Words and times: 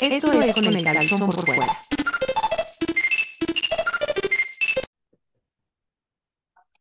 Esto 0.00 0.32
es 0.32 0.54
con 0.54 0.64
el 0.64 0.82
calzón 0.82 1.28
por 1.28 1.44
fuera. 1.44 1.66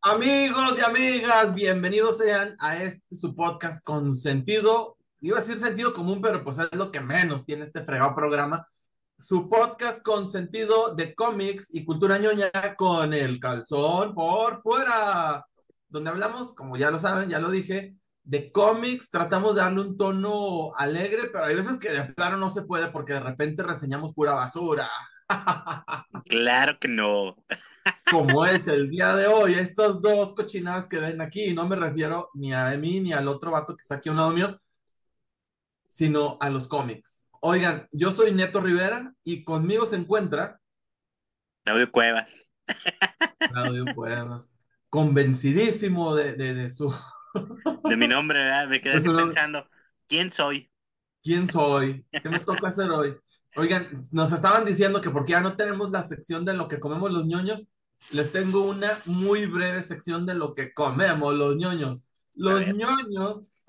Amigos 0.01 0.79
y 0.79 0.81
amigas, 0.81 1.53
bienvenidos 1.53 2.19
sean 2.19 2.55
a 2.59 2.77
este 2.77 3.13
su 3.13 3.35
podcast 3.35 3.83
con 3.83 4.15
sentido, 4.15 4.97
iba 5.19 5.37
a 5.37 5.41
decir 5.41 5.57
sentido 5.57 5.91
común, 5.91 6.21
pero 6.21 6.45
pues 6.45 6.59
es 6.59 6.73
lo 6.75 6.93
que 6.93 7.01
menos 7.01 7.43
tiene 7.43 7.65
este 7.65 7.83
fregado 7.83 8.15
programa. 8.15 8.65
Su 9.17 9.49
podcast 9.49 10.01
con 10.01 10.25
sentido 10.25 10.95
de 10.95 11.13
cómics 11.13 11.75
y 11.75 11.83
cultura 11.83 12.19
ñoña 12.19 12.49
con 12.77 13.13
el 13.13 13.37
calzón 13.41 14.15
por 14.15 14.61
fuera, 14.61 15.45
donde 15.89 16.09
hablamos, 16.09 16.55
como 16.55 16.77
ya 16.77 16.89
lo 16.89 16.99
saben, 16.99 17.27
ya 17.27 17.39
lo 17.39 17.51
dije, 17.51 17.98
de 18.29 18.51
cómics, 18.51 19.09
tratamos 19.09 19.55
de 19.55 19.61
darle 19.61 19.81
un 19.81 19.97
tono 19.97 20.71
alegre, 20.75 21.29
pero 21.33 21.45
hay 21.45 21.55
veces 21.55 21.79
que 21.79 21.89
de 21.89 22.13
plano 22.13 22.37
no 22.37 22.51
se 22.51 22.61
puede 22.61 22.89
porque 22.91 23.13
de 23.13 23.21
repente 23.21 23.63
reseñamos 23.63 24.13
pura 24.13 24.33
basura. 24.33 24.89
Claro 26.25 26.77
que 26.79 26.87
no. 26.87 27.35
Como 28.11 28.45
es 28.45 28.67
el 28.67 28.89
día 28.89 29.15
de 29.15 29.25
hoy, 29.25 29.53
estos 29.53 29.99
dos 30.01 30.33
cochinadas 30.35 30.87
que 30.87 30.99
ven 30.99 31.21
aquí, 31.21 31.53
no 31.53 31.67
me 31.67 31.75
refiero 31.75 32.29
ni 32.35 32.53
a 32.53 32.69
mí 32.77 32.99
ni 32.99 33.13
al 33.13 33.27
otro 33.27 33.49
vato 33.49 33.75
que 33.75 33.81
está 33.81 33.95
aquí 33.95 34.09
a 34.09 34.11
un 34.11 34.19
lado 34.19 34.31
mío, 34.31 34.61
sino 35.87 36.37
a 36.39 36.51
los 36.51 36.67
cómics. 36.67 37.31
Oigan, 37.41 37.87
yo 37.91 38.11
soy 38.11 38.31
Neto 38.31 38.61
Rivera 38.61 39.11
y 39.23 39.43
conmigo 39.43 39.87
se 39.87 39.95
encuentra 39.95 40.59
Claudio 41.63 41.91
Cuevas. 41.91 42.51
Claudio 43.39 43.85
Cuevas, 43.95 44.55
convencidísimo 44.89 46.15
de, 46.15 46.33
de, 46.33 46.53
de 46.53 46.69
su 46.69 46.93
De 47.83 47.97
mi 47.97 48.07
nombre, 48.07 48.39
¿verdad? 48.39 48.67
Me 48.67 48.81
quedé 48.81 48.99
pensando, 49.01 49.67
¿quién 50.07 50.31
soy? 50.31 50.69
quién 51.21 51.47
soy, 51.47 52.05
qué 52.11 52.29
me 52.29 52.39
toca 52.39 52.69
hacer 52.69 52.89
hoy. 52.91 53.15
Oigan, 53.55 53.87
nos 54.11 54.31
estaban 54.31 54.65
diciendo 54.65 55.01
que 55.01 55.09
porque 55.09 55.31
ya 55.33 55.41
no 55.41 55.55
tenemos 55.55 55.91
la 55.91 56.03
sección 56.03 56.45
de 56.45 56.53
lo 56.53 56.67
que 56.67 56.79
comemos 56.79 57.11
los 57.11 57.25
ñoños, 57.25 57.67
les 58.11 58.31
tengo 58.31 58.63
una 58.63 58.89
muy 59.05 59.45
breve 59.45 59.83
sección 59.83 60.25
de 60.25 60.35
lo 60.35 60.55
que 60.55 60.73
comemos 60.73 61.33
los 61.33 61.55
ñoños. 61.55 62.05
Los 62.35 62.65
ñoños, 62.67 63.65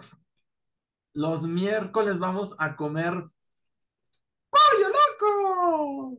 los 1.12 1.42
miércoles 1.42 2.18
vamos 2.18 2.54
a 2.58 2.76
comer 2.76 3.12
pollo 4.50 4.88
loco. 4.88 6.18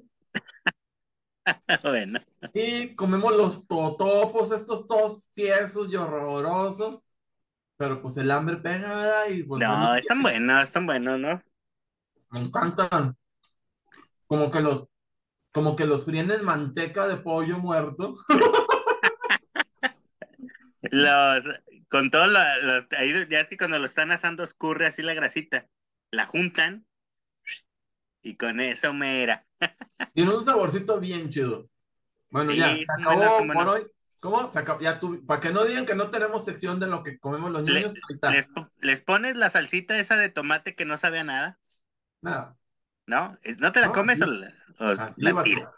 bueno, 1.84 2.20
Y 2.54 2.94
comemos 2.96 3.36
los 3.36 3.68
totopos, 3.68 4.52
estos 4.52 4.88
todos 4.88 5.30
tiesos 5.30 5.90
y 5.90 5.96
horrorosos. 5.96 7.06
Pero 7.82 8.00
pues 8.00 8.16
el 8.18 8.30
hambre 8.30 8.58
pega, 8.58 8.96
¿verdad? 8.96 9.30
Y 9.30 9.42
pues 9.42 9.60
no, 9.60 9.68
bueno, 9.68 9.96
están 9.96 10.22
buenos, 10.22 10.64
están 10.64 10.86
buenos, 10.86 11.20
¿no? 11.20 11.42
me 12.32 12.40
encantan. 12.40 13.16
Como 14.28 14.52
que 14.52 14.62
los, 14.62 14.88
como 15.52 15.76
que 15.76 15.86
los 15.88 16.06
fríen 16.06 16.32
en 16.32 16.46
manteca 16.46 17.08
de 17.08 17.18
pollo 17.18 17.60
muerto. 17.60 18.16
Los, 20.92 21.44
con 21.90 22.10
todos 22.12 22.28
los, 22.28 22.42
los- 22.64 22.86
ahí 22.98 23.14
ya 23.30 23.42
es 23.42 23.48
que 23.48 23.58
cuando 23.58 23.80
lo 23.80 23.86
están 23.86 24.12
asando 24.12 24.44
escurre 24.44 24.88
así 24.88 25.02
la 25.02 25.14
grasita, 25.14 25.68
la 26.12 26.26
juntan 26.26 26.86
y 28.24 28.36
con 28.36 28.60
eso 28.60 28.94
mera. 28.94 29.46
Tiene 30.14 30.36
un 30.36 30.44
saborcito 30.44 31.00
bien 31.00 31.30
chido. 31.30 31.70
Bueno, 32.30 32.52
Sí, 32.52 32.58
ya, 32.58 32.76
se 32.76 32.84
acabó 32.92 33.16
buenos, 33.18 33.38
son 33.38 33.48
por 33.52 33.68
hoy. 33.70 33.88
¿Cómo? 34.22 34.52
Ya 34.80 35.00
tu- 35.00 35.26
para 35.26 35.42
que 35.42 35.52
no 35.52 35.64
digan 35.66 35.86
que 35.86 35.96
no 35.96 36.10
tenemos 36.12 36.46
sección 36.46 36.80
de 36.80 36.88
lo 36.88 37.02
que 37.02 37.18
comemos 37.20 37.52
los 37.52 37.64
niños. 37.64 37.94
Les, 38.32 38.48
po- 38.48 38.70
les 38.80 39.02
pones 39.02 39.36
la 39.36 39.50
salsita 39.50 39.98
esa 39.98 40.16
de 40.16 40.30
tomate 40.30 40.76
que 40.76 40.86
no 40.86 40.98
sabe 41.00 41.20
a 41.20 41.24
nada, 41.24 41.60
Nada. 42.22 42.56
¿no? 43.08 43.38
¿No 43.58 43.72
te 43.72 43.82
la 43.82 43.88
No, 43.88 43.94
comes 43.94 44.22
o 44.22 44.28
la, 44.28 44.54
o 44.80 44.86
Así, 44.86 45.22
la 45.22 45.34
va 45.34 45.42
a 45.42 45.44
ser. 45.44 45.54
tiras? 45.56 45.74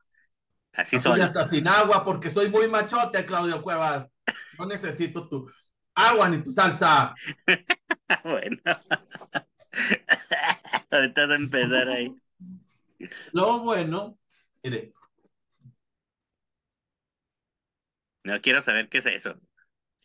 Así 0.73 0.95
Así 0.97 1.22
hasta 1.22 1.50
sin 1.50 1.68
agua, 1.68 2.03
porque 2.03 2.29
soy 2.29 2.50
muy 2.50 2.68
machote, 2.68 3.25
Claudio 3.25 3.62
Cuevas. 3.62 4.12
No 4.59 4.66
necesito 4.66 5.28
tu 5.29 5.50
agua 5.95 6.29
ni 6.29 6.44
tu 6.44 6.51
salsa. 6.51 7.16
Bueno. 8.23 8.57
Ahorita 10.91 11.22
vas 11.22 11.31
a 11.31 11.35
empezar 11.35 11.88
ahí. 11.88 12.13
Lo 13.34 13.59
bueno, 13.59 14.18
mire, 14.63 14.91
No 18.23 18.41
quiero 18.41 18.61
saber 18.61 18.89
qué 18.89 19.00
es 19.00 19.06
eso. 19.06 19.39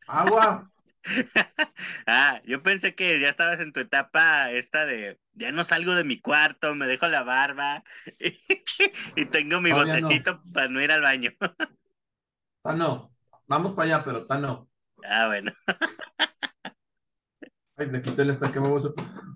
agua. 0.06 0.70
Ah, 2.06 2.40
yo 2.44 2.62
pensé 2.62 2.94
que 2.94 3.20
ya 3.20 3.28
estabas 3.28 3.60
en 3.60 3.72
tu 3.72 3.80
etapa 3.80 4.50
esta 4.50 4.84
de 4.84 5.18
ya 5.32 5.52
no 5.52 5.64
salgo 5.64 5.94
de 5.94 6.04
mi 6.04 6.20
cuarto, 6.20 6.74
me 6.74 6.86
dejo 6.86 7.06
la 7.06 7.22
barba 7.22 7.84
y, 9.16 9.24
tengo 9.26 9.60
mi 9.60 9.70
Todavía 9.70 10.00
no. 10.00 10.08
botecito 10.08 10.42
para 10.52 10.68
no 10.68 10.82
ir 10.82 10.90
al 10.90 11.02
baño. 11.02 11.30
Ta 12.62 12.74
no. 12.74 13.14
Vamos 13.46 13.72
para 13.72 13.94
allá, 13.94 14.04
pero 14.04 14.26
ta 14.26 14.38
no. 14.38 14.68
Ah, 15.04 15.28
bueno. 15.28 15.52
Ay, 17.76 17.86
me 17.86 18.02
quité 18.02 18.22
el 18.22 18.30
estaque. 18.30 18.58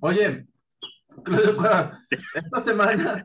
Oye, 0.00 0.47
Claudio 1.25 1.56
Cuevas, 1.56 2.06
esta 2.34 2.60
semana 2.60 3.25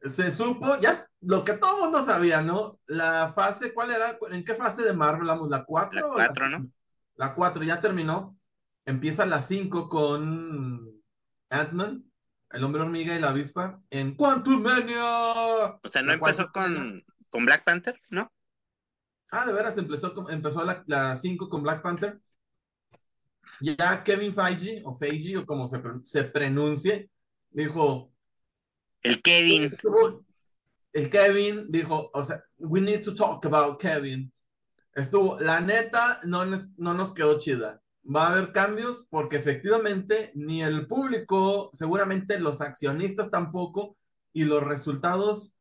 se 0.00 0.34
supo, 0.34 0.78
ya 0.80 0.90
es 0.90 1.14
lo 1.20 1.44
que 1.44 1.54
todo 1.54 1.76
el 1.76 1.82
mundo 1.84 2.02
sabía, 2.02 2.40
¿no? 2.42 2.80
La 2.86 3.32
fase, 3.32 3.74
¿cuál 3.74 3.90
era? 3.90 4.18
¿En 4.30 4.44
qué 4.44 4.54
fase 4.54 4.82
de 4.82 4.92
Marvel 4.94 5.28
vamos? 5.28 5.50
¿La 5.50 5.64
4? 5.64 6.00
La 6.00 6.08
cuatro, 6.08 6.48
¿no? 6.48 6.70
La 7.16 7.34
4 7.34 7.62
ya 7.64 7.80
terminó. 7.80 8.36
Empieza 8.86 9.26
la 9.26 9.40
5 9.40 9.88
con 9.88 10.90
Ant-Man, 11.50 12.10
el 12.50 12.64
hombre 12.64 12.82
hormiga 12.82 13.14
y 13.14 13.20
la 13.20 13.28
avispa 13.30 13.80
en 13.90 14.14
Quantum 14.14 14.62
Mania. 14.62 15.04
O 15.04 15.80
sea, 15.90 16.02
no 16.02 16.08
se 16.08 16.14
empezó 16.14 16.50
con, 16.52 17.04
con 17.28 17.44
Black 17.44 17.64
Panther, 17.64 18.00
¿no? 18.08 18.32
Ah, 19.32 19.46
de 19.46 19.52
veras, 19.52 19.76
empezó, 19.78 20.12
con- 20.14 20.32
empezó 20.32 20.64
la, 20.64 20.82
la 20.86 21.14
5 21.14 21.48
con 21.48 21.62
Black 21.62 21.82
Panther. 21.82 22.20
Ya 23.60 24.02
Kevin 24.02 24.34
Feige, 24.34 24.82
o 24.84 24.94
Feige, 24.94 25.36
o 25.36 25.44
como 25.46 25.68
se, 25.68 25.80
se 26.04 26.24
pronuncie, 26.24 27.10
dijo, 27.50 28.09
El 29.02 29.22
Kevin. 29.22 29.76
el 30.92 31.10
Kevin 31.10 31.70
dijo, 31.70 32.10
o 32.12 32.22
sea, 32.24 32.40
we 32.58 32.80
need 32.80 33.02
to 33.02 33.14
talk 33.14 33.44
about 33.46 33.80
Kevin. 33.80 34.32
Estuvo, 34.94 35.38
la 35.40 35.60
neta, 35.60 36.18
no, 36.24 36.44
no 36.44 36.94
nos 36.94 37.14
quedó 37.14 37.38
chida. 37.38 37.80
Va 38.04 38.26
a 38.26 38.32
haber 38.32 38.52
cambios 38.52 39.06
porque 39.10 39.36
efectivamente 39.36 40.32
ni 40.34 40.62
el 40.62 40.86
público, 40.86 41.70
seguramente 41.72 42.40
los 42.40 42.60
accionistas 42.60 43.30
tampoco, 43.30 43.96
y 44.32 44.44
los 44.44 44.62
resultados 44.62 45.60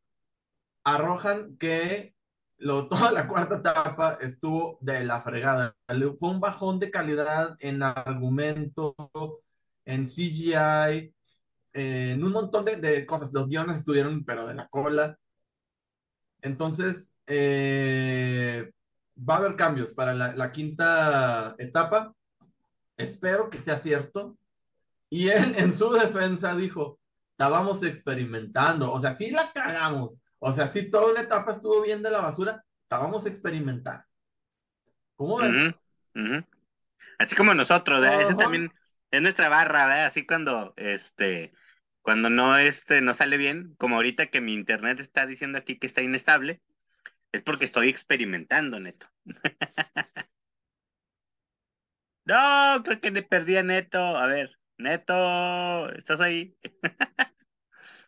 arrojan 0.84 1.58
que 1.58 2.16
lo, 2.58 2.88
toda 2.90 3.12
la 3.12 3.28
cuarta 3.28 3.58
etapa 3.58 4.18
estuvo 4.22 4.78
de 4.82 5.04
la 5.04 5.22
fregada. 5.22 5.76
Fue 6.18 6.30
un 6.30 6.40
bajón 6.40 6.80
de 6.80 6.92
calidad 6.92 7.56
en 7.60 7.84
argumento, 7.84 8.96
en 9.86 10.06
CGI, 10.06 11.14
en 11.74 12.24
un 12.24 12.32
montón 12.32 12.66
de, 12.66 12.78
de 12.78 13.06
cosas. 13.06 13.32
Los 13.34 13.48
guiones 13.48 13.80
estuvieron, 13.80 14.24
pero 14.26 14.48
de 14.48 14.56
la 14.56 14.68
cola. 14.68 15.18
Entonces, 16.42 17.18
eh, 17.28 18.72
va 19.18 19.36
a 19.36 19.38
haber 19.38 19.56
cambios 19.56 19.94
para 19.94 20.14
la, 20.14 20.36
la 20.36 20.52
quinta 20.52 21.56
etapa. 21.58 22.14
Espero 22.98 23.50
que 23.50 23.58
sea 23.58 23.78
cierto. 23.78 24.38
Y 25.10 25.30
él, 25.30 25.56
en 25.58 25.74
su 25.74 25.92
defensa, 25.92 26.56
dijo: 26.56 27.00
Estábamos 27.32 27.84
experimentando. 27.84 28.92
O 28.92 29.00
sea, 29.00 29.12
sí 29.12 29.32
la 29.32 29.52
cagamos. 29.54 30.22
O 30.40 30.52
sea, 30.52 30.68
sí, 30.68 30.90
toda 30.90 31.12
una 31.12 31.22
etapa 31.22 31.52
estuvo 31.52 31.82
bien 31.82 32.02
de 32.02 32.12
la 32.12 32.22
basura. 32.22 32.64
Estábamos 32.84 33.26
experimentando. 33.26 34.04
¿Cómo 35.16 35.38
ves? 35.38 35.56
Ujú, 35.56 36.26
ujú. 36.36 36.46
Así 37.18 37.36
como 37.36 37.54
nosotros, 37.54 38.00
¿verdad? 38.00 38.22
Ese 38.22 38.32
Ajá. 38.32 38.42
también 38.44 38.74
es 39.12 39.22
nuestra 39.22 39.50
barra, 39.50 39.88
¿verdad? 39.88 40.06
Así 40.06 40.26
cuando, 40.26 40.74
este, 40.78 41.54
cuando 42.02 42.30
no, 42.30 42.58
este, 42.58 43.02
no 43.02 43.14
sale 43.14 43.38
bien, 43.38 43.76
como 43.78 43.96
ahorita 43.96 44.28
que 44.28 44.42
mi 44.42 44.54
internet 44.54 45.00
está 45.00 45.26
diciendo 45.26 45.58
aquí 45.58 45.78
que 45.78 45.88
está 45.88 46.02
inestable, 46.02 46.62
es 47.32 47.42
porque 47.42 47.66
estoy 47.66 47.90
experimentando, 47.90 48.80
Neto. 48.80 49.08
No, 52.26 52.84
creo 52.84 53.02
que 53.02 53.10
le 53.10 53.24
perdí 53.24 53.58
a 53.58 53.64
Neto. 53.64 53.98
A 53.98 54.28
ver, 54.28 54.52
Neto, 54.78 55.90
¿estás 55.96 56.22
ahí? 56.22 56.56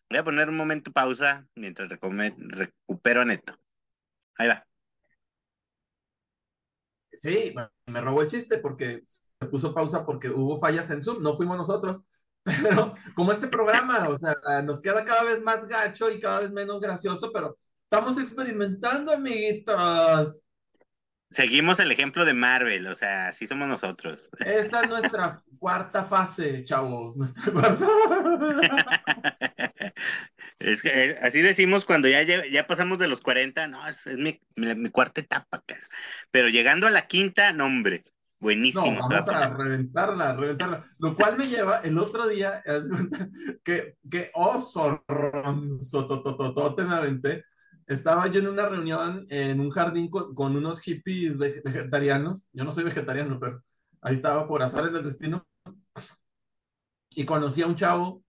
Voy 0.10 0.20
a 0.20 0.24
poner 0.24 0.48
un 0.50 0.58
momento 0.58 0.92
pausa 0.92 1.48
mientras 1.56 1.90
recupero 1.90 3.22
a 3.22 3.26
Neto. 3.26 3.58
Ahí 4.38 4.48
va. 4.48 4.68
Sí, 7.14 7.54
me 7.88 8.02
robó 8.02 8.22
el 8.22 8.28
chiste 8.28 8.60
porque 8.60 9.02
se 9.04 9.48
puso 9.50 9.74
pausa 9.74 10.06
porque 10.06 10.30
hubo 10.30 10.58
fallas 10.58 10.92
en 10.92 11.02
Zoom, 11.02 11.22
no 11.24 11.34
fuimos 11.34 11.58
nosotros, 11.58 12.06
pero 12.44 12.96
como 13.16 13.32
este 13.32 13.48
programa, 13.48 14.10
o 14.10 14.18
sea, 14.18 14.34
nos 14.64 14.82
queda 14.82 15.06
cada 15.06 15.24
vez 15.24 15.42
más 15.44 15.68
gacho 15.68 16.10
y 16.12 16.20
cada 16.20 16.40
vez 16.40 16.52
menos 16.52 16.80
gracioso, 16.80 17.32
pero 17.34 17.56
estamos 17.84 18.20
experimentando, 18.20 19.14
amiguitos. 19.14 20.44
Seguimos 21.30 21.80
el 21.80 21.92
ejemplo 21.92 22.26
de 22.26 22.34
Marvel, 22.34 22.88
o 22.88 22.96
sea, 22.96 23.30
así 23.30 23.48
somos 23.48 23.68
nosotros. 23.68 24.30
Esta 24.44 24.82
es 24.82 24.90
nuestra 24.90 25.42
cuarta 25.60 26.04
fase, 26.04 26.66
chavos, 26.66 27.16
nuestra 27.16 27.54
cuarta. 27.54 27.88
Es 30.60 30.82
que 30.82 30.90
eh, 30.90 31.18
así 31.22 31.42
decimos 31.42 31.86
cuando 31.86 32.08
ya, 32.08 32.22
ya 32.24 32.68
pasamos 32.68 33.00
de 33.00 33.08
los 33.08 33.22
40, 33.22 33.68
no, 33.68 33.88
es, 33.88 34.06
es 34.08 34.18
mi, 34.18 34.40
mi- 34.56 34.76
mi 34.76 34.90
cuarta 34.90 35.22
etapa. 35.22 35.64
Pero 36.32 36.50
llegando 36.50 36.88
a 36.88 36.92
la 36.92 37.08
quinta, 37.08 37.54
no, 37.54 37.66
hombre, 37.66 38.04
buenísimo. 38.42 38.94
va 38.96 39.08
vamos 39.08 39.28
a 39.30 39.50
reventarla, 39.50 40.36
reventarla. 40.36 40.84
Lo 41.00 41.16
cual 41.16 41.38
me 41.38 41.48
lleva 41.48 41.80
el 41.82 41.98
otro 41.98 42.28
día, 42.28 42.62
haz 42.66 42.90
de 42.90 42.90
cuenta, 42.90 43.30
que, 43.64 43.96
que 44.10 44.30
oh, 44.34 44.60
zorronzotototote 44.60 46.84
me 46.84 46.96
aventé. 46.96 47.46
Estaba 47.88 48.28
yo 48.28 48.40
en 48.42 48.48
una 48.48 48.68
reunión 48.70 49.26
en 49.30 49.60
un 49.60 49.70
jardín 49.70 50.10
con, 50.10 50.34
con 50.36 50.56
unos 50.56 50.82
hippies 50.82 51.38
vege- 51.38 51.62
vegetarianos. 51.64 52.50
Yo 52.54 52.64
no 52.64 52.72
soy 52.72 52.84
vegetariano, 52.84 53.40
pero 53.40 53.64
ahí 54.02 54.14
estaba 54.14 54.46
por 54.48 54.62
azares 54.64 54.94
del 54.94 55.04
destino. 55.04 55.46
Y 57.14 57.26
conocí 57.26 57.62
a 57.62 57.68
un 57.68 57.76
chavo, 57.76 58.24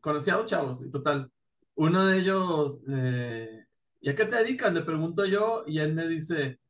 conocí 0.00 0.30
a 0.30 0.36
dos 0.36 0.46
chavos, 0.46 0.82
y 0.82 0.90
total. 0.90 1.30
Uno 1.74 2.04
de 2.06 2.18
ellos, 2.18 2.82
eh, 2.90 3.64
¿y 4.00 4.10
a 4.10 4.14
qué 4.14 4.24
te 4.26 4.36
dedicas? 4.36 4.74
Le 4.74 4.82
pregunto 4.82 5.24
yo, 5.24 5.64
y 5.66 5.78
él 5.78 5.94
me 5.94 6.06
dice, 6.06 6.60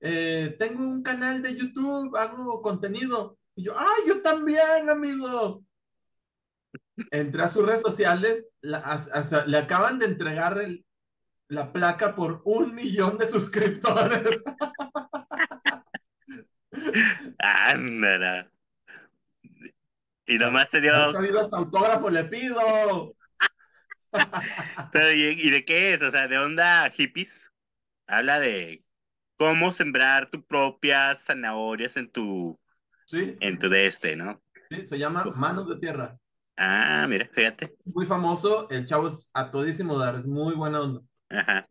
eh, 0.00 0.56
tengo 0.58 0.82
un 0.82 1.02
canal 1.02 1.42
de 1.42 1.56
YouTube, 1.56 2.16
hago 2.16 2.60
contenido. 2.62 3.38
Y 3.54 3.64
yo, 3.64 3.72
¡ay, 3.76 4.02
yo 4.06 4.22
también, 4.22 4.88
amigo! 4.88 5.64
Entré 7.10 7.42
a 7.42 7.48
sus 7.48 7.64
redes 7.64 7.82
sociales, 7.82 8.54
la- 8.60 8.96
le 9.46 9.58
acaban 9.58 9.98
de 9.98 10.06
entregar 10.06 10.58
el- 10.58 10.84
la 11.48 11.72
placa 11.72 12.14
por 12.14 12.42
un 12.44 12.74
millón 12.74 13.18
de 13.18 13.26
suscriptores. 13.26 14.44
Ándala. 17.38 18.50
Y 20.26 20.36
nomás 20.38 20.70
te 20.70 20.80
dio. 20.80 20.92
He 21.08 21.12
sabido 21.12 21.40
hasta 21.40 21.56
autógrafo 21.56 22.10
le 22.10 22.24
pido. 22.24 23.16
Pero, 24.92 25.12
¿y, 25.12 25.22
y 25.22 25.50
de 25.50 25.64
qué 25.64 25.94
es? 25.94 26.02
O 26.02 26.10
sea, 26.10 26.28
¿de 26.28 26.38
onda 26.38 26.90
hippies? 26.90 27.50
Habla 28.06 28.40
de 28.40 28.84
cómo 29.38 29.72
sembrar 29.72 30.30
tus 30.30 30.44
propias 30.44 31.24
zanahorias 31.26 31.96
en 31.98 32.10
tu, 32.10 32.60
Sí, 33.06 33.38
en 33.40 33.58
tu 33.58 33.68
de 33.70 33.86
este, 33.88 34.16
¿no? 34.16 34.42
sí, 34.70 34.88
se 34.88 34.98
llama 34.98 35.30
Manos 35.34 35.68
de 35.68 35.76
Tierra. 35.78 36.18
Ah, 36.56 37.06
mira, 37.08 37.28
fíjate. 37.32 37.74
Muy 37.86 38.06
famoso, 38.06 38.68
el 38.70 38.86
chavo 38.86 39.08
es 39.08 39.30
a 39.34 39.50
todísimo 39.50 39.98
dar, 39.98 40.14
es 40.16 40.26
muy 40.26 40.54
buena 40.54 40.80
onda. 40.80 41.00
Ajá. 41.30 41.68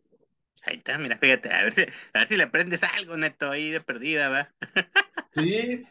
Ahí 0.64 0.78
está, 0.78 0.98
mira, 1.00 1.18
fíjate. 1.20 1.52
A 1.54 1.64
ver 1.64 1.74
si, 1.74 1.82
a 1.84 2.20
ver 2.20 2.28
si 2.30 2.38
le 2.38 2.44
aprendes 2.44 2.84
algo, 2.84 3.18
neto, 3.18 3.52
ahí 3.52 3.72
de 3.72 3.82
perdida, 3.82 4.30
va. 4.30 4.54
Sí, 5.34 5.84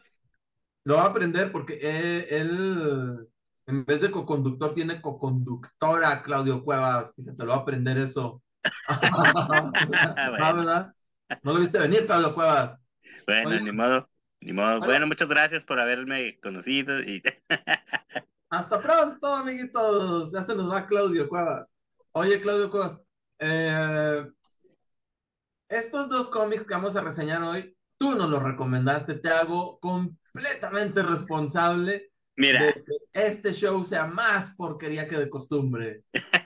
lo 0.85 0.97
va 0.97 1.05
a 1.05 1.07
aprender 1.09 1.53
porque 1.53 1.79
él, 2.31 3.29
en 3.67 3.85
vez 3.87 4.01
de 4.01 4.11
coconductor, 4.11 4.75
tiene 4.75 5.01
coconductora, 5.03 6.23
Claudio 6.23 6.65
Cuevas. 6.65 7.15
Fíjate, 7.17 7.45
lo 7.45 7.51
va 7.53 7.57
a 7.59 7.61
aprender 7.63 7.99
eso. 7.99 8.43
Ah, 10.17 10.31
Bueno. 10.31 10.55
¿verdad? 10.57 10.95
No 11.43 11.55
lo 11.55 11.61
viste 11.61 11.79
venir, 11.79 12.07
Claudio 12.07 12.35
Cuevas. 12.35 12.79
Bueno, 13.27 13.51
Oye. 13.51 13.63
ni 13.63 13.73
modo, 13.73 14.09
ni 14.41 14.53
modo. 14.53 14.79
Bueno. 14.79 14.87
Bueno, 14.87 15.07
muchas 15.07 15.29
gracias 15.29 15.65
por 15.65 15.81
haberme 15.81 16.39
conocido 16.41 17.01
y 17.01 17.23
Hasta 18.51 18.81
pronto, 18.81 19.35
amiguitos. 19.35 20.33
Ya 20.33 20.43
se 20.43 20.55
nos 20.55 20.71
va 20.71 20.87
Claudio 20.87 21.29
Cuevas. 21.29 21.75
Oye, 22.13 22.41
Claudio 22.41 22.71
Cuevas, 22.71 23.03
eh, 23.41 24.25
estos 25.69 26.09
dos 26.09 26.29
cómics 26.29 26.65
que 26.65 26.75
vamos 26.75 26.97
a 26.97 27.03
reseñar 27.03 27.43
hoy, 27.43 27.77
tú 27.99 28.15
nos 28.15 28.31
los 28.31 28.43
recomendaste. 28.43 29.15
Te 29.15 29.29
hago 29.29 29.79
completamente 29.81 31.03
responsable 31.03 32.13
mira, 32.37 32.65
de 32.65 32.73
que 32.73 32.93
este 33.13 33.53
show 33.53 33.85
sea 33.85 34.07
más 34.07 34.55
porquería 34.57 35.09
que 35.09 35.17
de 35.17 35.29
costumbre. 35.29 36.05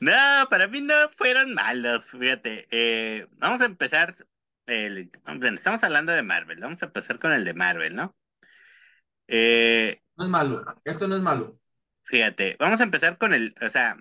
no, 0.00 0.12
para 0.50 0.68
mí 0.68 0.80
no 0.80 0.94
fueron 1.10 1.54
malos, 1.54 2.06
fíjate. 2.08 2.66
Eh, 2.70 3.26
vamos 3.38 3.60
a 3.62 3.66
empezar, 3.66 4.16
el, 4.66 5.10
estamos 5.54 5.82
hablando 5.84 6.12
de 6.12 6.22
Marvel, 6.22 6.60
vamos 6.60 6.82
a 6.82 6.86
empezar 6.86 7.18
con 7.18 7.32
el 7.32 7.44
de 7.44 7.54
Marvel, 7.54 7.94
¿no? 7.96 8.16
Eh, 9.28 10.00
No 10.16 10.24
es 10.24 10.30
malo, 10.30 10.64
esto 10.84 11.08
no 11.08 11.16
es 11.16 11.22
malo. 11.22 11.58
fíjate, 12.04 12.56
vamos 12.60 12.80
a 12.80 12.84
empezar 12.84 13.16
con 13.18 13.32
el, 13.34 13.54
o 13.62 13.70
sea, 13.70 13.96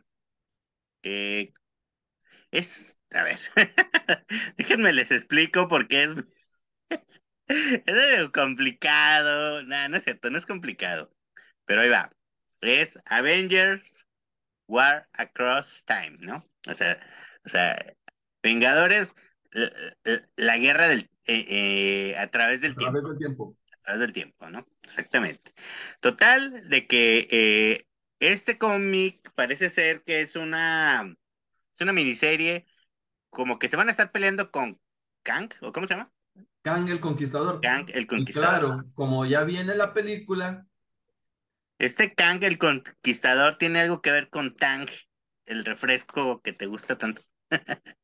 eh, 1.04 1.54
es, 2.52 2.98
a 3.12 3.24
ver, 3.24 3.40
déjenme 4.58 4.94
les 4.94 5.12
explico 5.12 5.68
porque 5.68 6.04
es, 6.04 6.16
es 7.48 8.30
complicado, 8.32 9.64
no, 9.64 9.90
no 9.90 9.98
es 9.98 10.04
cierto, 10.04 10.30
no 10.30 10.38
es 10.38 10.46
complicado, 10.46 11.12
pero 11.66 11.82
ahí 11.82 11.90
va, 11.90 12.12
es 12.62 13.00
Avengers 13.06 14.08
War 14.70 15.10
Across 15.14 15.86
Time, 15.86 16.18
¿no? 16.22 16.44
O 16.70 16.76
sea, 16.76 17.00
o 17.46 17.50
sea, 17.50 17.78
Vengadores, 18.44 19.16
la, 19.52 19.72
la- 20.06 20.30
la 20.38 20.58
guerra 20.60 20.88
del, 20.90 21.10
eh, 21.28 21.46
eh, 22.14 22.18
a 22.18 22.28
través 22.32 22.62
del 22.62 22.78
A 22.78 22.78
tiempo 22.78 23.00
través 23.00 23.04
del 23.04 23.18
tiempo. 23.20 23.56
a 23.74 23.78
través 23.84 24.02
del 24.02 24.14
tiempo, 24.14 24.50
¿no? 24.50 24.68
Exactamente. 24.84 25.54
Total, 26.02 26.70
de 26.70 26.88
que 26.88 27.28
eh, 27.32 27.88
este 28.20 28.58
cómic 28.58 29.32
parece 29.36 29.70
ser 29.70 30.04
que 30.04 30.22
es 30.22 30.36
una, 30.36 31.16
es 31.74 31.82
una 31.82 31.94
miniserie, 31.94 32.66
como 33.32 33.60
que 33.60 33.70
se 33.70 33.78
van 33.78 33.90
a 33.90 33.92
estar 33.92 34.12
peleando 34.14 34.52
con 34.52 34.82
Kang, 35.24 35.52
¿o 35.62 35.74
cómo 35.74 35.88
se 35.88 35.96
llama? 35.96 36.14
Kang 36.64 36.90
el 36.90 37.00
Conquistador. 37.00 37.62
Kang 37.62 37.90
el 37.94 38.06
Y 38.14 38.30
Conquistador. 38.30 38.62
claro, 38.62 38.78
como 38.96 39.26
ya 39.26 39.44
viene 39.44 39.76
la 39.76 39.94
película, 39.94 40.68
Este 41.80 42.14
Kang 42.14 42.44
el 42.44 42.58
Conquistador 42.58 43.56
tiene 43.56 43.80
algo 43.80 44.02
que 44.02 44.12
ver 44.12 44.30
con 44.30 44.56
Tang, 44.56 44.88
el 45.46 45.66
refresco 45.66 46.42
que 46.42 46.54
te 46.54 46.66
gusta 46.66 46.98
tanto. 46.98 47.22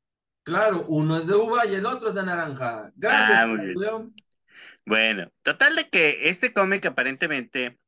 claro, 0.44 0.86
uno 0.88 1.18
es 1.18 1.28
de 1.28 1.36
uva 1.36 1.66
y 1.66 1.76
el 1.76 1.86
otro 1.86 2.10
es 2.10 2.16
de 2.16 2.24
naranja. 2.24 2.92
Gracias, 2.96 3.40
Ah, 3.40 3.48
muy 3.48 3.60
bien. 3.60 3.74
Claudio. 3.74 4.14
Bueno, 4.86 5.32
total 5.44 5.76
de 5.76 5.90
que 5.90 6.30
este 6.30 6.54
cómic 6.54 6.86
aparentemente 6.86 7.80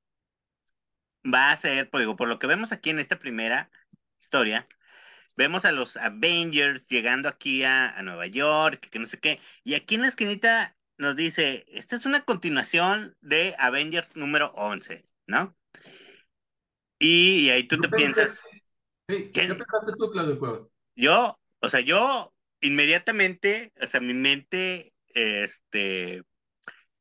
va 1.24 1.51
a 1.51 1.57
ser, 1.57 1.90
pues, 1.90 2.01
digo, 2.01 2.16
por 2.16 2.28
lo 2.28 2.40
que 2.40 2.48
vemos 2.48 2.72
aquí 2.72 2.90
en 2.90 3.00
esta 3.00 3.19
primera 3.19 3.69
historia, 4.19 4.68
vemos 5.36 5.66
a 5.66 5.72
los 5.72 5.98
Avengers 5.98 6.88
llegando 6.88 7.30
aquí 7.30 7.63
a, 7.63 7.90
a 7.90 8.01
Nueva 8.04 8.28
York, 8.28 8.90
que 8.90 9.00
no 9.00 9.07
sé 9.07 9.19
qué, 9.19 9.40
y 9.63 9.75
aquí 9.75 9.95
en 9.95 10.01
la 10.01 10.07
esquinita 10.10 10.78
nos 10.98 11.16
dice, 11.16 11.66
esta 11.69 11.95
es 11.95 12.06
una 12.06 12.25
continuación 12.25 13.16
de 13.22 13.56
Avengers 13.60 14.16
número 14.16 14.51
11, 14.56 15.07
¿no? 15.28 15.56
Y, 16.99 17.45
y 17.45 17.49
ahí 17.49 17.68
tú 17.68 17.80
te 17.80 17.87
pensé- 17.89 17.97
piensas. 17.97 18.42
¿Qué 19.07 19.30
pensaste 19.31 19.94
tú, 19.97 20.09
Claudio 20.11 20.39
Cuevas? 20.39 20.73
yo, 20.95 21.39
o 21.59 21.69
sea, 21.69 21.80
yo 21.80 22.33
inmediatamente, 22.61 23.71
o 23.81 23.87
sea, 23.87 24.01
mi 24.01 24.13
mente, 24.13 24.94
este, 25.13 26.23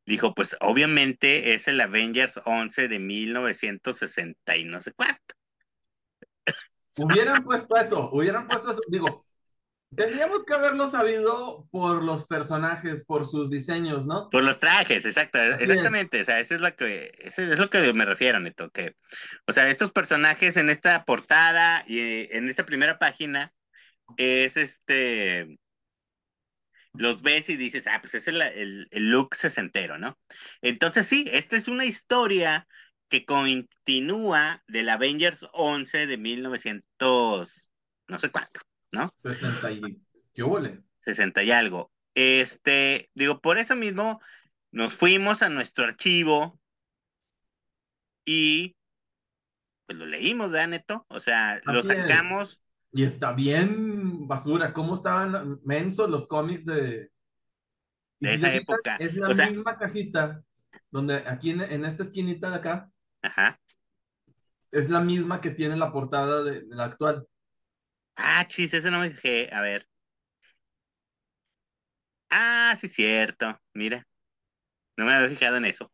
dijo, 0.06 0.34
pues 0.34 0.56
obviamente 0.60 1.54
es 1.54 1.68
el 1.68 1.80
Avengers 1.80 2.40
11 2.44 2.88
de 2.88 2.98
1960 2.98 4.56
y 4.56 4.64
no 4.64 4.82
sé 4.82 4.92
cuánto. 4.92 5.34
Hubieran 6.98 7.44
puesto 7.44 7.76
eso, 7.76 8.10
hubieran 8.12 8.46
puesto 8.46 8.70
eso. 8.70 8.80
Digo, 8.88 9.22
tendríamos 9.95 10.45
que 10.45 10.55
haberlo 10.55 10.87
sabido 10.87 11.69
por 11.71 12.02
los 12.02 12.26
personajes, 12.26 13.05
por 13.07 13.26
sus 13.26 13.50
diseños, 13.50 14.07
¿no? 14.07 14.28
Por 14.31 14.45
los 14.45 14.59
trajes, 14.59 15.05
exacto, 15.05 15.38
Así 15.38 15.64
es. 15.64 15.71
exactamente, 15.71 16.21
o 16.23 16.25
sea, 16.25 16.40
eso 16.40 16.55
es 16.55 16.61
lo 16.61 16.75
que, 16.76 17.12
eso 17.19 17.43
es 17.43 17.59
lo 17.59 17.71
que 17.71 17.93
me 17.93 18.05
refiero, 18.05 18.40
Neto, 18.40 18.71
que, 18.71 18.97
o 19.47 19.52
sea, 19.52 19.69
estos 19.71 19.93
personajes 19.93 20.57
en 20.57 20.71
esta 20.71 21.05
portada 21.05 21.85
y 21.87 21.99
eh, 22.00 22.37
en 22.37 22.49
esta 22.49 22.66
primera 22.66 22.99
página 22.99 23.52
es 24.16 24.57
este, 24.57 25.59
los 26.93 27.23
ves 27.23 27.49
y 27.49 27.57
dices, 27.57 27.87
ah, 27.87 28.00
pues 28.00 28.14
es 28.14 28.28
el, 28.28 28.43
el, 28.43 28.88
el 28.90 29.11
look 29.11 29.35
sesentero, 29.37 29.99
¿no? 29.99 30.19
Entonces 30.62 31.07
sí, 31.07 31.25
esta 31.31 31.57
es 31.57 31.69
una 31.69 31.85
historia 31.85 32.66
que 33.09 33.25
continúa 33.25 34.62
del 34.66 34.88
Avengers 34.88 35.47
11 35.52 36.07
de 36.07 36.16
1900, 36.16 37.75
no 38.09 38.19
sé 38.19 38.31
cuánto, 38.31 38.61
¿no? 38.96 39.12
60 39.16 39.70
y... 39.72 40.02
¿Qué 40.32 40.42
huele? 40.42 40.82
60 41.04 41.42
y 41.44 41.50
algo. 41.52 41.92
Este, 42.14 43.10
digo, 43.14 43.40
por 43.40 43.58
eso 43.58 43.76
mismo 43.76 44.20
nos 44.72 44.94
fuimos 44.94 45.42
a 45.42 45.48
nuestro 45.48 45.84
archivo 45.84 46.58
y 48.24 48.76
pues 49.86 49.98
lo 49.98 50.06
leímos, 50.06 50.50
¿verdad, 50.50 50.68
Neto? 50.68 51.06
O 51.08 51.20
sea, 51.20 51.60
lo 51.64 51.80
es. 51.80 51.86
sacamos, 51.86 52.60
Y 52.92 53.04
está 53.04 53.32
bien 53.32 54.26
basura. 54.26 54.72
¿Cómo 54.72 54.94
estaban 54.94 55.60
mensos 55.64 56.10
los 56.10 56.26
cómics 56.26 56.64
de... 56.64 57.10
De 58.18 58.34
esa 58.34 58.52
época. 58.54 58.96
Es 58.98 59.14
la 59.14 59.28
O 59.28 59.34
sea- 59.34 59.48
misma 59.48 59.78
cajita, 59.78 60.42
donde 60.90 61.16
aquí 61.28 61.50
en, 61.50 61.60
en 61.60 61.84
esta 61.84 62.02
esquinita 62.02 62.48
de 62.50 62.56
acá, 62.56 62.90
ajá. 63.22 63.60
es 64.72 64.88
la 64.88 65.00
misma 65.02 65.40
que 65.42 65.50
tiene 65.50 65.76
la 65.76 65.92
portada 65.92 66.42
de, 66.42 66.62
de 66.62 66.74
la 66.74 66.84
actual. 66.84 67.26
Ah, 68.16 68.44
chis, 68.46 68.75
ese 68.75 68.90
no 68.90 68.99
me 68.99 69.11
fijé, 69.11 69.49
a 69.52 69.61
ver. 69.61 69.87
Ah, 72.30 72.75
sí, 72.78 72.88
cierto, 72.88 73.61
mira, 73.75 74.06
no 74.96 75.04
me 75.06 75.14
había 75.14 75.28
fijado 75.30 75.56
en 75.56 75.66
eso. 75.66 75.92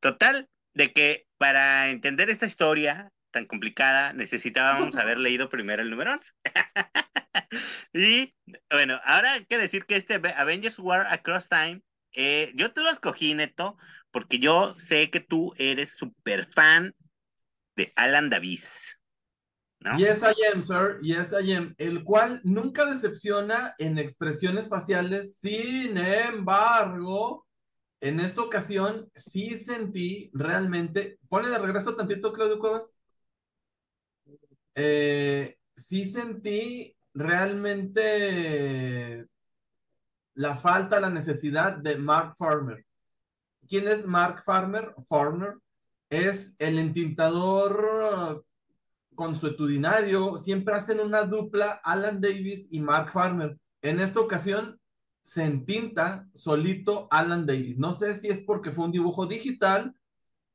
Total, 0.00 0.48
de 0.74 0.92
que 0.92 1.26
para 1.38 1.90
entender 1.90 2.30
esta 2.30 2.46
historia 2.46 3.12
tan 3.30 3.46
complicada, 3.46 4.12
necesitábamos 4.12 4.96
haber 4.96 5.18
leído 5.18 5.48
primero 5.48 5.82
el 5.82 5.90
número 5.90 6.12
11. 6.12 6.32
y 7.92 8.34
bueno, 8.70 9.00
ahora 9.04 9.34
hay 9.34 9.46
que 9.46 9.58
decir 9.58 9.84
que 9.86 9.96
este 9.96 10.14
Avengers 10.14 10.78
War 10.78 11.06
Across 11.06 11.48
Time, 11.48 11.82
eh, 12.12 12.52
yo 12.54 12.72
te 12.72 12.80
lo 12.80 12.90
escogí, 12.90 13.34
Neto, 13.34 13.76
porque 14.10 14.38
yo 14.38 14.74
sé 14.78 15.10
que 15.10 15.20
tú 15.20 15.52
eres 15.58 15.96
súper 15.96 16.44
fan 16.44 16.94
de 17.76 17.92
Alan 17.96 18.30
Davis. 18.30 18.97
¿No? 19.80 19.98
Yes, 19.98 20.22
I 20.22 20.34
am, 20.52 20.62
sir. 20.62 20.98
Yes, 21.02 21.32
I 21.32 21.54
am. 21.54 21.74
El 21.78 22.04
cual 22.04 22.40
nunca 22.44 22.84
decepciona 22.84 23.74
en 23.78 23.98
expresiones 23.98 24.68
faciales. 24.68 25.38
Sin 25.38 25.96
embargo, 25.96 27.46
en 28.00 28.20
esta 28.20 28.42
ocasión 28.42 29.10
sí 29.14 29.56
sentí 29.56 30.30
realmente. 30.32 31.18
Ponle 31.28 31.50
de 31.50 31.58
regreso 31.58 31.96
tantito, 31.96 32.32
Claudio 32.32 32.58
Cuevas. 32.58 32.92
Eh, 34.74 35.56
sí 35.74 36.04
sentí 36.04 36.96
realmente 37.14 39.26
la 40.34 40.56
falta, 40.56 41.00
la 41.00 41.10
necesidad 41.10 41.78
de 41.78 41.96
Mark 41.96 42.34
Farmer. 42.36 42.84
¿Quién 43.68 43.88
es 43.88 44.06
Mark 44.06 44.42
Farmer? 44.44 44.94
Farmer 45.08 45.54
es 46.10 46.56
el 46.60 46.78
entintador 46.78 48.44
consuetudinario. 49.18 50.38
Siempre 50.38 50.76
hacen 50.76 51.00
una 51.00 51.24
dupla 51.24 51.80
Alan 51.82 52.20
Davis 52.20 52.68
y 52.70 52.80
Mark 52.80 53.10
Farmer. 53.10 53.58
En 53.82 53.98
esta 53.98 54.20
ocasión 54.20 54.80
se 55.22 55.44
entinta 55.44 56.28
solito 56.34 57.08
Alan 57.10 57.44
Davis. 57.44 57.78
No 57.78 57.92
sé 57.92 58.14
si 58.14 58.28
es 58.28 58.42
porque 58.42 58.70
fue 58.70 58.84
un 58.84 58.92
dibujo 58.92 59.26
digital 59.26 59.92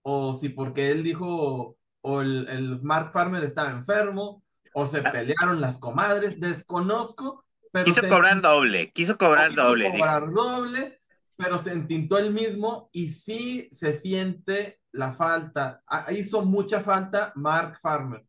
o 0.02 0.34
si 0.34 0.48
porque 0.48 0.92
él 0.92 1.04
dijo 1.04 1.76
o 2.02 2.22
el, 2.22 2.48
el 2.48 2.82
Mark 2.82 3.12
Farmer 3.12 3.44
estaba 3.44 3.70
enfermo 3.70 4.42
o 4.74 4.86
se 4.86 5.02
pelearon 5.02 5.60
las 5.60 5.78
comadres. 5.78 6.40
Desconozco. 6.40 7.44
Pero 7.74 7.86
quiso 7.86 8.00
se 8.00 8.10
cobrar 8.10 8.42
doble, 8.42 8.94
quiso 8.94 9.18
cobrar 9.18 9.50
quiso 9.50 9.62
doble. 9.62 9.86
dijo. 9.86 9.98
cobrar 9.98 10.32
doble, 10.32 11.02
pero 11.36 11.60
se 11.60 11.74
entintó 11.74 12.18
el 12.18 12.32
mismo 12.32 12.90
y 12.94 13.10
sí 13.10 13.68
se 13.72 13.92
siente 13.94 14.80
la 14.94 15.12
falta. 15.12 15.84
Ah, 15.86 16.06
Hizo 16.14 16.46
mucha 16.46 16.80
falta 16.80 17.34
Mark 17.36 17.78
Farmer. 17.82 18.26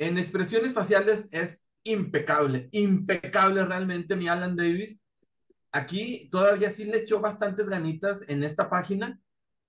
En 0.00 0.16
expresiones 0.16 0.72
faciales 0.72 1.28
es 1.32 1.68
impecable, 1.84 2.70
impecable 2.72 3.66
realmente 3.66 4.16
mi 4.16 4.28
Alan 4.28 4.56
Davis. 4.56 5.04
Aquí 5.72 6.30
todavía 6.32 6.70
sí 6.70 6.86
le 6.86 6.96
echó 6.96 7.20
bastantes 7.20 7.68
ganitas 7.68 8.26
en 8.30 8.42
esta 8.42 8.70
página, 8.70 9.20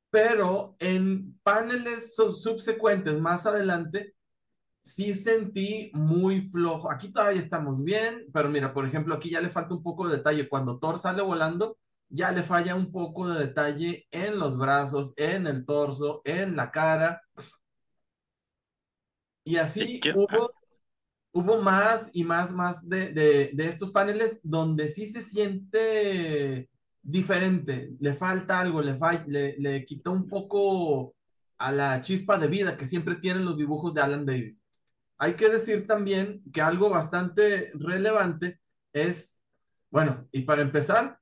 pero 0.09 0.77
en 0.79 1.38
paneles 1.43 2.15
sub- 2.15 2.33
subsecuentes 2.33 3.19
más 3.19 3.45
adelante 3.45 4.15
sí 4.81 5.13
sentí 5.13 5.91
muy 5.93 6.39
flojo. 6.39 6.89
Aquí 6.89 7.11
todavía 7.11 7.41
estamos 7.41 7.83
bien, 7.83 8.25
pero 8.33 8.47
mira, 8.47 8.73
por 8.73 8.88
ejemplo, 8.88 9.13
aquí 9.13 9.31
ya 9.31 9.41
le 9.41 9.50
falta 9.50 9.75
un 9.75 9.83
poco 9.83 10.07
de 10.07 10.15
detalle. 10.15 10.47
Cuando 10.47 10.79
Thor 10.79 10.97
sale 10.97 11.21
volando, 11.21 11.77
ya 12.07 12.31
le 12.31 12.41
falla 12.41 12.75
un 12.75 12.89
poco 12.93 13.27
de 13.27 13.47
detalle 13.47 14.07
en 14.11 14.39
los 14.39 14.57
brazos, 14.57 15.13
en 15.17 15.45
el 15.45 15.65
torso, 15.65 16.21
en 16.23 16.55
la 16.55 16.71
cara. 16.71 17.21
Y 19.43 19.57
así 19.57 20.00
hubo, 20.13 20.50
hubo 21.33 21.62
más 21.62 22.15
y 22.15 22.24
más, 22.24 22.51
más 22.51 22.88
de, 22.89 23.13
de, 23.13 23.51
de 23.53 23.67
estos 23.67 23.91
paneles 23.91 24.41
donde 24.43 24.89
sí 24.89 25.07
se 25.07 25.21
siente 25.21 26.69
diferente, 27.01 27.91
le 28.00 28.13
falta 28.15 28.60
algo, 28.60 28.81
le, 28.81 28.95
fa- 28.98 29.24
le, 29.27 29.55
le 29.57 29.86
quitó 29.86 30.12
un 30.12 30.27
poco 30.27 31.15
a 31.57 31.71
la 31.71 32.01
chispa 32.01 32.38
de 32.38 32.48
vida 32.48 32.77
que 32.77 32.86
siempre 32.86 33.15
tienen 33.15 33.45
los 33.45 33.57
dibujos 33.57 33.93
de 33.93 34.01
Alan 34.01 34.25
Davis. 34.25 34.63
Hay 35.17 35.33
que 35.36 35.50
decir 35.50 35.88
también 35.88 36.43
que 36.53 36.62
algo 36.62 36.89
bastante 36.89 37.71
relevante 37.75 38.60
es, 38.93 39.41
bueno, 39.91 40.27
y 40.31 40.41
para 40.43 40.62
empezar, 40.63 41.19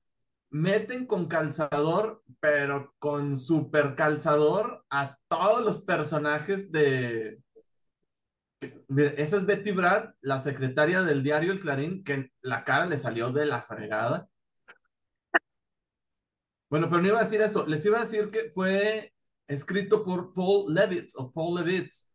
meten 0.50 1.06
con 1.06 1.28
calzador, 1.28 2.24
pero 2.40 2.94
con 3.00 3.38
super 3.38 3.96
calzador 3.96 4.86
a 4.90 5.18
todos 5.28 5.64
los 5.64 5.82
personajes 5.84 6.72
de... 6.72 7.42
Esa 8.62 9.38
es 9.38 9.46
Betty 9.46 9.72
Brad, 9.72 10.14
la 10.22 10.40
secretaria 10.40 11.02
del 11.04 11.24
diario 11.24 11.52
El 11.52 11.60
Clarín, 11.60 12.04
que 12.04 12.32
la 12.42 12.64
cara 12.64 12.86
le 12.86 12.98
salió 12.98 13.32
de 13.32 13.46
la 13.46 13.62
fregada. 13.62 14.30
Bueno, 16.70 16.88
pero 16.90 17.02
no 17.02 17.08
iba 17.08 17.20
a 17.20 17.24
decir 17.24 17.42
eso, 17.42 17.66
les 17.68 17.86
iba 17.86 17.98
a 17.98 18.04
decir 18.04 18.30
que 18.30 18.52
fue 18.54 19.14
escrito 19.48 20.04
por 20.04 20.34
Paul 20.34 20.74
Levitz 20.74 21.16
o 21.16 21.32
Paul 21.32 21.56
Levitz, 21.56 22.14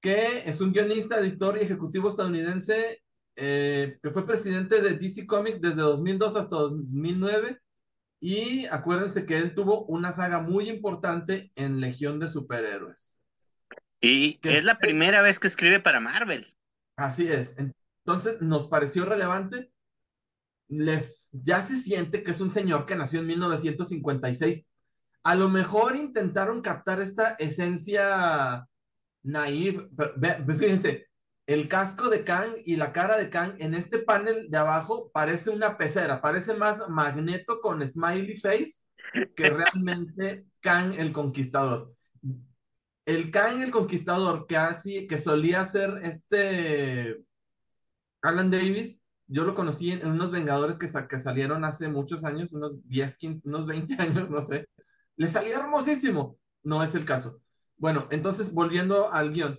que 0.00 0.48
es 0.48 0.60
un 0.60 0.72
guionista, 0.72 1.18
editor 1.18 1.58
y 1.58 1.62
ejecutivo 1.62 2.08
estadounidense 2.08 3.02
eh, 3.36 3.98
que 4.02 4.10
fue 4.10 4.26
presidente 4.26 4.82
de 4.82 4.96
DC 4.96 5.26
Comics 5.26 5.60
desde 5.60 5.80
2002 5.80 6.36
hasta 6.36 6.56
2009 6.56 7.58
y 8.20 8.66
acuérdense 8.66 9.24
que 9.26 9.38
él 9.38 9.54
tuvo 9.54 9.86
una 9.86 10.12
saga 10.12 10.40
muy 10.42 10.68
importante 10.68 11.50
en 11.56 11.80
Legión 11.80 12.20
de 12.20 12.28
Superhéroes. 12.28 13.21
Y 14.02 14.40
es 14.42 14.64
la 14.64 14.78
primera 14.78 15.22
vez 15.22 15.38
que 15.38 15.46
escribe 15.46 15.78
para 15.78 16.00
Marvel. 16.00 16.52
Así 16.96 17.28
es. 17.28 17.56
Entonces 18.04 18.42
nos 18.42 18.66
pareció 18.66 19.04
relevante. 19.04 19.72
Le, 20.68 21.04
ya 21.30 21.62
se 21.62 21.76
siente 21.76 22.24
que 22.24 22.32
es 22.32 22.40
un 22.40 22.50
señor 22.50 22.84
que 22.84 22.96
nació 22.96 23.20
en 23.20 23.28
1956. 23.28 24.68
A 25.22 25.34
lo 25.36 25.48
mejor 25.48 25.94
intentaron 25.94 26.62
captar 26.62 27.00
esta 27.00 27.34
esencia 27.34 28.66
naive. 29.22 29.88
Fíjense, 30.58 31.06
el 31.46 31.68
casco 31.68 32.08
de 32.08 32.24
Kang 32.24 32.50
y 32.64 32.74
la 32.76 32.92
cara 32.92 33.16
de 33.16 33.30
Kang 33.30 33.54
en 33.58 33.74
este 33.74 34.00
panel 34.00 34.50
de 34.50 34.58
abajo 34.58 35.12
parece 35.12 35.50
una 35.50 35.78
pecera, 35.78 36.20
parece 36.20 36.54
más 36.54 36.88
Magneto 36.88 37.60
con 37.60 37.86
smiley 37.86 38.36
face 38.36 38.82
que 39.36 39.50
realmente 39.50 40.46
Kang 40.60 40.94
el 40.98 41.12
Conquistador. 41.12 41.94
El 43.04 43.30
Kang 43.30 43.62
el 43.62 43.70
Conquistador 43.70 44.46
que, 44.46 44.56
así, 44.56 45.06
que 45.06 45.18
solía 45.18 45.64
ser 45.64 46.00
este 46.02 47.16
Alan 48.22 48.50
Davis, 48.50 49.02
yo 49.26 49.44
lo 49.44 49.54
conocí 49.54 49.92
en, 49.92 50.00
en 50.02 50.12
unos 50.12 50.30
Vengadores 50.30 50.78
que, 50.78 50.88
sa- 50.88 51.08
que 51.08 51.18
salieron 51.18 51.64
hace 51.64 51.88
muchos 51.88 52.24
años, 52.24 52.52
unos 52.52 52.86
10, 52.88 53.16
15, 53.16 53.40
unos 53.44 53.66
20 53.66 53.94
años, 54.02 54.30
no 54.30 54.40
sé. 54.42 54.66
Le 55.16 55.28
salía 55.28 55.56
hermosísimo. 55.58 56.38
No 56.64 56.82
es 56.82 56.94
el 56.94 57.04
caso. 57.04 57.42
Bueno, 57.76 58.06
entonces 58.10 58.54
volviendo 58.54 59.12
al 59.12 59.32
guion. 59.32 59.58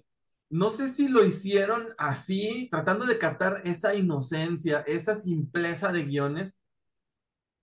No 0.50 0.70
sé 0.70 0.88
si 0.88 1.10
lo 1.10 1.26
hicieron 1.26 1.86
así, 1.98 2.68
tratando 2.72 3.06
de 3.06 3.18
captar 3.18 3.62
esa 3.66 3.96
inocencia, 3.96 4.82
esa 4.88 5.16
simpleza 5.16 5.92
de 5.92 6.04
guiones, 6.06 6.62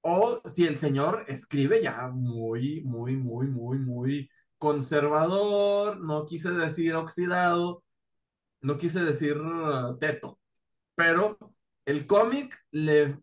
o 0.03 0.41
si 0.49 0.67
el 0.67 0.77
señor 0.77 1.25
escribe 1.29 1.83
ya 1.83 2.09
muy, 2.09 2.83
muy, 2.85 3.17
muy, 3.17 3.49
muy, 3.49 3.79
muy 3.79 4.31
conservador, 4.61 6.01
no 6.01 6.27
quise 6.27 6.51
decir 6.51 6.95
oxidado, 6.95 7.83
no 8.61 8.77
quise 8.77 9.03
decir 9.03 9.39
uh, 9.39 9.97
teto, 9.99 10.39
pero 10.95 11.39
el 11.87 12.07
cómic 12.07 12.55
le, 12.71 13.19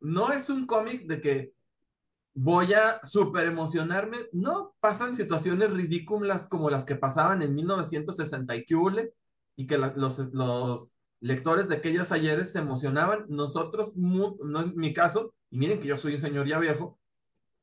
no 0.00 0.30
es 0.32 0.50
un 0.50 0.66
cómic 0.66 1.06
de 1.06 1.20
que 1.22 1.52
voy 2.34 2.74
a 2.74 3.02
super 3.02 3.46
emocionarme, 3.46 4.18
no, 4.32 4.74
pasan 4.78 5.14
situaciones 5.14 5.72
ridículas 5.72 6.46
como 6.46 6.68
las 6.68 6.84
que 6.84 6.96
pasaban 6.96 7.40
en 7.40 7.54
1960 7.54 8.54
y 9.56 9.66
que 9.66 9.78
los, 9.78 10.34
los 10.34 10.98
lectores 11.20 11.70
de 11.70 11.76
aquellos 11.76 12.12
ayeres 12.12 12.52
se 12.52 12.58
emocionaban, 12.58 13.24
nosotros, 13.30 13.96
no 13.96 14.36
en 14.60 14.76
mi 14.76 14.92
caso, 14.92 15.34
y 15.48 15.56
miren 15.56 15.80
que 15.80 15.88
yo 15.88 15.96
soy 15.96 16.14
un 16.14 16.20
señor 16.20 16.46
ya 16.46 16.58
viejo, 16.58 16.98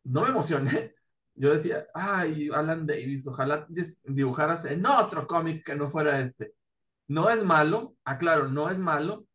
no 0.03 0.24
me 0.24 0.29
emocioné. 0.29 0.96
Yo 1.36 1.52
decía, 1.52 1.88
ay, 1.94 2.50
Alan 2.54 2.86
Davis, 2.86 3.28
ojalá 3.28 3.68
dibujaras 4.04 4.66
en 4.66 4.86
otro 4.86 5.25
cómic 5.28 5.66
que 5.66 5.75
no 5.75 5.88
fuera 5.88 6.20
este. 6.20 6.54
No 7.08 7.30
es 7.30 7.44
malo, 7.44 7.96
aclaro, 8.06 8.48
no 8.50 8.70
es 8.70 8.78
malo, 8.78 9.25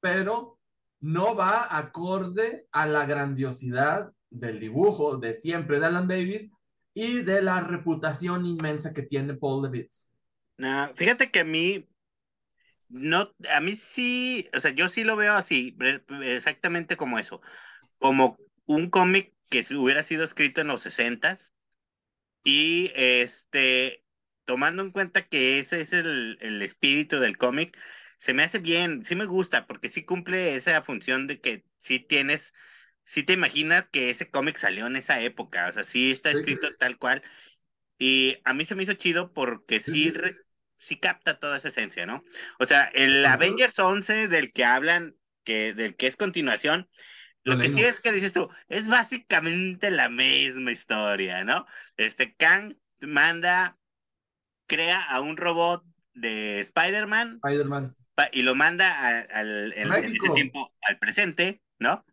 pero 0.00 0.58
no 1.00 1.34
va 1.34 1.76
acorde 1.76 2.66
a 2.72 2.86
la 2.86 3.06
grandiosidad 3.06 4.12
del 4.30 4.60
dibujo 4.60 5.16
de 5.16 5.34
siempre 5.34 5.80
de 5.80 5.86
Alan 5.86 6.08
Davis 6.08 6.52
y 6.94 7.22
de 7.22 7.42
la 7.42 7.60
reputación 7.60 8.46
inmensa 8.46 8.92
que 8.92 9.02
tiene 9.02 9.34
Paul 9.34 9.62
Levitz. 9.62 10.12
No, 10.58 10.92
fíjate 10.94 11.30
que 11.30 11.40
a 11.40 11.44
mí, 11.44 11.88
no, 12.88 13.32
a 13.50 13.60
mí 13.60 13.74
sí, 13.76 14.48
o 14.56 14.60
sea, 14.60 14.70
yo 14.70 14.88
sí 14.88 15.02
lo 15.02 15.16
veo 15.16 15.32
así, 15.32 15.74
re- 15.78 16.04
exactamente 16.36 16.96
como 16.96 17.18
eso, 17.18 17.40
como 17.98 18.36
un 18.66 18.90
cómic 18.90 19.31
que 19.52 19.66
hubiera 19.76 20.02
sido 20.04 20.24
escrito 20.24 20.62
en 20.62 20.68
los 20.68 20.82
sesentas 20.82 21.54
y 22.44 22.90
este, 22.94 24.04
tomando 24.44 24.82
en 24.82 24.90
cuenta 24.92 25.28
que 25.28 25.58
ese 25.58 25.80
es 25.80 25.92
el, 25.92 26.38
el 26.40 26.62
espíritu 26.62 27.18
del 27.20 27.38
cómic, 27.38 27.78
se 28.18 28.34
me 28.34 28.44
hace 28.44 28.58
bien, 28.58 29.04
sí 29.04 29.14
me 29.16 29.26
gusta, 29.26 29.66
porque 29.66 29.88
sí 29.88 30.04
cumple 30.04 30.56
esa 30.56 30.82
función 30.82 31.26
de 31.26 31.40
que 31.40 31.64
sí 31.78 32.00
tienes, 32.00 32.54
sí 33.04 33.22
te 33.24 33.34
imaginas 33.34 33.88
que 33.90 34.10
ese 34.10 34.30
cómic 34.30 34.56
salió 34.58 34.86
en 34.86 34.96
esa 34.96 35.20
época, 35.22 35.68
o 35.68 35.72
sea, 35.72 35.84
sí 35.84 36.10
está 36.12 36.30
Sí. 36.30 36.38
escrito 36.38 36.76
tal 36.76 36.98
cual. 36.98 37.22
Y 37.98 38.38
a 38.44 38.54
mí 38.54 38.66
se 38.66 38.74
me 38.74 38.82
hizo 38.84 38.94
chido 38.94 39.32
porque 39.32 39.80
Sí, 39.80 39.94
sí, 39.96 40.12
sí. 40.78 40.96
capta 41.00 41.38
toda 41.38 41.58
esa 41.58 41.68
esencia, 41.68 42.06
¿no? 42.06 42.24
O 42.58 42.66
sea, 42.66 42.84
el. 42.94 43.24
Avengers 43.26 43.78
11 43.78 44.28
del 44.28 44.52
que 44.52 44.64
hablan, 44.64 45.16
que, 45.44 45.74
del 45.74 45.96
que 45.96 46.06
es 46.06 46.16
continuación, 46.16 46.88
lo 47.44 47.58
que 47.58 47.68
sí 47.70 47.82
es 47.84 48.00
que 48.00 48.12
dices 48.12 48.32
tú, 48.32 48.48
es 48.68 48.88
básicamente 48.88 49.90
la 49.90 50.08
misma 50.08 50.72
historia, 50.72 51.44
¿no? 51.44 51.66
Este 51.96 52.34
Kang 52.36 52.76
manda, 53.00 53.78
crea 54.66 55.02
a 55.02 55.20
un 55.20 55.36
robot 55.36 55.84
de 56.14 56.60
Spider-Man 56.60 57.44
y 58.32 58.42
lo 58.42 58.54
manda 58.54 58.90
a- 58.92 59.20
al, 59.22 59.72
en- 59.76 59.98
ese 59.98 60.30
tiempo 60.30 60.74
al 60.82 60.98
presente, 60.98 61.62
¿no? 61.78 62.04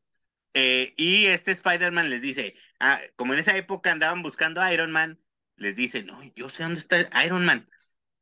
Eh, 0.53 0.93
y 0.97 1.27
este 1.27 1.51
Spider-Man 1.51 2.09
les 2.09 2.21
dice, 2.21 2.55
ah, 2.79 3.01
como 3.15 3.33
en 3.33 3.39
esa 3.39 3.55
época 3.57 3.91
andaban 3.91 4.23
buscando 4.23 4.61
a 4.61 4.73
Iron 4.73 4.91
Man, 4.91 5.19
les 5.57 5.75
dice, 5.75 6.03
no, 6.03 6.21
yo 6.35 6.49
sé 6.49 6.63
dónde 6.63 6.79
está 6.79 7.25
Iron 7.25 7.45
Man, 7.45 7.69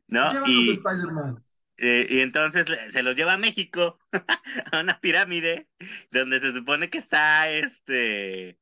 ¿no? 0.08 0.40
Y, 0.46 0.74
Spider-Man. 0.74 1.44
Eh, 1.78 2.08
y 2.10 2.22
entonces 2.22 2.66
se 2.92 3.04
los 3.04 3.16
lleva 3.16 3.34
a 3.34 3.38
México, 3.38 4.00
a 4.72 4.80
una 4.80 5.00
pirámide, 5.00 5.68
donde 6.12 6.40
se 6.40 6.54
supone 6.54 6.90
que 6.90 6.98
está 6.98 7.50
este, 7.52 8.60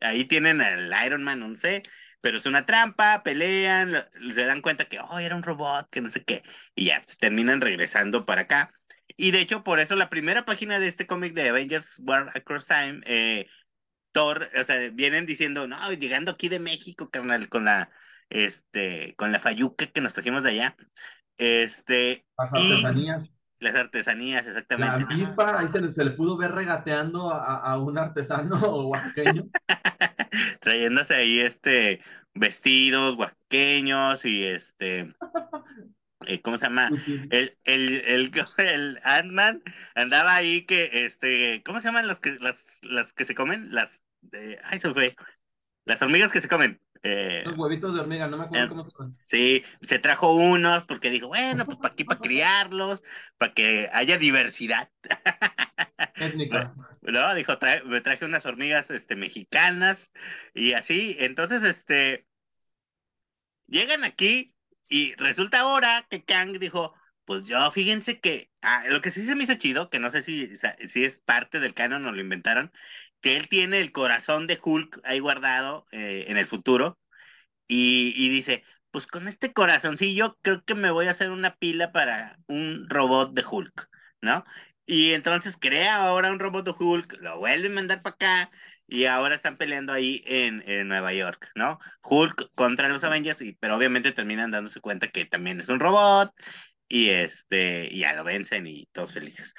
ahí 0.00 0.24
tienen 0.24 0.60
al 0.60 0.92
Iron 1.06 1.24
Man, 1.24 1.40
no 1.40 1.56
sé, 1.56 1.82
pero 2.20 2.38
es 2.38 2.46
una 2.46 2.66
trampa, 2.66 3.22
pelean, 3.22 4.06
se 4.34 4.44
dan 4.44 4.62
cuenta 4.62 4.86
que, 4.86 4.98
oh, 5.00 5.18
era 5.18 5.36
un 5.36 5.42
robot, 5.42 5.88
que 5.90 6.00
no 6.00 6.10
sé 6.10 6.24
qué, 6.24 6.42
y 6.74 6.86
ya, 6.86 7.04
terminan 7.18 7.60
regresando 7.60 8.26
para 8.26 8.42
acá. 8.42 8.72
Y 9.16 9.30
de 9.30 9.40
hecho, 9.40 9.64
por 9.64 9.80
eso 9.80 9.96
la 9.96 10.10
primera 10.10 10.44
página 10.44 10.78
de 10.78 10.88
este 10.88 11.06
cómic 11.06 11.34
de 11.34 11.48
Avengers 11.48 12.00
War 12.04 12.30
Across 12.34 12.66
Time, 12.66 13.00
eh, 13.06 13.46
Thor, 14.12 14.50
o 14.58 14.64
sea, 14.64 14.90
vienen 14.90 15.26
diciendo, 15.26 15.66
no, 15.68 15.92
llegando 15.92 16.32
aquí 16.32 16.48
de 16.48 16.58
México, 16.60 17.10
carnal, 17.10 17.48
con 17.48 17.64
la, 17.64 17.90
este, 18.30 19.14
con 19.16 19.32
la 19.32 19.40
fayuca 19.40 19.86
que 19.86 20.00
nos 20.00 20.14
trajimos 20.14 20.42
de 20.42 20.50
allá, 20.50 20.76
este, 21.38 22.26
Las 22.38 22.52
artesanías. 22.52 23.38
las 23.58 23.74
artesanías, 23.74 24.44
La 24.44 24.50
exactamente. 24.52 25.14
avispa, 25.14 25.58
ahí 25.58 25.68
se 25.68 25.80
le, 25.80 25.94
se 25.94 26.04
le 26.04 26.10
pudo 26.12 26.36
ver 26.36 26.52
regateando 26.52 27.30
a, 27.32 27.58
a 27.72 27.78
un 27.78 27.98
artesano 27.98 28.56
oaxaqueño. 28.88 29.44
trayéndose 30.60 31.14
ahí 31.14 31.40
este 31.40 32.00
vestidos 32.34 33.14
oaxaqueños 33.16 34.24
y 34.24 34.44
este 34.44 35.14
eh, 36.26 36.40
¿cómo 36.42 36.58
se 36.58 36.64
llama? 36.66 36.90
El, 37.30 37.56
el, 37.64 38.02
el, 38.06 38.32
el 38.58 38.98
Ant-Man 39.04 39.62
andaba 39.94 40.34
ahí 40.34 40.66
que 40.66 41.04
este, 41.06 41.62
¿cómo 41.64 41.80
se 41.80 41.88
llaman 41.88 42.06
las 42.06 42.20
que 42.20 42.36
las, 42.40 42.78
las 42.82 43.12
que 43.12 43.24
se 43.24 43.34
comen? 43.34 43.72
Las 43.72 44.02
eh, 44.32 44.58
ay 44.64 44.80
se 44.80 44.92
fue. 44.92 45.14
Las 45.84 46.02
hormigas 46.02 46.32
que 46.32 46.40
se 46.40 46.48
comen. 46.48 46.80
Eh, 47.02 47.44
Los 47.44 47.56
huevitos 47.56 47.94
de 47.94 48.00
hormiga, 48.00 48.28
no 48.28 48.36
me 48.38 48.44
acuerdo 48.44 48.68
Eh, 48.68 48.68
cómo 48.68 48.86
sí, 49.26 49.64
se 49.82 49.98
trajo 49.98 50.34
unos 50.34 50.84
porque 50.84 51.10
dijo, 51.10 51.28
bueno, 51.28 51.66
pues 51.66 51.78
para 51.78 51.92
aquí 51.94 52.04
para 52.04 52.20
criarlos, 52.20 53.02
para 53.38 53.54
que 53.54 53.88
haya 53.92 54.18
diversidad. 54.18 54.90
Étnica. 56.18 56.74
¿no? 57.02 57.34
Dijo, 57.34 57.58
trae- 57.58 57.82
me 57.84 58.00
traje 58.00 58.24
unas 58.24 58.46
hormigas 58.46 58.90
este, 58.90 59.16
mexicanas 59.16 60.12
y 60.54 60.72
así. 60.72 61.16
Entonces, 61.20 61.62
este, 61.62 62.26
llegan 63.66 64.04
aquí 64.04 64.54
y 64.88 65.14
resulta 65.16 65.60
ahora 65.60 66.06
que 66.10 66.24
Kang 66.24 66.58
dijo, 66.58 66.94
pues 67.24 67.44
yo, 67.46 67.70
fíjense 67.72 68.20
que, 68.20 68.52
ah, 68.62 68.84
lo 68.88 69.00
que 69.00 69.10
sí 69.10 69.24
se 69.24 69.34
me 69.34 69.44
hizo 69.44 69.54
chido, 69.54 69.90
que 69.90 69.98
no 69.98 70.10
sé 70.10 70.22
si, 70.22 70.52
si 70.88 71.04
es 71.04 71.18
parte 71.18 71.58
del 71.60 71.74
canon 71.74 72.06
o 72.06 72.12
lo 72.12 72.20
inventaron, 72.20 72.72
que 73.20 73.36
él 73.36 73.48
tiene 73.48 73.80
el 73.80 73.92
corazón 73.92 74.46
de 74.46 74.58
Hulk 74.62 75.00
ahí 75.04 75.18
guardado 75.20 75.86
eh, 75.92 76.26
en 76.28 76.36
el 76.36 76.46
futuro 76.46 76.98
y, 77.68 78.28
dice, 78.30 78.64
pues 78.90 79.06
con 79.06 79.28
este 79.28 79.52
corazoncillo 79.52 80.38
creo 80.42 80.64
que 80.64 80.74
me 80.74 80.90
voy 80.90 81.08
a 81.08 81.10
hacer 81.12 81.30
una 81.30 81.56
pila 81.56 81.92
para 81.92 82.38
un 82.46 82.88
robot 82.88 83.32
de 83.34 83.44
Hulk, 83.48 83.88
¿no? 84.20 84.44
Y 84.86 85.12
entonces 85.12 85.56
crea 85.60 85.96
ahora 85.96 86.30
un 86.30 86.38
robot 86.38 86.64
de 86.64 86.74
Hulk, 86.78 87.18
lo 87.20 87.38
vuelve 87.38 87.68
a 87.68 87.70
mandar 87.70 88.02
para 88.02 88.14
acá 88.14 88.50
y 88.86 89.06
ahora 89.06 89.34
están 89.34 89.56
peleando 89.56 89.92
ahí 89.92 90.22
en, 90.26 90.62
en 90.68 90.88
Nueva 90.88 91.12
York, 91.12 91.50
¿no? 91.56 91.78
Hulk 92.02 92.50
contra 92.54 92.88
los 92.88 93.02
Avengers, 93.04 93.42
y, 93.42 93.54
pero 93.54 93.76
obviamente 93.76 94.12
terminan 94.12 94.52
dándose 94.52 94.80
cuenta 94.80 95.08
que 95.08 95.24
también 95.26 95.60
es 95.60 95.68
un 95.68 95.80
robot 95.80 96.32
y 96.88 97.10
este 97.10 97.88
y 97.90 98.00
ya 98.00 98.14
lo 98.14 98.24
vencen 98.24 98.66
y 98.66 98.86
todos 98.92 99.12
felices. 99.14 99.54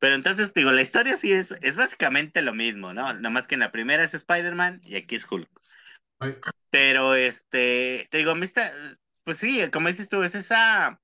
Pero 0.00 0.16
entonces 0.16 0.54
digo, 0.54 0.72
la 0.72 0.82
historia 0.82 1.16
sí 1.16 1.32
es, 1.32 1.52
es 1.62 1.76
básicamente 1.76 2.42
lo 2.42 2.54
mismo, 2.54 2.94
¿no? 2.94 3.12
Nada 3.12 3.30
más 3.30 3.46
que 3.46 3.54
en 3.54 3.60
la 3.60 3.72
primera 3.72 4.04
es 4.04 4.14
Spider-Man 4.14 4.80
y 4.84 4.96
aquí 4.96 5.16
es 5.16 5.26
Hulk. 5.30 5.50
Ay, 6.18 6.36
Pero 6.70 7.14
este, 7.14 8.08
te 8.10 8.18
digo, 8.18 8.34
me 8.34 8.46
está, 8.46 8.72
pues 9.24 9.38
sí, 9.38 9.60
como 9.72 9.88
dices 9.88 10.08
tú, 10.08 10.22
es 10.22 10.34
esa 10.34 11.00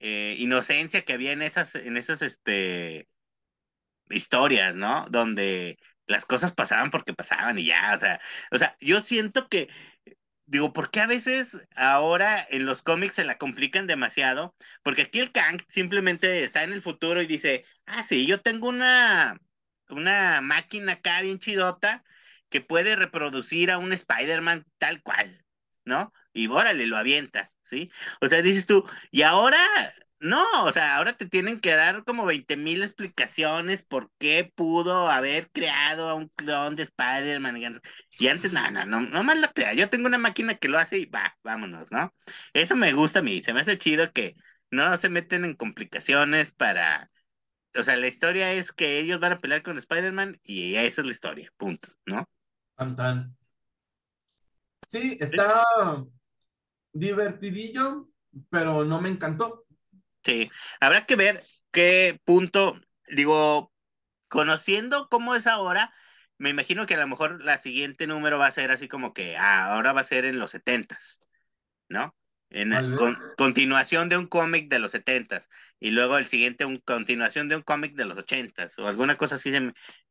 eh, 0.00 0.36
inocencia 0.38 1.04
que 1.04 1.14
había 1.14 1.32
en 1.32 1.42
esas, 1.42 1.74
en 1.76 1.96
esas 1.96 2.22
este, 2.22 3.08
historias, 4.10 4.74
¿no? 4.74 5.04
Donde 5.10 5.78
las 6.06 6.24
cosas 6.26 6.52
pasaban 6.52 6.90
porque 6.90 7.14
pasaban 7.14 7.58
y 7.58 7.66
ya, 7.66 7.92
o 7.94 7.98
sea, 7.98 8.20
o 8.52 8.58
sea, 8.58 8.76
yo 8.80 9.00
siento 9.02 9.48
que, 9.48 9.68
digo, 10.46 10.72
¿por 10.72 10.90
qué 10.90 11.00
a 11.00 11.06
veces 11.06 11.58
ahora 11.76 12.44
en 12.50 12.66
los 12.66 12.82
cómics 12.82 13.14
se 13.16 13.24
la 13.24 13.38
complican 13.38 13.86
demasiado? 13.86 14.54
Porque 14.82 15.02
aquí 15.02 15.18
el 15.20 15.32
Kang 15.32 15.60
simplemente 15.68 16.44
está 16.44 16.62
en 16.62 16.72
el 16.72 16.82
futuro 16.82 17.22
y 17.22 17.26
dice, 17.26 17.64
ah, 17.86 18.02
sí, 18.04 18.26
yo 18.26 18.40
tengo 18.40 18.68
una, 18.68 19.40
una 19.88 20.40
máquina 20.40 20.92
acá 20.92 21.20
bien 21.22 21.38
chidota 21.38 22.04
que 22.48 22.60
puede 22.60 22.96
reproducir 22.96 23.70
a 23.70 23.78
un 23.78 23.92
Spider-Man 23.92 24.66
tal 24.78 25.02
cual, 25.02 25.44
¿no? 25.84 26.12
Y 26.32 26.46
órale, 26.48 26.86
lo 26.86 26.96
avienta, 26.96 27.52
¿sí? 27.62 27.90
O 28.20 28.28
sea, 28.28 28.42
dices 28.42 28.66
tú, 28.66 28.88
y 29.10 29.22
ahora, 29.22 29.58
no, 30.18 30.64
o 30.64 30.72
sea, 30.72 30.96
ahora 30.96 31.16
te 31.16 31.26
tienen 31.26 31.60
que 31.60 31.74
dar 31.74 32.04
como 32.04 32.24
20 32.24 32.56
mil 32.56 32.82
explicaciones 32.82 33.82
por 33.82 34.10
qué 34.18 34.50
pudo 34.54 35.10
haber 35.10 35.50
creado 35.50 36.08
a 36.08 36.14
un 36.14 36.28
clon 36.30 36.76
de 36.76 36.84
Spider-Man. 36.84 37.58
Y 38.18 38.28
antes, 38.28 38.52
no, 38.52 38.70
no, 38.70 38.86
no, 38.86 39.00
no 39.00 39.24
más 39.24 39.38
lo 39.38 39.52
crea. 39.52 39.74
Yo 39.74 39.90
tengo 39.90 40.06
una 40.06 40.18
máquina 40.18 40.54
que 40.54 40.68
lo 40.68 40.78
hace 40.78 40.98
y 40.98 41.06
va, 41.06 41.36
vámonos, 41.44 41.90
¿no? 41.92 42.14
Eso 42.54 42.76
me 42.76 42.92
gusta 42.92 43.18
a 43.20 43.22
mí, 43.22 43.40
se 43.42 43.52
me 43.52 43.60
hace 43.60 43.78
chido 43.78 44.12
que 44.12 44.36
no 44.70 44.96
se 44.96 45.08
meten 45.08 45.44
en 45.44 45.54
complicaciones 45.54 46.52
para... 46.52 47.10
O 47.78 47.84
sea, 47.84 47.96
la 47.96 48.06
historia 48.08 48.52
es 48.54 48.72
que 48.72 48.98
ellos 49.00 49.20
van 49.20 49.32
a 49.32 49.38
pelear 49.38 49.62
con 49.62 49.76
Spider-Man 49.76 50.40
y 50.42 50.76
esa 50.76 51.02
es 51.02 51.06
la 51.06 51.12
historia, 51.12 51.52
punto, 51.58 51.90
¿no? 52.06 52.26
tan, 52.76 52.94
tan. 52.94 53.36
Sí, 54.88 55.16
está 55.20 55.64
divertidillo, 56.92 58.08
pero 58.50 58.84
no 58.84 59.00
me 59.00 59.08
encantó. 59.08 59.65
Sí, 60.26 60.50
habrá 60.80 61.06
que 61.06 61.16
ver 61.16 61.44
qué 61.72 62.20
punto, 62.24 62.80
digo, 63.08 63.72
conociendo 64.28 65.08
cómo 65.10 65.34
es 65.36 65.46
ahora, 65.48 65.94
me 66.38 66.50
imagino 66.50 66.86
que 66.86 66.94
a 66.94 66.98
lo 67.00 67.08
mejor 67.08 67.44
la 67.44 67.58
siguiente 67.58 68.06
número 68.08 68.38
va 68.38 68.48
a 68.48 68.52
ser 68.52 68.72
así 68.72 68.88
como 68.88 69.14
que 69.14 69.36
ah, 69.38 69.74
ahora 69.74 69.92
va 69.94 70.02
a 70.02 70.04
ser 70.04 70.26
en 70.26 70.38
los 70.40 70.52
setentas, 70.52 71.20
¿no? 71.88 72.16
En 72.50 72.74
con- 72.96 73.24
continuación 73.36 74.08
de 74.10 74.18
un 74.18 74.28
cómic 74.28 74.70
de 74.70 74.80
los 74.80 74.92
setentas 74.92 75.48
y 75.80 75.92
luego 75.92 76.18
el 76.18 76.28
siguiente 76.28 76.66
un 76.66 76.78
continuación 76.78 77.48
de 77.48 77.56
un 77.56 77.62
cómic 77.62 77.94
de 77.96 78.06
los 78.06 78.18
ochentas 78.18 78.78
o 78.78 78.88
alguna 78.88 79.16
cosa 79.18 79.36
así 79.36 79.52
se 79.52 79.60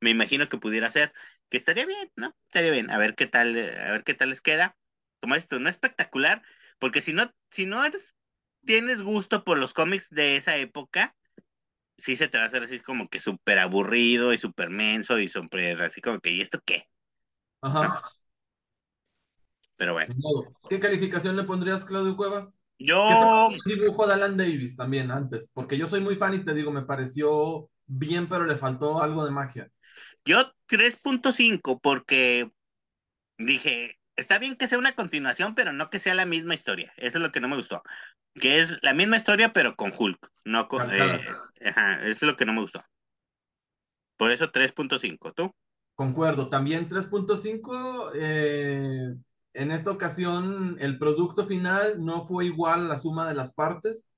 me, 0.02 0.12
imagino 0.12 0.50
que 0.50 0.58
pudiera 0.60 0.92
ser, 0.92 1.14
que 1.50 1.58
estaría 1.58 1.86
bien, 1.88 2.12
¿no? 2.18 2.36
Estaría 2.48 2.72
bien, 2.72 2.92
a 2.92 2.98
ver 3.00 3.16
qué 3.16 3.28
tal, 3.28 3.52
a 3.58 3.92
ver 3.94 4.04
qué 4.06 4.16
tal 4.16 4.32
les 4.32 4.42
queda. 4.42 4.78
Como 5.22 5.36
esto, 5.36 5.60
no 5.60 5.70
espectacular, 5.70 6.44
porque 6.80 7.02
si 7.04 7.14
no, 7.14 7.34
si 7.52 7.68
no 7.68 7.86
eres, 7.86 8.15
tienes 8.66 9.02
gusto 9.02 9.44
por 9.44 9.58
los 9.58 9.74
cómics 9.74 10.10
de 10.10 10.38
esa 10.38 10.58
época, 10.58 11.16
sí 11.98 12.16
se 12.16 12.28
te 12.28 12.38
va 12.38 12.46
a 12.46 12.48
hacer 12.48 12.64
así 12.64 12.80
como 12.80 13.08
que 13.10 13.20
súper 13.20 13.60
aburrido 13.60 14.34
y 14.34 14.38
súper 14.38 14.70
menso 14.70 15.20
y 15.20 15.28
súper 15.28 15.82
así 15.82 16.02
como 16.02 16.20
que, 16.20 16.32
¿y 16.32 16.42
esto 16.42 16.60
qué? 16.66 16.90
Ajá. 17.62 18.02
Pero 19.78 19.94
bueno. 19.94 20.14
¿Qué 20.70 20.80
calificación 20.80 21.36
le 21.36 21.44
pondrías, 21.44 21.86
Claudio 21.86 22.16
Cuevas? 22.16 22.64
¿Qué 22.78 22.86
te 22.86 22.86
yo, 22.86 23.48
el 23.66 23.80
dibujo 23.80 24.08
de 24.08 24.14
Alan 24.14 24.38
Davis 24.38 24.76
también 24.76 25.12
antes? 25.12 25.52
Porque 25.54 25.78
yo 25.78 25.88
soy 25.88 26.02
muy 26.02 26.16
fan 26.16 26.34
y 26.34 26.44
te 26.44 26.54
digo, 26.54 26.72
me 26.72 26.84
pareció 26.84 27.70
bien, 27.86 28.28
pero 28.28 28.46
le 28.46 28.56
faltó 28.56 29.02
algo 29.02 29.26
de 29.26 29.32
magia. 29.32 29.70
yo 30.26 30.52
3.5 30.68 31.80
porque 31.80 32.52
dije, 33.38 33.98
está 34.16 34.40
bien 34.40 34.56
que 34.56 34.68
sea 34.68 34.78
una 34.78 34.94
continuación, 34.94 35.56
pero 35.56 35.74
no 35.74 35.90
que 35.90 36.00
sea 36.00 36.16
la 36.16 36.26
misma 36.26 36.56
historia. 36.56 36.94
Eso 36.98 37.18
es 37.18 37.22
lo 37.22 37.32
que 37.32 37.40
no 37.40 37.48
me 37.48 37.58
gustó. 37.58 37.84
Que 38.34 38.60
es 38.60 38.82
la 38.84 38.94
misma 38.94 39.18
historia, 39.18 39.54
pero 39.54 39.76
con 39.76 39.94
Hulk. 39.98 40.32
No 40.44 40.68
con, 40.68 40.90
eh, 40.92 41.22
ajá, 41.66 42.02
eso 42.02 42.12
es 42.12 42.22
lo 42.22 42.36
que 42.36 42.46
no 42.46 42.54
me 42.54 42.62
gustó. 42.62 42.84
Por 44.18 44.32
eso 44.32 44.52
3.5. 44.52 45.34
¿Tú? 45.34 45.52
Concuerdo. 45.96 46.50
También 46.50 46.88
3.5. 46.88 48.12
eh, 48.16 49.16
en 49.54 49.72
esta 49.72 49.92
ocasión, 49.92 50.76
el 50.80 51.00
producto 51.00 51.46
final 51.46 52.04
no 52.04 52.24
fue 52.24 52.46
igual 52.46 52.82
a 52.82 52.90
la 52.90 52.98
suma 52.98 53.28
de 53.28 53.36
las 53.36 53.54
partes. 53.54 54.12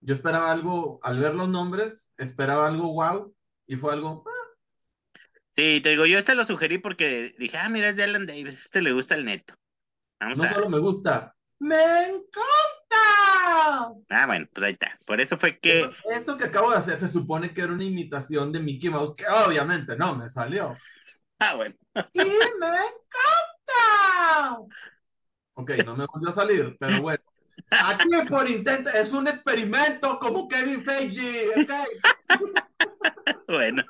Yo 0.00 0.14
esperaba 0.14 0.50
algo, 0.50 0.98
al 1.02 1.18
ver 1.18 1.34
los 1.34 1.48
nombres, 1.48 2.14
esperaba 2.16 2.66
algo 2.66 2.92
wow, 2.94 3.34
y 3.66 3.76
fue 3.76 3.92
algo. 3.92 4.24
ah, 4.26 4.41
Sí, 5.54 5.80
te 5.82 5.90
digo, 5.90 6.06
yo 6.06 6.18
este 6.18 6.34
lo 6.34 6.44
sugerí 6.44 6.78
porque 6.78 7.34
dije, 7.38 7.58
ah, 7.58 7.68
mira, 7.68 7.90
es 7.90 7.96
de 7.96 8.04
Alan 8.04 8.26
Davis, 8.26 8.58
este 8.60 8.80
le 8.82 8.92
gusta 8.92 9.14
el 9.14 9.24
neto. 9.24 9.54
Vamos 10.20 10.38
No 10.38 10.44
a... 10.44 10.48
solo 10.48 10.68
me 10.70 10.78
gusta, 10.78 11.34
¡me 11.58 11.76
encanta! 12.08 13.94
Ah, 14.08 14.26
bueno, 14.26 14.46
pues 14.52 14.64
ahí 14.66 14.72
está. 14.72 14.98
Por 15.06 15.20
eso 15.20 15.38
fue 15.38 15.58
que. 15.58 15.80
Eso, 15.80 15.92
eso 16.14 16.38
que 16.38 16.44
acabo 16.44 16.70
de 16.70 16.76
hacer 16.78 16.96
se 16.96 17.08
supone 17.08 17.52
que 17.52 17.62
era 17.62 17.72
una 17.72 17.84
imitación 17.84 18.52
de 18.52 18.60
Mickey 18.60 18.90
Mouse, 18.90 19.14
que 19.16 19.24
obviamente 19.26 19.96
no 19.96 20.16
me 20.16 20.28
salió. 20.28 20.76
Ah, 21.38 21.56
bueno. 21.56 21.74
¡Y 22.12 22.20
me 22.20 22.66
encanta! 22.66 24.58
Ok, 25.54 25.72
no 25.84 25.96
me 25.96 26.06
volvió 26.06 26.28
a 26.30 26.32
salir, 26.32 26.76
pero 26.78 27.02
bueno. 27.02 27.22
Aquí 27.70 28.08
por 28.28 28.48
intento, 28.48 28.90
es 28.90 29.12
un 29.12 29.28
experimento 29.28 30.18
como 30.18 30.48
Kevin 30.48 30.82
Feige, 30.82 31.48
¿ok? 31.56 31.72
Bueno. 33.48 33.84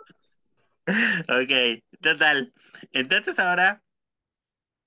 Ok, 1.29 1.83
total. 2.01 2.53
Entonces 2.93 3.39
ahora, 3.39 3.83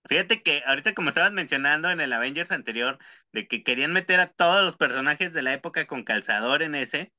fíjate 0.09 0.41
que 0.43 0.61
ahorita 0.65 0.93
como 0.93 1.09
estabas 1.09 1.31
mencionando 1.31 1.89
en 1.89 1.99
el 2.01 2.13
Avengers 2.13 2.51
anterior, 2.51 2.99
de 3.31 3.47
que 3.47 3.63
querían 3.63 3.93
meter 3.93 4.19
a 4.19 4.27
todos 4.27 4.63
los 4.63 4.77
personajes 4.77 5.33
de 5.33 5.41
la 5.41 5.53
época 5.53 5.87
con 5.87 6.03
calzador 6.03 6.61
en 6.63 6.75
ese, 6.75 7.13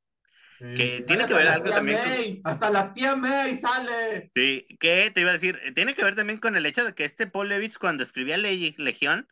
Sí, 0.49 0.65
que 0.75 1.03
tiene 1.07 1.27
que 1.27 1.35
ver 1.35 1.49
algo 1.49 1.71
también 1.71 1.99
con- 1.99 2.41
hasta 2.45 2.71
la 2.71 2.95
tía 2.95 3.17
May 3.17 3.55
sale. 3.57 4.33
Sí, 4.35 4.67
que 4.81 5.11
te 5.11 5.23
iba 5.23 5.31
a 5.31 5.33
decir, 5.33 5.59
tiene 5.75 5.95
que 5.95 6.05
ver 6.05 6.15
también 6.15 6.39
con 6.39 6.57
el 6.57 6.67
hecho 6.67 6.85
de 6.85 6.95
que 6.95 7.05
este 7.07 7.27
Paul 7.27 7.49
Levitz 7.49 7.79
cuando 7.79 8.03
escribía 8.05 8.37
Le- 8.37 8.75
Legión, 8.77 9.27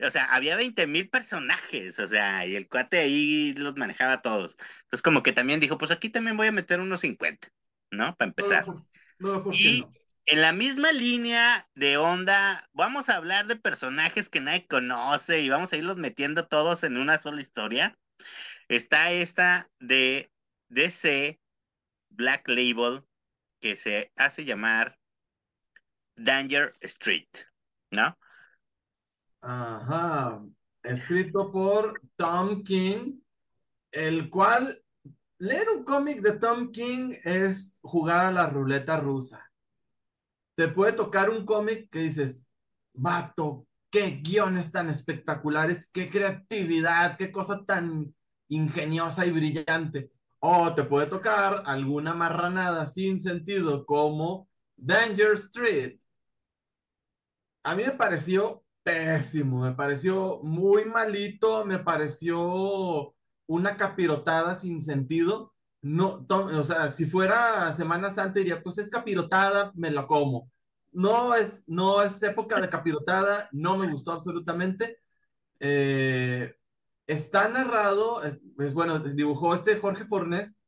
o 0.00 0.10
sea, 0.10 0.24
había 0.26 0.56
20 0.56 0.86
mil 0.88 1.10
personajes, 1.10 1.98
o 2.00 2.08
sea, 2.08 2.46
y 2.46 2.56
el 2.56 2.68
cuate 2.68 2.98
ahí 2.98 3.54
los 3.54 3.76
manejaba 3.76 4.22
todos. 4.22 4.58
Entonces 4.82 5.02
como 5.02 5.22
que 5.22 5.32
también 5.32 5.60
dijo, 5.60 5.78
pues 5.78 5.90
aquí 5.92 6.10
también 6.10 6.36
voy 6.36 6.48
a 6.48 6.52
meter 6.52 6.80
unos 6.80 7.00
50, 7.00 7.48
¿no? 7.90 8.16
Para 8.16 8.28
empezar. 8.28 8.66
No, 8.66 8.84
no, 9.18 9.42
¿por 9.42 9.52
qué 9.52 9.58
Y 9.58 9.86
en 10.26 10.42
la 10.42 10.52
misma 10.52 10.92
línea 10.92 11.68
de 11.74 11.96
onda, 11.96 12.68
vamos 12.72 13.08
a 13.08 13.16
hablar 13.16 13.46
de 13.46 13.56
personajes 13.56 14.28
que 14.28 14.40
nadie 14.40 14.66
conoce 14.66 15.40
y 15.40 15.48
vamos 15.48 15.72
a 15.72 15.76
irlos 15.76 15.96
metiendo 15.96 16.46
todos 16.46 16.84
en 16.84 16.98
una 16.98 17.18
sola 17.18 17.40
historia. 17.40 17.98
Está 18.68 19.10
esta 19.10 19.68
de 19.80 20.30
DC 20.68 21.40
Black 22.10 22.48
Label 22.48 23.02
que 23.60 23.76
se 23.76 24.12
hace 24.16 24.44
llamar 24.44 24.98
Danger 26.16 26.76
Street, 26.80 27.28
¿no? 27.90 28.16
Ajá. 29.40 30.44
Escrito 30.82 31.50
por 31.50 32.00
Tom 32.16 32.62
King, 32.62 33.20
el 33.90 34.30
cual 34.30 34.76
leer 35.40 35.70
un 35.70 35.84
cómic 35.84 36.20
de 36.20 36.38
Tom 36.38 36.70
King 36.70 37.14
es 37.24 37.80
jugar 37.82 38.26
a 38.26 38.30
la 38.32 38.46
ruleta 38.46 38.98
rusa. 38.98 39.50
Te 40.54 40.68
puede 40.68 40.92
tocar 40.92 41.30
un 41.30 41.46
cómic 41.46 41.88
que 41.90 42.00
dices, 42.00 42.52
vato, 42.92 43.66
qué 43.90 44.20
guiones 44.22 44.70
tan 44.70 44.90
espectaculares, 44.90 45.90
qué 45.90 46.10
creatividad, 46.10 47.16
qué 47.16 47.32
cosa 47.32 47.64
tan 47.64 48.14
ingeniosa 48.48 49.24
y 49.24 49.30
brillante. 49.30 50.12
O 50.40 50.74
te 50.74 50.84
puede 50.84 51.06
tocar 51.06 51.62
alguna 51.64 52.12
marranada 52.12 52.84
sin 52.84 53.18
sentido 53.18 53.86
como 53.86 54.46
Danger 54.76 55.32
Street. 55.36 55.98
A 57.62 57.74
mí 57.74 57.82
me 57.82 57.92
pareció 57.92 58.62
pésimo, 58.82 59.60
me 59.62 59.72
pareció 59.72 60.40
muy 60.42 60.84
malito, 60.84 61.64
me 61.64 61.78
pareció 61.78 63.14
una 63.50 63.76
capirotada 63.76 64.54
sin 64.54 64.80
sentido. 64.80 65.54
No, 65.82 66.26
o 66.30 66.64
sea, 66.64 66.88
si 66.90 67.06
fuera 67.06 67.72
Semana 67.72 68.10
Santa 68.10 68.40
diría, 68.40 68.62
pues 68.62 68.78
es 68.78 68.90
capirotada, 68.90 69.72
me 69.76 69.90
la 69.90 70.06
como. 70.06 70.50
No 70.92 71.34
es, 71.34 71.64
no 71.68 72.02
es 72.02 72.22
época 72.22 72.60
de 72.60 72.68
capirotada, 72.70 73.48
no 73.52 73.76
me 73.78 73.90
gustó 73.90 74.12
absolutamente. 74.12 74.98
Eh, 75.60 76.54
está 77.06 77.48
narrado, 77.48 78.22
es- 78.24 78.40
pues 78.56 78.74
bueno, 78.74 78.98
dibujó 79.00 79.54
este 79.54 79.76
Jorge 79.78 80.04
Fornés, 80.06 80.60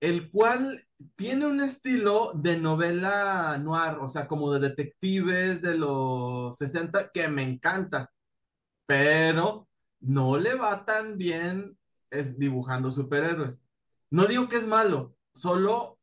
el 0.00 0.30
cual 0.30 0.80
tiene 1.16 1.46
un 1.46 1.60
estilo 1.60 2.32
de 2.34 2.58
novela 2.58 3.58
noir, 3.62 3.98
o 4.00 4.08
sea, 4.08 4.28
como 4.28 4.52
de 4.52 4.60
detectives 4.70 5.62
de 5.62 5.76
los 5.78 6.56
60, 6.58 7.10
que 7.12 7.28
me 7.28 7.42
encanta, 7.42 8.12
pero 8.86 9.68
no 10.00 10.36
le 10.38 10.54
va 10.54 10.84
tan 10.84 11.18
bien 11.18 11.78
es 12.12 12.38
dibujando 12.38 12.92
superhéroes. 12.92 13.64
No 14.10 14.26
digo 14.26 14.48
que 14.48 14.56
es 14.58 14.66
malo, 14.68 15.16
solo 15.34 15.98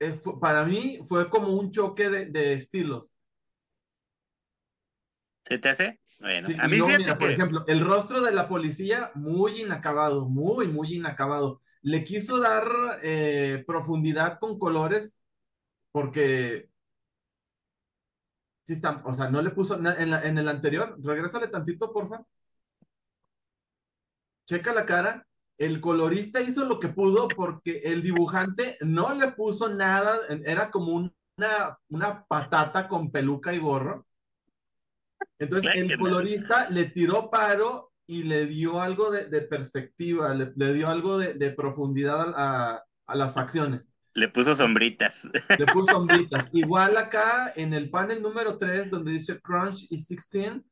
es- 0.00 0.20
para 0.40 0.64
mí 0.66 1.00
fue 1.08 1.30
como 1.30 1.48
un 1.54 1.70
choque 1.72 2.10
de, 2.10 2.26
de 2.26 2.54
estilos. 2.54 3.16
¿Se 5.44 5.58
te 5.58 5.68
hace? 5.70 6.00
Bueno, 6.18 6.46
Sí, 6.48 6.54
a 6.58 6.68
mí 6.68 6.74
fíjate 6.76 6.98
mira, 6.98 7.18
por 7.18 7.30
ejemplo, 7.30 7.64
el 7.66 7.80
rostro 7.84 8.20
de 8.20 8.32
la 8.32 8.48
policía 8.48 9.10
muy 9.14 9.60
inacabado, 9.62 10.28
muy, 10.28 10.68
muy 10.68 10.94
inacabado. 10.94 11.62
Le 11.82 12.04
quiso 12.04 12.38
dar 12.38 12.64
eh, 13.02 13.64
profundidad 13.66 14.38
con 14.40 14.58
colores 14.58 15.24
porque 15.92 16.70
sí 18.62 18.74
está, 18.74 19.02
o 19.04 19.12
sea, 19.14 19.28
no 19.30 19.42
le 19.42 19.50
puso 19.50 19.76
en, 19.76 20.10
la- 20.10 20.22
en 20.24 20.38
el 20.38 20.48
anterior. 20.48 20.96
Regrésale 21.02 21.48
tantito, 21.48 21.92
porfa. 21.92 22.24
Checa 24.46 24.72
la 24.74 24.84
cara. 24.84 25.26
El 25.58 25.80
colorista 25.80 26.40
hizo 26.40 26.64
lo 26.64 26.78
que 26.78 26.88
pudo 26.88 27.28
porque 27.28 27.82
el 27.84 28.00
dibujante 28.02 28.76
no 28.80 29.12
le 29.14 29.32
puso 29.32 29.68
nada, 29.74 30.16
era 30.44 30.70
como 30.70 30.94
una, 30.94 31.78
una 31.90 32.24
patata 32.26 32.86
con 32.88 33.10
peluca 33.10 33.52
y 33.52 33.58
gorro. 33.58 34.06
Entonces 35.40 35.74
el 35.74 35.98
colorista 35.98 36.70
le 36.70 36.84
tiró 36.84 37.30
paro 37.30 37.92
y 38.06 38.22
le 38.22 38.46
dio 38.46 38.80
algo 38.80 39.10
de, 39.10 39.26
de 39.28 39.42
perspectiva, 39.42 40.32
le, 40.32 40.52
le 40.56 40.72
dio 40.72 40.88
algo 40.88 41.18
de, 41.18 41.34
de 41.34 41.50
profundidad 41.50 42.32
a, 42.36 42.82
a 43.06 43.16
las 43.16 43.34
facciones. 43.34 43.90
le 44.14 44.28
puso 44.28 44.54
sombritas. 44.54 45.28
Le 45.58 45.66
puso 45.66 45.92
sombritas. 45.92 46.48
Igual 46.54 46.96
acá 46.96 47.52
en 47.56 47.74
el 47.74 47.90
panel 47.90 48.22
número 48.22 48.58
3, 48.58 48.90
donde 48.90 49.12
dice 49.12 49.40
Crunch 49.40 49.84
y 49.90 49.96
16, 49.96 50.62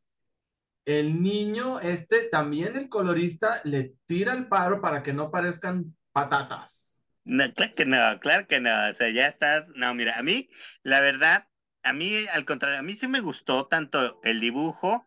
el 0.86 1.22
niño, 1.22 1.80
este, 1.80 2.28
también 2.30 2.76
el 2.76 2.88
colorista 2.88 3.60
le 3.64 3.94
tira 4.06 4.32
el 4.32 4.48
paro 4.48 4.80
para 4.80 5.02
que 5.02 5.12
no 5.12 5.30
parezcan 5.30 5.96
patatas. 6.12 7.04
No, 7.24 7.52
claro 7.52 7.74
que 7.74 7.84
no, 7.84 8.20
claro 8.20 8.46
que 8.46 8.60
no. 8.60 8.70
O 8.88 8.94
sea, 8.94 9.10
ya 9.10 9.26
estás. 9.26 9.68
No, 9.74 9.92
mira, 9.94 10.18
a 10.18 10.22
mí, 10.22 10.48
la 10.82 11.00
verdad, 11.00 11.48
a 11.82 11.92
mí, 11.92 12.24
al 12.32 12.44
contrario, 12.44 12.78
a 12.78 12.82
mí 12.82 12.94
sí 12.94 13.08
me 13.08 13.20
gustó 13.20 13.66
tanto 13.66 14.20
el 14.22 14.40
dibujo 14.40 15.06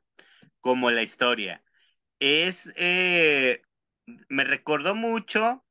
como 0.60 0.92
la 0.92 1.02
historia. 1.02 1.64
Es, 2.20 2.72
eh, 2.76 3.62
me 4.28 4.44
recordó 4.44 4.96
mucho 4.96 5.66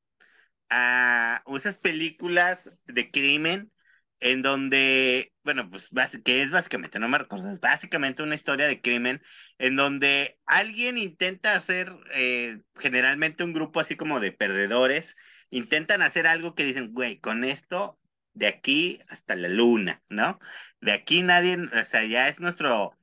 a 0.70 1.42
esas 1.56 1.76
películas 1.76 2.70
de 2.86 3.10
crimen 3.10 3.72
en 4.20 4.42
donde, 4.42 5.32
bueno, 5.44 5.70
pues 5.70 5.88
que 6.24 6.42
es 6.42 6.50
básicamente, 6.50 6.98
no 6.98 7.08
me 7.08 7.18
recuerdo, 7.18 7.50
es 7.52 7.60
básicamente 7.60 8.22
una 8.22 8.34
historia 8.34 8.66
de 8.66 8.80
crimen 8.80 9.22
en 9.58 9.76
donde 9.76 10.38
alguien 10.46 10.98
intenta 10.98 11.54
hacer, 11.54 11.92
eh, 12.12 12.60
generalmente 12.76 13.44
un 13.44 13.52
grupo 13.52 13.80
así 13.80 13.96
como 13.96 14.20
de 14.20 14.32
perdedores, 14.32 15.16
intentan 15.50 16.02
hacer 16.02 16.26
algo 16.26 16.54
que 16.54 16.64
dicen, 16.64 16.92
güey, 16.92 17.20
con 17.20 17.44
esto, 17.44 17.98
de 18.34 18.46
aquí 18.48 19.00
hasta 19.08 19.34
la 19.36 19.48
luna, 19.48 20.02
¿no? 20.08 20.38
De 20.80 20.92
aquí 20.92 21.22
nadie, 21.22 21.56
o 21.56 21.84
sea, 21.84 22.04
ya 22.04 22.28
es 22.28 22.40
nuestro, 22.40 22.96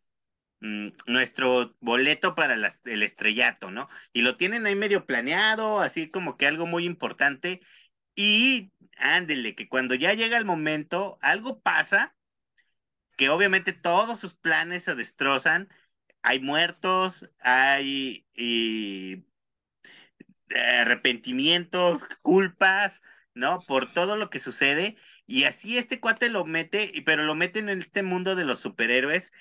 mm, 0.61 0.89
nuestro 1.07 1.75
boleto 1.79 2.35
para 2.35 2.55
el 2.55 3.03
estrellato, 3.03 3.71
¿no? 3.71 3.87
Y 4.13 4.21
lo 4.21 4.35
tienen 4.35 4.65
ahí 4.65 4.75
medio 4.75 5.05
planeado, 5.05 5.79
así 5.81 6.09
como 6.09 6.37
que 6.37 6.47
algo 6.47 6.67
muy 6.67 6.85
importante. 6.85 7.61
Y 8.15 8.71
ándele, 8.97 9.55
que 9.55 9.69
cuando 9.69 9.95
ya 9.95 10.13
llega 10.13 10.37
el 10.37 10.43
momento, 10.45 11.17
algo 11.21 11.61
pasa, 11.61 12.15
que 13.17 13.29
obviamente 13.29 13.73
todos 13.73 14.19
sus 14.19 14.33
planes 14.33 14.83
se 14.85 14.95
destrozan. 14.95 15.69
Hay 16.21 16.39
muertos, 16.39 17.29
hay 17.39 18.27
eh, 18.35 19.23
arrepentimientos, 20.55 22.05
culpas, 22.21 23.01
¿no? 23.33 23.59
Por 23.67 23.91
todo 23.91 24.15
lo 24.17 24.29
que 24.29 24.39
sucede. 24.39 24.97
Y 25.27 25.45
así 25.45 25.77
este 25.77 25.99
cuate 25.99 26.29
lo 26.29 26.45
mete, 26.45 26.91
pero 27.05 27.23
lo 27.23 27.35
mete 27.35 27.59
en 27.59 27.69
este 27.69 28.03
mundo 28.03 28.35
de 28.35 28.45
los 28.45 28.59
superhéroes. 28.59 29.31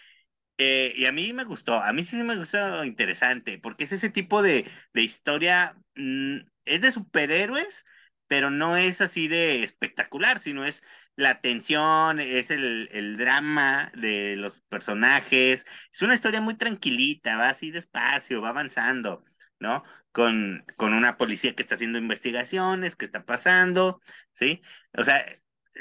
eh, 0.58 0.94
y 0.96 1.06
a 1.06 1.12
mí 1.12 1.32
me 1.34 1.44
gustó, 1.44 1.76
a 1.82 1.92
mí 1.94 2.04
sí 2.04 2.22
me 2.24 2.36
gustó 2.36 2.84
interesante, 2.84 3.58
porque 3.58 3.84
es 3.84 3.92
ese 3.92 4.10
tipo 4.10 4.42
de, 4.42 4.70
de 4.94 5.02
historia, 5.02 5.76
mm, 5.96 6.38
es 6.66 6.80
de 6.82 6.90
superhéroes, 6.92 7.86
pero 8.26 8.50
no 8.50 8.76
es 8.76 9.00
así 9.00 9.28
de 9.28 9.62
espectacular, 9.62 10.40
sino 10.40 10.64
es 10.64 10.82
la 11.16 11.40
tensión, 11.40 12.20
es 12.20 12.50
el, 12.50 12.88
el 12.92 13.16
drama 13.16 13.92
de 13.96 14.36
los 14.36 14.60
personajes. 14.68 15.66
Es 15.92 16.02
una 16.02 16.14
historia 16.14 16.40
muy 16.40 16.54
tranquilita, 16.54 17.36
va 17.36 17.50
así 17.50 17.70
despacio, 17.70 18.40
va 18.42 18.50
avanzando, 18.50 19.24
¿no? 19.60 19.84
Con, 20.12 20.64
con 20.76 20.94
una 20.94 21.16
policía 21.16 21.54
que 21.54 21.62
está 21.62 21.74
haciendo 21.76 21.98
investigaciones, 21.98 22.96
que 22.96 23.04
está 23.04 23.24
pasando, 23.24 24.00
¿sí? 24.32 24.62
O 24.96 25.04
sea, 25.04 25.24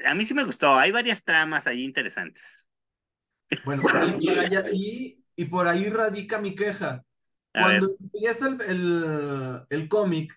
a 0.05 0.13
mí 0.15 0.25
sí 0.25 0.33
me 0.33 0.43
gustó, 0.43 0.75
hay 0.77 0.91
varias 0.91 1.23
tramas 1.23 1.67
ahí 1.67 1.83
interesantes. 1.83 2.69
Bueno, 3.63 3.89
y, 3.91 4.29
y- 4.71 5.23
y 5.35 5.45
por 5.45 5.67
ahí 5.67 5.89
radica 5.89 6.39
mi 6.39 6.55
queja. 6.55 7.05
A 7.53 7.65
ver, 7.65 7.81
Cuando 7.81 7.95
empieza 7.99 8.47
el, 8.49 8.61
el, 8.61 9.65
el 9.69 9.89
cómic, 9.89 10.33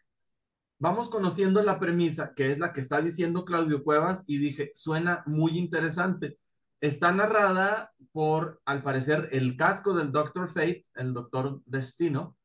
vamos 0.78 1.08
conociendo 1.08 1.62
la 1.62 1.80
premisa, 1.80 2.32
que 2.34 2.50
es 2.50 2.58
la 2.58 2.72
que 2.72 2.80
está 2.80 3.00
diciendo 3.00 3.44
Claudio 3.44 3.82
Cuevas, 3.84 4.24
y 4.26 4.38
dije, 4.38 4.72
suena 4.74 5.22
muy 5.26 5.58
interesante. 5.58 6.38
Está 6.80 7.12
narrada 7.12 7.90
por, 8.12 8.60
al 8.64 8.82
parecer, 8.82 9.28
el 9.32 9.56
casco 9.56 9.94
del 9.94 10.12
Doctor 10.12 10.48
Fate, 10.48 10.84
el 10.96 11.14
Doctor 11.14 11.62
Destino, 11.66 12.36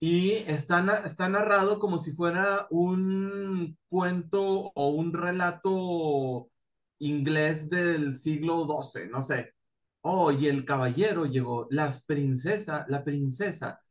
y 0.00 0.32
está, 0.46 1.02
está 1.04 1.28
narrado 1.28 1.78
como 1.78 1.98
si 1.98 2.12
fuera 2.12 2.66
un 2.70 3.78
cuento 3.88 4.72
o 4.74 4.88
un 4.88 5.12
relato 5.12 6.50
inglés 6.98 7.68
del 7.70 8.14
siglo 8.14 8.66
XII, 8.66 9.08
no 9.10 9.22
sé. 9.22 9.54
Oh, 10.02 10.32
y 10.32 10.46
el 10.46 10.64
caballero 10.64 11.26
llegó, 11.26 11.66
las 11.70 12.06
princesas, 12.06 12.86
la 12.88 13.04
princesa, 13.04 13.82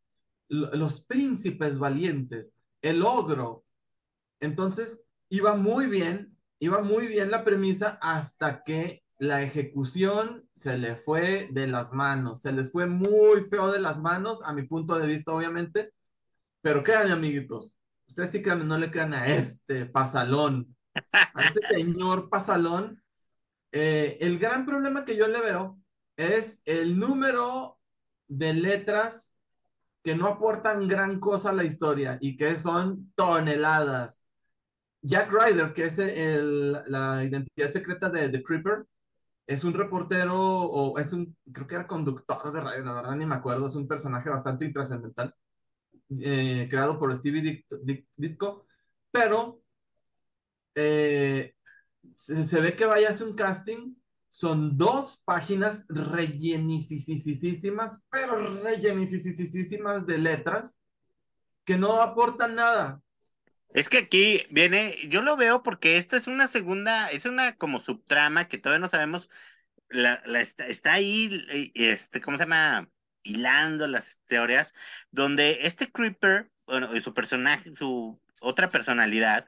los 0.49 1.05
príncipes 1.05 1.77
valientes, 1.77 2.58
el 2.81 3.03
ogro. 3.03 3.65
Entonces, 4.39 5.07
iba 5.29 5.55
muy 5.55 5.87
bien, 5.87 6.37
iba 6.59 6.81
muy 6.81 7.07
bien 7.07 7.31
la 7.31 7.43
premisa 7.43 7.99
hasta 8.01 8.63
que 8.63 9.03
la 9.17 9.43
ejecución 9.43 10.49
se 10.55 10.77
le 10.77 10.95
fue 10.95 11.49
de 11.51 11.67
las 11.67 11.93
manos, 11.93 12.41
se 12.41 12.53
les 12.53 12.71
fue 12.71 12.87
muy 12.87 13.43
feo 13.49 13.71
de 13.71 13.81
las 13.81 13.99
manos, 13.99 14.43
a 14.45 14.53
mi 14.53 14.63
punto 14.63 14.97
de 14.97 15.07
vista, 15.07 15.33
obviamente, 15.33 15.93
pero 16.61 16.83
créanme, 16.83 17.11
amiguitos, 17.11 17.77
ustedes 18.07 18.31
sí 18.31 18.41
crean, 18.41 18.65
no 18.67 18.77
le 18.77 18.89
crean 18.89 19.13
a 19.13 19.27
este 19.27 19.85
pasalón, 19.85 20.75
a 21.13 21.43
este 21.43 21.59
señor 21.75 22.29
pasalón. 22.29 23.03
Eh, 23.71 24.17
el 24.21 24.39
gran 24.39 24.65
problema 24.65 25.05
que 25.05 25.15
yo 25.15 25.27
le 25.27 25.39
veo 25.41 25.79
es 26.17 26.61
el 26.65 26.97
número 26.97 27.79
de 28.27 28.53
letras 28.53 29.38
que 30.03 30.15
no 30.15 30.27
aportan 30.27 30.87
gran 30.87 31.19
cosa 31.19 31.49
a 31.49 31.53
la 31.53 31.63
historia 31.63 32.17
y 32.21 32.37
que 32.37 32.57
son 32.57 33.11
toneladas. 33.15 34.25
Jack 35.01 35.31
Ryder, 35.31 35.73
que 35.73 35.85
es 35.85 35.99
el, 35.99 36.73
la 36.87 37.23
identidad 37.23 37.71
secreta 37.71 38.09
de 38.09 38.29
The 38.29 38.43
Creeper, 38.43 38.85
es 39.47 39.63
un 39.63 39.73
reportero 39.73 40.37
o 40.37 40.99
es 40.99 41.11
un, 41.13 41.35
creo 41.51 41.67
que 41.67 41.75
era 41.75 41.87
conductor 41.87 42.51
de 42.51 42.61
radio, 42.61 42.85
la 42.85 42.93
verdad 42.93 43.15
ni 43.15 43.25
me 43.25 43.35
acuerdo, 43.35 43.67
es 43.67 43.75
un 43.75 43.87
personaje 43.87 44.29
bastante 44.29 44.65
intrascendental, 44.65 45.33
eh, 46.21 46.67
creado 46.69 46.99
por 46.99 47.15
Stevie 47.15 47.65
Ditko, 48.15 48.67
pero 49.11 49.63
eh, 50.75 51.55
se, 52.15 52.61
ve 52.61 52.75
que 52.75 52.85
vaya 52.85 53.07
a 53.07 53.11
hacer 53.11 53.27
un 53.27 53.35
casting, 53.35 53.95
son 54.29 54.77
dos 54.77 55.23
páginas 55.25 55.87
rellenisísimas, 55.89 58.05
pero 58.11 58.61
rellenisísimas 58.61 60.05
de 60.05 60.19
letras 60.19 60.79
que 61.65 61.77
no 61.77 62.01
aportan 62.01 62.55
nada. 62.55 63.01
Es 63.69 63.89
que 63.89 63.99
aquí 63.99 64.45
viene, 64.49 64.97
yo 65.09 65.21
lo 65.21 65.37
veo 65.37 65.61
porque 65.61 65.97
esta 65.97 66.17
es 66.17 66.27
una 66.27 66.47
segunda, 66.47 67.09
es 67.11 67.25
una 67.25 67.55
como 67.55 67.79
subtrama 67.79 68.47
que 68.47 68.57
todavía 68.57 68.79
no 68.79 68.89
sabemos, 68.89 69.29
la, 69.89 70.15
está, 70.39 70.67
está, 70.67 70.93
ahí, 70.93 71.71
este, 71.75 72.21
¿cómo 72.21 72.37
se 72.37 72.45
llama? 72.45 72.89
Hilando 73.23 73.87
las 73.87 74.21
teorías, 74.25 74.73
donde 75.11 75.59
este 75.63 75.91
Creeper, 75.91 76.51
bueno, 76.65 76.89
su 77.01 77.13
personaje, 77.13 77.75
su 77.75 78.19
otra 78.41 78.69
personalidad, 78.69 79.47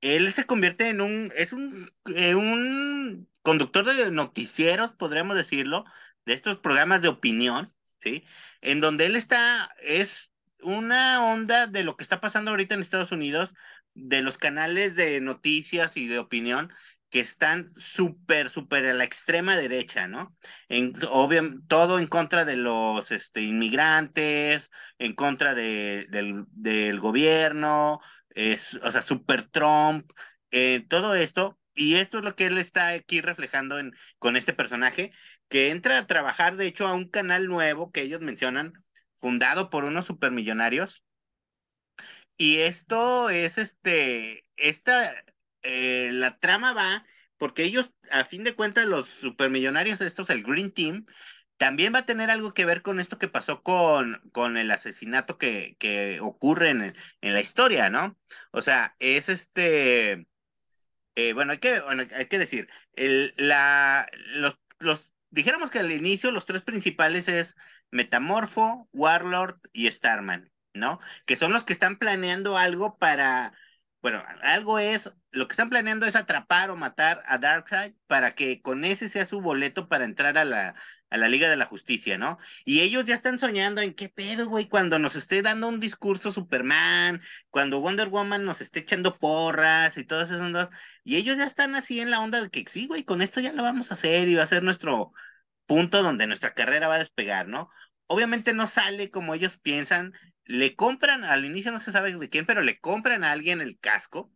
él 0.00 0.32
se 0.32 0.46
convierte 0.46 0.88
en 0.88 1.00
un, 1.00 1.32
es 1.36 1.52
un, 1.52 1.90
eh, 2.14 2.34
un 2.34 3.28
conductor 3.44 3.84
de 3.84 4.10
noticieros, 4.10 4.92
podríamos 4.94 5.36
decirlo, 5.36 5.84
de 6.24 6.32
estos 6.34 6.58
programas 6.58 7.02
de 7.02 7.08
opinión, 7.08 7.72
¿sí? 8.00 8.24
En 8.62 8.80
donde 8.80 9.06
él 9.06 9.16
está, 9.16 9.70
es 9.82 10.32
una 10.62 11.22
onda 11.24 11.66
de 11.66 11.84
lo 11.84 11.96
que 11.96 12.04
está 12.04 12.20
pasando 12.20 12.50
ahorita 12.50 12.74
en 12.74 12.80
Estados 12.80 13.12
Unidos, 13.12 13.54
de 13.94 14.22
los 14.22 14.38
canales 14.38 14.96
de 14.96 15.20
noticias 15.20 15.96
y 15.96 16.08
de 16.08 16.18
opinión 16.18 16.72
que 17.10 17.20
están 17.20 17.72
súper, 17.76 18.50
súper 18.50 18.86
a 18.86 18.94
la 18.94 19.04
extrema 19.04 19.56
derecha, 19.56 20.08
¿no? 20.08 20.36
En, 20.68 20.94
todo 21.68 21.98
en 21.98 22.06
contra 22.08 22.44
de 22.44 22.56
los 22.56 23.12
este, 23.12 23.42
inmigrantes, 23.42 24.70
en 24.98 25.14
contra 25.14 25.54
de, 25.54 26.06
del, 26.08 26.98
gobierno, 27.00 28.00
es, 28.30 28.74
o 28.82 28.90
sea, 28.90 29.02
súper 29.02 29.46
Trump, 29.46 30.10
eh, 30.50 30.84
todo 30.88 31.14
esto, 31.14 31.58
y 31.74 31.96
esto 31.96 32.18
es 32.18 32.24
lo 32.24 32.36
que 32.36 32.46
él 32.46 32.58
está 32.58 32.88
aquí 32.88 33.20
reflejando 33.20 33.76
con 34.18 34.36
este 34.36 34.52
personaje, 34.54 35.12
que 35.48 35.70
entra 35.70 35.98
a 35.98 36.06
trabajar, 36.06 36.56
de 36.56 36.66
hecho, 36.66 36.86
a 36.86 36.94
un 36.94 37.08
canal 37.08 37.46
nuevo 37.48 37.92
que 37.92 38.02
ellos 38.02 38.20
mencionan, 38.20 38.84
fundado 39.16 39.70
por 39.70 39.84
unos 39.84 40.06
supermillonarios. 40.06 41.04
Y 42.36 42.58
esto 42.58 43.30
es 43.30 43.58
este, 43.58 44.46
esta, 44.56 45.24
eh, 45.62 46.10
la 46.12 46.38
trama 46.38 46.72
va 46.72 47.06
porque 47.36 47.64
ellos, 47.64 47.92
a 48.10 48.24
fin 48.24 48.44
de 48.44 48.54
cuentas, 48.54 48.86
los 48.86 49.08
supermillonarios, 49.08 50.00
estos, 50.00 50.30
el 50.30 50.42
Green 50.42 50.72
Team, 50.72 51.06
también 51.56 51.94
va 51.94 52.00
a 52.00 52.06
tener 52.06 52.30
algo 52.30 52.54
que 52.54 52.64
ver 52.64 52.82
con 52.82 53.00
esto 53.00 53.18
que 53.18 53.28
pasó 53.28 53.62
con, 53.62 54.22
con 54.32 54.56
el 54.56 54.70
asesinato 54.70 55.38
que, 55.38 55.76
que 55.78 56.20
ocurre 56.20 56.70
en, 56.70 56.82
en 57.20 57.34
la 57.34 57.40
historia, 57.40 57.90
¿no? 57.90 58.18
O 58.52 58.62
sea, 58.62 58.96
es 58.98 59.28
este, 59.28 60.26
eh, 61.16 61.32
bueno, 61.32 61.52
hay 61.52 61.58
que, 61.58 62.38
decir, 62.38 62.68
la, 63.36 64.08
los, 64.80 65.12
dijéramos 65.30 65.70
que 65.70 65.78
al 65.78 65.92
inicio 65.92 66.30
los 66.30 66.46
tres 66.46 66.62
principales 66.62 67.28
es 67.28 67.56
Metamorfo, 67.90 68.88
Warlord 68.92 69.60
y 69.72 69.90
Starman, 69.90 70.50
¿no? 70.72 71.00
Que 71.26 71.36
son 71.36 71.52
los 71.52 71.64
que 71.64 71.72
están 71.72 71.98
planeando 71.98 72.58
algo 72.58 72.98
para, 72.98 73.52
bueno, 74.02 74.22
algo 74.42 74.78
es, 74.78 75.10
lo 75.30 75.46
que 75.48 75.52
están 75.52 75.70
planeando 75.70 76.06
es 76.06 76.16
atrapar 76.16 76.70
o 76.70 76.76
matar 76.76 77.22
a 77.26 77.38
Darkseid 77.38 77.94
para 78.06 78.34
que 78.34 78.60
con 78.62 78.84
ese 78.84 79.08
sea 79.08 79.24
su 79.26 79.40
boleto 79.40 79.88
para 79.88 80.04
entrar 80.04 80.38
a 80.38 80.44
la, 80.44 80.74
a 81.14 81.18
la 81.18 81.28
Liga 81.28 81.48
de 81.48 81.56
la 81.56 81.66
Justicia, 81.66 82.18
¿no? 82.18 82.38
Y 82.64 82.80
ellos 82.80 83.04
ya 83.04 83.14
están 83.14 83.38
soñando 83.38 83.80
en 83.80 83.94
qué 83.94 84.08
pedo, 84.08 84.48
güey, 84.48 84.68
cuando 84.68 84.98
nos 84.98 85.16
esté 85.16 85.42
dando 85.42 85.68
un 85.68 85.80
discurso 85.80 86.32
Superman, 86.32 87.22
cuando 87.50 87.80
Wonder 87.80 88.08
Woman 88.08 88.44
nos 88.44 88.60
esté 88.60 88.80
echando 88.80 89.18
porras 89.18 89.96
y 89.98 90.04
todas 90.04 90.28
esas 90.30 90.40
ondas, 90.42 90.70
y 91.04 91.16
ellos 91.16 91.38
ya 91.38 91.44
están 91.44 91.74
así 91.74 92.00
en 92.00 92.10
la 92.10 92.20
onda 92.20 92.42
de 92.42 92.50
que 92.50 92.64
sí, 92.68 92.86
güey, 92.86 93.04
con 93.04 93.22
esto 93.22 93.40
ya 93.40 93.52
lo 93.52 93.62
vamos 93.62 93.90
a 93.90 93.94
hacer 93.94 94.28
y 94.28 94.34
va 94.34 94.44
a 94.44 94.46
ser 94.46 94.62
nuestro 94.62 95.12
punto 95.66 96.02
donde 96.02 96.26
nuestra 96.26 96.54
carrera 96.54 96.88
va 96.88 96.96
a 96.96 96.98
despegar, 96.98 97.48
¿no? 97.48 97.70
obviamente 98.06 98.52
no 98.52 98.66
sale 98.66 99.10
como 99.10 99.34
ellos 99.34 99.58
piensan, 99.58 100.14
le 100.44 100.76
compran, 100.76 101.24
al 101.24 101.44
inicio 101.44 101.72
no 101.72 101.80
se 101.80 101.92
sabe 101.92 102.14
de 102.14 102.28
quién, 102.28 102.46
pero 102.46 102.62
le 102.62 102.78
compran 102.80 103.24
a 103.24 103.32
alguien 103.32 103.60
el 103.60 103.78
casco 103.78 104.32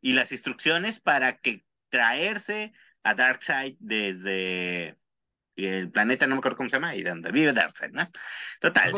y 0.00 0.14
las 0.14 0.32
instrucciones 0.32 1.00
para 1.00 1.38
que 1.38 1.66
traerse 1.90 2.72
a 3.02 3.14
Darkseid 3.14 3.76
desde 3.78 4.98
el 5.56 5.90
planeta, 5.90 6.26
no 6.26 6.34
me 6.36 6.38
acuerdo 6.40 6.56
cómo 6.58 6.68
se 6.68 6.76
llama, 6.76 6.94
y 6.96 7.02
donde 7.02 7.32
vive 7.32 7.52
Darkseid, 7.52 7.92
¿no? 7.92 8.10
Total. 8.60 8.90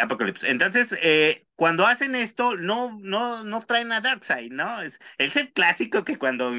Apocalipsis. 0.00 0.48
Eh, 0.48 0.52
Entonces, 0.52 0.98
eh, 1.02 1.46
cuando 1.56 1.86
hacen 1.86 2.14
esto, 2.14 2.56
no, 2.56 2.98
no, 3.00 3.44
no 3.44 3.62
traen 3.62 3.92
a 3.92 4.00
Darkseid, 4.00 4.52
¿no? 4.52 4.82
Es, 4.82 5.00
es 5.18 5.36
el 5.36 5.52
clásico 5.52 6.04
que 6.04 6.18
cuando, 6.18 6.52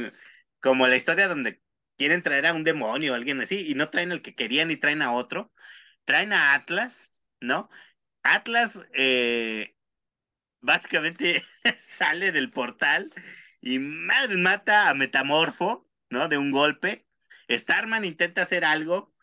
como 0.60 0.88
la 0.88 0.96
historia 0.98 1.28
donde 1.28 1.62
quieren 1.98 2.22
traer 2.22 2.46
a 2.48 2.54
un 2.54 2.64
demonio 2.64 3.14
o 3.14 3.16
alguien 3.16 3.42
así, 3.42 3.70
y 3.70 3.76
no 3.76 3.90
traen 3.90 4.12
el 4.12 4.22
que 4.22 4.36
querían 4.36 4.72
y 4.72 4.78
traen 4.78 5.02
a 5.02 5.12
otro, 5.14 5.54
traen 6.06 6.34
a 6.34 6.54
Atlas, 6.54 7.14
¿no? 7.42 7.70
Atlas 8.24 8.80
eh, 8.94 9.76
básicamente 10.62 11.44
sale 11.80 12.32
del 12.32 12.52
portal 12.52 13.14
y 13.62 13.80
madre 13.80 14.38
mata 14.38 14.90
a 14.90 14.94
Metamorfo, 14.94 15.90
¿no? 16.10 16.28
De 16.30 16.38
un 16.38 16.52
golpe. 16.52 17.08
Starman 17.58 18.06
intenta 18.06 18.44
hacer 18.44 18.66
algo. 18.66 19.14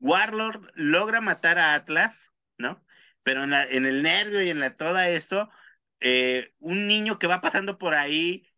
Warlord 0.00 0.70
logra 0.74 1.20
matar 1.20 1.58
a 1.58 1.74
Atlas, 1.74 2.32
¿no? 2.56 2.84
Pero 3.22 3.44
en, 3.44 3.52
el 3.52 4.02
nervio 4.02 4.42
y 4.42 4.50
en 4.50 4.60
la, 4.60 4.76
todo 4.76 4.98
esto, 5.00 5.50
eh, 6.00 6.54
un 6.60 6.86
niño 6.86 7.18
que 7.18 7.26
va 7.26 7.40
pasando 7.40 7.78
por 7.78 7.94
ahí 7.94 8.48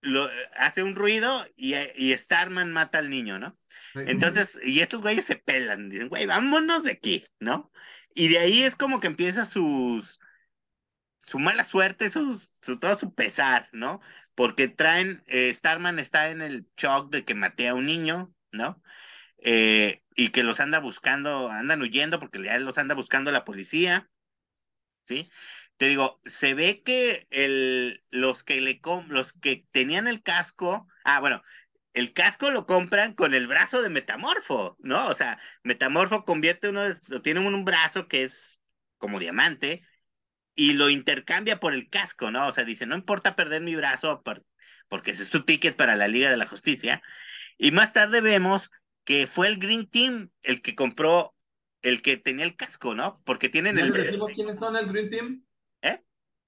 lo, 0.00 0.28
hace 0.56 0.82
un 0.82 0.94
ruido 0.94 1.46
y, 1.56 1.74
y 1.96 2.16
Starman 2.16 2.72
mata 2.72 2.98
al 2.98 3.10
niño, 3.10 3.38
¿no? 3.38 3.58
Entonces, 3.94 4.58
y 4.62 4.80
estos 4.80 5.00
güeyes 5.00 5.24
se 5.24 5.36
pelan, 5.36 5.88
dicen, 5.88 6.08
güey, 6.08 6.26
vámonos 6.26 6.82
de 6.84 6.92
aquí, 6.92 7.26
¿no? 7.38 7.70
Y 8.14 8.28
de 8.28 8.38
ahí 8.38 8.62
es 8.62 8.76
como 8.76 9.00
que 9.00 9.06
empieza 9.06 9.44
sus, 9.44 10.20
su 11.20 11.38
mala 11.38 11.64
suerte, 11.64 12.10
su, 12.10 12.40
todo 12.60 12.98
su 12.98 13.14
pesar, 13.14 13.68
¿no? 13.72 14.00
Porque 14.34 14.68
traen, 14.68 15.22
eh, 15.26 15.52
Starman 15.54 15.98
está 15.98 16.30
en 16.30 16.42
el 16.42 16.66
shock 16.76 17.10
de 17.10 17.24
que 17.24 17.34
maté 17.34 17.68
a 17.68 17.74
un 17.74 17.86
niño, 17.86 18.34
¿no? 18.54 18.82
Eh, 19.38 20.02
y 20.16 20.30
que 20.30 20.42
los 20.42 20.60
anda 20.60 20.80
buscando, 20.80 21.50
andan 21.50 21.82
huyendo 21.82 22.20
porque 22.20 22.42
ya 22.42 22.58
los 22.58 22.78
anda 22.78 22.94
buscando 22.94 23.30
la 23.32 23.44
policía, 23.44 24.10
¿sí? 25.06 25.30
Te 25.76 25.88
digo, 25.88 26.20
se 26.24 26.54
ve 26.54 26.82
que 26.82 27.26
el, 27.30 28.04
los 28.10 28.44
que 28.44 28.60
le 28.60 28.80
los 29.08 29.32
que 29.32 29.66
tenían 29.72 30.06
el 30.08 30.22
casco, 30.22 30.88
ah, 31.04 31.20
bueno, 31.20 31.42
el 31.94 32.12
casco 32.12 32.50
lo 32.50 32.66
compran 32.66 33.14
con 33.14 33.34
el 33.34 33.46
brazo 33.46 33.82
de 33.82 33.90
Metamorfo, 33.90 34.76
¿no? 34.80 35.08
O 35.08 35.14
sea, 35.14 35.38
Metamorfo 35.62 36.24
convierte 36.24 36.68
uno, 36.68 36.82
tiene 37.22 37.40
un 37.40 37.64
brazo 37.64 38.08
que 38.08 38.24
es 38.24 38.60
como 38.98 39.18
diamante, 39.18 39.82
y 40.54 40.74
lo 40.74 40.90
intercambia 40.90 41.60
por 41.60 41.74
el 41.74 41.88
casco, 41.90 42.30
¿no? 42.30 42.46
O 42.48 42.52
sea, 42.52 42.64
dice, 42.64 42.86
no 42.86 42.94
importa 42.96 43.36
perder 43.36 43.62
mi 43.62 43.76
brazo 43.76 44.22
porque 44.88 45.10
ese 45.12 45.22
es 45.22 45.30
tu 45.30 45.44
ticket 45.44 45.76
para 45.76 45.96
la 45.96 46.08
Liga 46.08 46.30
de 46.30 46.36
la 46.36 46.46
Justicia. 46.46 47.02
Y 47.58 47.72
más 47.72 47.92
tarde 47.92 48.20
vemos 48.20 48.70
que 49.04 49.26
fue 49.26 49.48
el 49.48 49.58
Green 49.58 49.88
Team 49.88 50.30
el 50.42 50.62
que 50.62 50.74
compró, 50.74 51.34
el 51.82 52.02
que 52.02 52.16
tenía 52.16 52.44
el 52.44 52.56
casco, 52.56 52.94
¿no? 52.94 53.22
Porque 53.24 53.48
tienen 53.48 53.76
¿Ya 53.76 53.84
el... 53.84 53.92
decimos 53.92 54.32
quiénes 54.32 54.58
son 54.58 54.76
el 54.76 54.86
Green 54.86 55.10
Team? 55.10 55.44
¿Eh? 55.82 56.02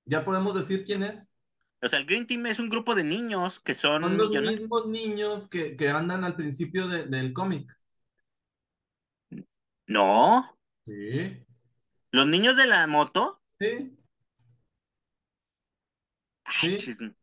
¿Ya 0.04 0.24
podemos 0.24 0.54
decir 0.54 0.84
quién 0.84 1.02
es? 1.02 1.36
O 1.82 1.88
sea, 1.88 1.98
el 1.98 2.06
Green 2.06 2.26
Team 2.26 2.46
es 2.46 2.58
un 2.58 2.70
grupo 2.70 2.94
de 2.94 3.04
niños 3.04 3.60
que 3.60 3.74
son... 3.74 4.02
Son 4.02 4.16
los 4.16 4.30
mismos 4.30 4.86
niños 4.88 5.48
que, 5.48 5.76
que 5.76 5.90
andan 5.90 6.24
al 6.24 6.34
principio 6.34 6.88
de, 6.88 7.06
del 7.06 7.32
cómic. 7.32 7.70
No. 9.86 10.58
Sí. 10.86 11.44
¿Los 12.10 12.26
niños 12.26 12.56
de 12.56 12.66
la 12.66 12.86
moto? 12.86 13.42
Sí. 13.60 13.96
Ay, 16.44 16.76
chis- 16.78 17.15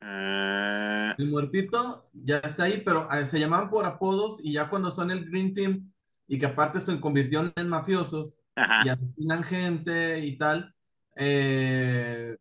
Ah, 0.00 1.14
El 1.18 1.28
muertito 1.28 2.08
ya 2.12 2.38
está 2.38 2.64
ahí, 2.64 2.82
pero 2.84 3.06
ah, 3.10 3.24
se 3.26 3.38
llamaban 3.38 3.70
por 3.70 3.84
apodos 3.84 4.40
y 4.42 4.52
ya 4.54 4.68
cuando 4.68 4.90
son 4.90 5.10
el 5.10 5.24
Green 5.28 5.52
Team 5.54 5.92
y 6.26 6.38
que 6.38 6.46
aparte 6.46 6.80
se 6.80 6.98
convirtieron 7.00 7.52
en 7.56 7.68
mafiosos 7.68 8.40
ajá. 8.54 8.82
y 8.84 8.88
asesinan 8.88 9.42
gente 9.42 10.20
y 10.20 10.38
tal, 10.38 10.74
eh, 11.16 12.36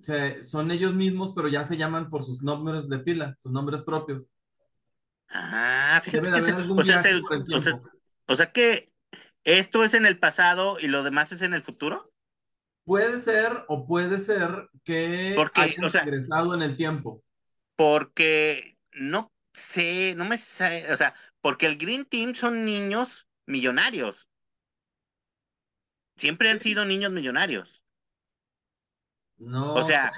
se- 0.00 0.42
son 0.42 0.70
ellos 0.70 0.94
mismos, 0.94 1.32
pero 1.34 1.48
ya 1.48 1.62
se 1.64 1.76
llaman 1.76 2.10
por 2.10 2.24
sus 2.24 2.42
nombres 2.42 2.88
de 2.88 2.98
pila, 2.98 3.36
sus 3.42 3.52
nombres 3.52 3.82
propios. 3.82 4.32
Ah, 5.28 6.00
fíjate 6.04 6.28
que 6.30 6.40
se- 6.40 6.84
sea, 6.84 7.02
se- 7.02 7.62
sea, 7.62 7.80
o 8.26 8.36
sea 8.36 8.52
que 8.52 8.92
esto 9.44 9.84
es 9.84 9.94
en 9.94 10.06
el 10.06 10.18
pasado 10.18 10.78
y 10.80 10.88
lo 10.88 11.04
demás 11.04 11.30
es 11.32 11.42
en 11.42 11.54
el 11.54 11.62
futuro. 11.62 12.12
Puede 12.86 13.18
ser 13.20 13.52
o 13.66 13.84
puede 13.84 14.18
ser 14.20 14.48
que 14.84 15.32
Porque, 15.34 15.60
hayan 15.60 15.84
o 15.84 15.90
sea- 15.90 16.04
regresado 16.04 16.54
en 16.54 16.62
el 16.62 16.76
tiempo. 16.76 17.22
Porque 17.74 18.78
no 18.92 19.32
sé, 19.52 20.14
no 20.16 20.24
me 20.24 20.38
sé, 20.38 20.90
o 20.92 20.96
sea, 20.96 21.12
porque 21.40 21.66
el 21.66 21.76
Green 21.78 22.06
Team 22.06 22.36
son 22.36 22.64
niños 22.64 23.26
millonarios. 23.44 24.30
Siempre 26.16 26.48
han 26.48 26.60
sido 26.60 26.84
niños 26.84 27.10
millonarios. 27.10 27.82
No, 29.38 29.74
O 29.74 29.82
sea. 29.84 30.12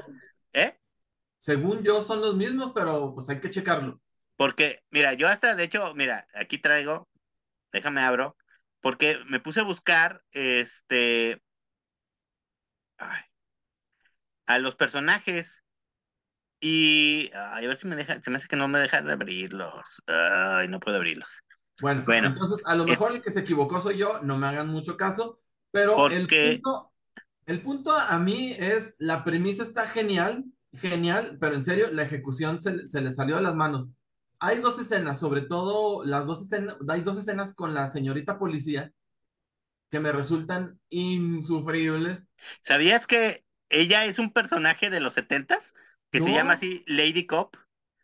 ¿eh? 0.52 0.78
según 1.40 1.82
yo 1.82 2.02
son 2.02 2.20
los 2.20 2.36
mismos, 2.36 2.72
pero 2.74 3.14
pues 3.14 3.30
hay 3.30 3.40
que 3.40 3.48
checarlo. 3.50 4.00
Porque, 4.36 4.84
mira, 4.90 5.14
yo 5.14 5.26
hasta, 5.26 5.54
de 5.54 5.64
hecho, 5.64 5.94
mira, 5.94 6.28
aquí 6.34 6.58
traigo, 6.58 7.08
déjame 7.72 8.02
abro, 8.02 8.36
porque 8.80 9.18
me 9.26 9.40
puse 9.40 9.60
a 9.60 9.64
buscar, 9.64 10.22
este, 10.32 11.42
ay, 12.98 13.20
a 14.46 14.58
los 14.58 14.74
personajes 14.76 15.62
y, 16.60 17.30
ay, 17.34 17.64
a 17.64 17.68
ver 17.68 17.76
si 17.78 17.86
me 17.86 17.96
deja, 17.96 18.20
se 18.20 18.30
me 18.30 18.36
hace 18.36 18.48
que 18.48 18.56
no 18.56 18.68
me 18.68 18.78
deja 18.80 19.00
de 19.00 19.12
abrirlos. 19.12 20.02
Ay, 20.06 20.68
no 20.68 20.80
puedo 20.80 20.96
abrirlos. 20.96 21.28
Bueno, 21.80 22.02
Bueno, 22.04 22.28
entonces 22.28 22.66
a 22.66 22.74
lo 22.74 22.84
es- 22.84 22.90
mejor 22.90 23.12
el 23.12 23.22
que 23.22 23.30
se 23.30 23.40
equivocó 23.40 23.80
soy 23.80 23.98
yo, 23.98 24.20
no 24.22 24.36
me 24.36 24.48
hagan 24.48 24.68
mucho 24.68 24.96
caso, 24.96 25.40
pero 25.70 26.08
el 26.08 26.20
Porque- 26.22 26.60
punto, 26.62 26.92
el 27.46 27.62
punto 27.62 27.92
a 27.92 28.18
mí 28.18 28.52
es, 28.58 28.96
la 28.98 29.22
premisa 29.24 29.62
está 29.62 29.86
genial, 29.86 30.44
genial, 30.72 31.38
pero 31.40 31.54
en 31.54 31.62
serio, 31.62 31.90
la 31.92 32.02
ejecución 32.02 32.60
se, 32.60 32.88
se 32.88 33.00
le 33.00 33.10
salió 33.10 33.36
de 33.36 33.42
las 33.42 33.54
manos. 33.54 33.90
Hay 34.40 34.58
dos 34.58 34.78
escenas, 34.80 35.18
sobre 35.18 35.42
todo 35.42 36.04
las 36.04 36.26
dos 36.26 36.42
escenas, 36.42 36.76
hay 36.88 37.00
dos 37.02 37.18
escenas 37.18 37.54
con 37.54 37.74
la 37.74 37.86
señorita 37.86 38.38
policía 38.38 38.92
que 39.90 40.00
me 40.00 40.12
resultan 40.12 40.80
insufribles. 40.90 42.34
¿Sabías 42.60 43.06
que 43.06 43.44
ella 43.68 44.04
es 44.04 44.18
un 44.18 44.32
personaje 44.32 44.90
de 44.90 45.00
los 45.00 45.14
setentas? 45.14 45.74
Que 46.10 46.20
se 46.20 46.30
No. 46.30 46.36
llama 46.36 46.54
así 46.54 46.84
Lady 46.86 47.26
Cop. 47.26 47.56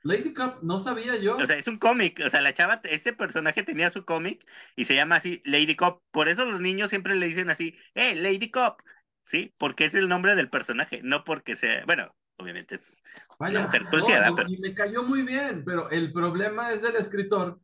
Lady 0.02 0.34
Cup, 0.34 0.58
no 0.62 0.78
sabía 0.78 1.16
yo. 1.18 1.36
O 1.36 1.46
sea, 1.46 1.56
es 1.56 1.66
un 1.66 1.78
cómic. 1.78 2.20
O 2.26 2.28
sea, 2.28 2.42
la 2.42 2.52
chava, 2.52 2.80
este 2.84 3.14
personaje 3.14 3.62
tenía 3.62 3.90
su 3.90 4.04
cómic 4.04 4.44
y 4.76 4.84
se 4.84 4.94
llama 4.94 5.16
así 5.16 5.40
Lady 5.46 5.76
Cop. 5.76 6.02
Por 6.10 6.28
eso 6.28 6.44
los 6.44 6.60
niños 6.60 6.90
siempre 6.90 7.14
le 7.14 7.26
dicen 7.26 7.48
así, 7.50 7.76
¡Eh, 7.94 8.14
Lady 8.14 8.50
Cop! 8.50 8.80
¿Sí? 9.24 9.54
Porque 9.56 9.86
es 9.86 9.94
el 9.94 10.08
nombre 10.10 10.36
del 10.36 10.50
personaje, 10.50 11.00
no 11.02 11.24
porque 11.24 11.56
sea. 11.56 11.84
Bueno, 11.86 12.14
obviamente 12.36 12.74
es 12.74 13.02
Vaya, 13.38 13.58
una 13.60 13.66
mujer 13.66 13.84
no, 13.84 13.90
policía, 13.90 14.16
¿verdad? 14.20 14.32
y- 14.32 14.36
Pero- 14.36 14.50
y 14.50 14.58
me 14.58 14.74
cayó 14.74 15.02
muy 15.04 15.22
bien, 15.22 15.64
pero 15.64 15.88
el 15.90 16.12
problema 16.12 16.70
es 16.72 16.82
del 16.82 16.96
escritor 16.96 17.60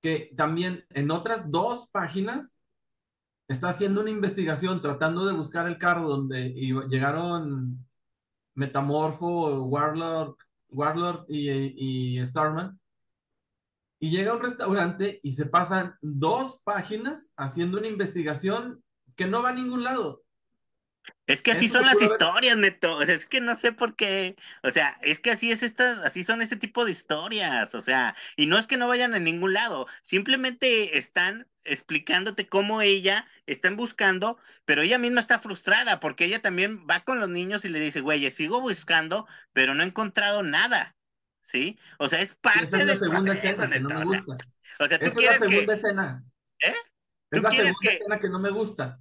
que 0.00 0.30
también 0.34 0.86
en 0.90 1.10
otras 1.10 1.50
dos 1.50 1.90
páginas 1.92 2.59
está 3.52 3.68
haciendo 3.68 4.00
una 4.00 4.10
investigación 4.10 4.80
tratando 4.80 5.26
de 5.26 5.34
buscar 5.34 5.66
el 5.66 5.78
carro 5.78 6.08
donde 6.08 6.52
iba- 6.54 6.86
llegaron 6.86 7.86
Metamorfo, 8.54 9.64
Warlord, 9.66 10.36
Warlord 10.68 11.24
y, 11.28 11.50
y 12.20 12.26
Starman. 12.26 12.78
Y 13.98 14.10
llega 14.10 14.32
a 14.32 14.36
un 14.36 14.42
restaurante 14.42 15.20
y 15.22 15.32
se 15.32 15.46
pasan 15.46 15.94
dos 16.00 16.62
páginas 16.64 17.34
haciendo 17.36 17.78
una 17.78 17.88
investigación 17.88 18.82
que 19.16 19.26
no 19.26 19.42
va 19.42 19.50
a 19.50 19.54
ningún 19.54 19.84
lado. 19.84 20.22
Es 21.26 21.42
que 21.42 21.52
así 21.52 21.66
Eso 21.66 21.78
son 21.78 21.86
las 21.86 22.00
historias, 22.00 22.56
Neto. 22.56 22.96
O 22.96 23.04
sea, 23.04 23.14
es 23.14 23.26
que 23.26 23.40
no 23.40 23.54
sé 23.56 23.72
por 23.72 23.96
qué. 23.96 24.36
O 24.62 24.70
sea, 24.70 24.98
es 25.02 25.20
que 25.20 25.30
así 25.32 25.50
es 25.50 25.62
esta, 25.62 26.04
así 26.04 26.24
son 26.24 26.40
este 26.40 26.56
tipo 26.56 26.84
de 26.84 26.92
historias. 26.92 27.74
O 27.74 27.80
sea, 27.80 28.16
y 28.36 28.46
no 28.46 28.58
es 28.58 28.66
que 28.66 28.76
no 28.76 28.88
vayan 28.88 29.14
a 29.14 29.18
ningún 29.18 29.52
lado. 29.52 29.86
Simplemente 30.02 30.98
están 30.98 31.46
explicándote 31.64 32.48
cómo 32.48 32.80
ella 32.82 33.26
están 33.46 33.76
buscando, 33.76 34.38
pero 34.64 34.82
ella 34.82 34.98
misma 34.98 35.20
está 35.20 35.38
frustrada 35.38 36.00
porque 36.00 36.24
ella 36.24 36.40
también 36.42 36.86
va 36.88 37.04
con 37.04 37.20
los 37.20 37.28
niños 37.28 37.64
y 37.64 37.68
le 37.68 37.80
dice, 37.80 38.00
güey, 38.00 38.30
sigo 38.30 38.60
buscando, 38.60 39.26
pero 39.52 39.74
no 39.74 39.82
he 39.82 39.86
encontrado 39.86 40.42
nada. 40.42 40.96
¿Sí? 41.42 41.78
O 41.98 42.08
sea, 42.08 42.20
es 42.20 42.34
parte 42.36 42.64
Esa 42.66 42.78
es 42.80 42.86
la 42.86 42.96
segunda 42.96 43.32
proceso, 43.32 43.62
escena 43.62 43.70
que 43.72 43.80
no 43.80 43.88
me 43.88 44.04
O 44.04 44.08
gusta. 44.08 44.36
o 44.78 44.86
sea, 44.88 44.98
tú 44.98 45.04
Esa 45.06 45.06
es 45.06 45.14
la 45.14 45.20
quieres 45.20 45.38
que. 45.38 45.44
segunda 45.48 45.74
escena. 45.74 46.24
¿Eh? 46.60 46.74
Es 47.30 47.38
¿Tú 47.38 47.42
la 47.42 47.48
quieres 47.50 47.66
segunda 47.66 47.80
que- 47.90 47.94
escena 47.94 48.20
que 48.20 48.28
no 48.28 48.38
me 48.40 48.50
gusta. 48.50 48.98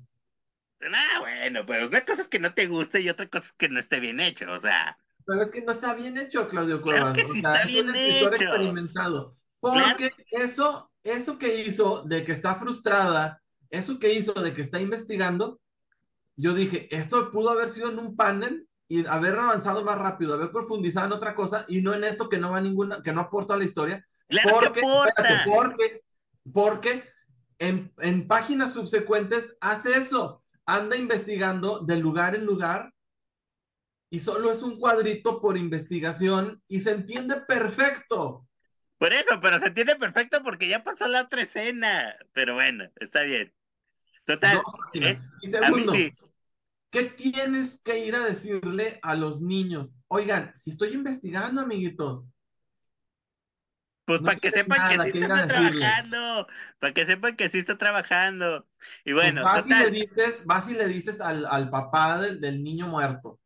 Ah, 0.82 1.20
bueno, 1.20 1.66
pues 1.66 1.86
una 1.86 2.06
cosa 2.06 2.22
es 2.22 2.28
que 2.30 2.40
no 2.40 2.54
te 2.54 2.68
guste 2.68 3.02
y 3.02 3.10
otra 3.10 3.28
cosa 3.28 3.46
es 3.48 3.52
que 3.52 3.68
no 3.70 3.80
esté 3.80 4.00
bien 4.00 4.20
hecho. 4.22 4.50
O 4.52 4.60
sea. 4.60 4.98
Pero 5.26 5.42
es 5.42 5.52
que 5.52 5.62
no 5.62 5.72
está 5.72 5.94
bien 5.94 6.18
hecho, 6.18 6.48
Claudio 6.48 6.82
Claro 6.82 7.14
Cuevas. 7.14 7.16
que 7.18 7.24
o 7.26 7.34
sí 7.34 7.42
sea, 7.42 7.56
está 7.56 7.68
es 7.68 7.76
un 7.76 7.92
bien 7.92 7.96
escritor 7.96 8.34
hecho. 8.36 8.44
experimentado. 8.46 9.34
Claro. 9.62 9.84
Porque 9.90 10.12
eso, 10.32 10.89
eso 11.14 11.38
que 11.38 11.62
hizo 11.62 12.04
de 12.04 12.24
que 12.24 12.32
está 12.32 12.56
frustrada, 12.56 13.42
eso 13.70 14.00
que 14.00 14.14
hizo 14.14 14.34
de 14.34 14.54
que 14.54 14.62
está 14.62 14.80
investigando, 14.82 15.60
yo 16.36 16.54
dije, 16.54 16.88
esto 16.96 17.32
pudo 17.32 17.50
haber 17.50 17.70
sido 17.70 17.92
en 17.92 18.00
un 18.00 18.16
panel 18.16 18.68
y 18.88 19.06
haber 19.06 19.36
avanzado 19.36 19.84
más 19.84 19.98
rápido, 19.98 20.34
haber 20.34 20.52
profundizado 20.52 21.08
en 21.08 21.14
otra 21.14 21.36
cosa 21.36 21.66
y 21.68 21.82
no 21.82 21.94
en 21.94 22.04
esto 22.04 22.30
que 22.30 22.40
no 22.40 22.52
va 22.52 22.62
ninguna, 22.62 23.04
que 23.04 23.14
no 23.14 23.22
aporta 23.22 23.54
a 23.54 23.58
la 23.58 23.66
historia. 23.66 24.06
Claro 24.28 24.50
porque, 24.52 24.82
que 24.82 24.88
espérate, 25.08 25.52
porque, 25.52 26.04
porque 26.52 27.04
en, 27.60 27.94
en 28.00 28.28
páginas 28.28 28.74
subsecuentes 28.74 29.58
hace 29.62 29.98
eso, 29.98 30.44
anda 30.66 30.96
investigando 30.96 31.80
de 31.80 31.98
lugar 31.98 32.36
en 32.36 32.46
lugar 32.46 32.94
y 34.10 34.20
solo 34.20 34.52
es 34.52 34.64
un 34.64 34.80
cuadrito 34.80 35.40
por 35.40 35.58
investigación 35.58 36.64
y 36.68 36.80
se 36.80 36.92
entiende 36.92 37.36
perfecto. 37.48 38.48
Por 39.00 39.14
eso, 39.14 39.40
pero 39.42 39.60
se 39.60 39.68
entiende 39.68 39.96
perfecto 39.96 40.44
porque 40.44 40.68
ya 40.68 40.84
pasó 40.84 41.08
la 41.08 41.24
otra 41.24 41.42
escena. 41.42 42.16
Pero 42.34 42.56
bueno, 42.56 42.90
está 42.98 43.24
bien. 43.24 43.54
Total. 44.26 44.62
Eh, 44.94 45.20
y 45.42 45.48
segundo, 45.48 45.94
sí. 45.94 46.14
¿qué 46.92 47.06
tienes 47.06 47.82
que 47.84 48.06
ir 48.06 48.16
a 48.16 48.26
decirle 48.26 49.00
a 49.02 49.16
los 49.16 49.42
niños? 49.42 50.02
Oigan, 50.08 50.52
si 50.56 50.72
estoy 50.72 50.94
investigando, 50.94 51.62
amiguitos, 51.62 52.30
Pues 54.06 54.22
no 54.22 54.26
para 54.26 54.40
que 54.40 54.52
sepan 54.52 54.90
que 54.90 55.00
sí 55.00 55.12
que 55.12 55.20
está 55.20 55.48
trabajando. 55.48 56.48
Para 56.80 56.94
que 56.94 57.06
sepan 57.06 57.36
que 57.36 57.50
sí 57.50 57.60
está 57.60 57.78
trabajando. 57.78 58.68
Y 59.06 59.14
bueno, 59.14 59.42
pues 59.52 59.68
vas, 59.68 59.70
y 59.70 59.76
le 59.76 59.92
dices, 59.92 60.46
vas 60.48 60.70
y 60.72 60.74
le 60.76 60.88
dices 60.88 61.22
al, 61.22 61.46
al 61.46 61.70
papá 61.70 62.20
del, 62.20 62.42
del 62.42 62.64
niño 62.64 62.88
muerto. 62.88 63.40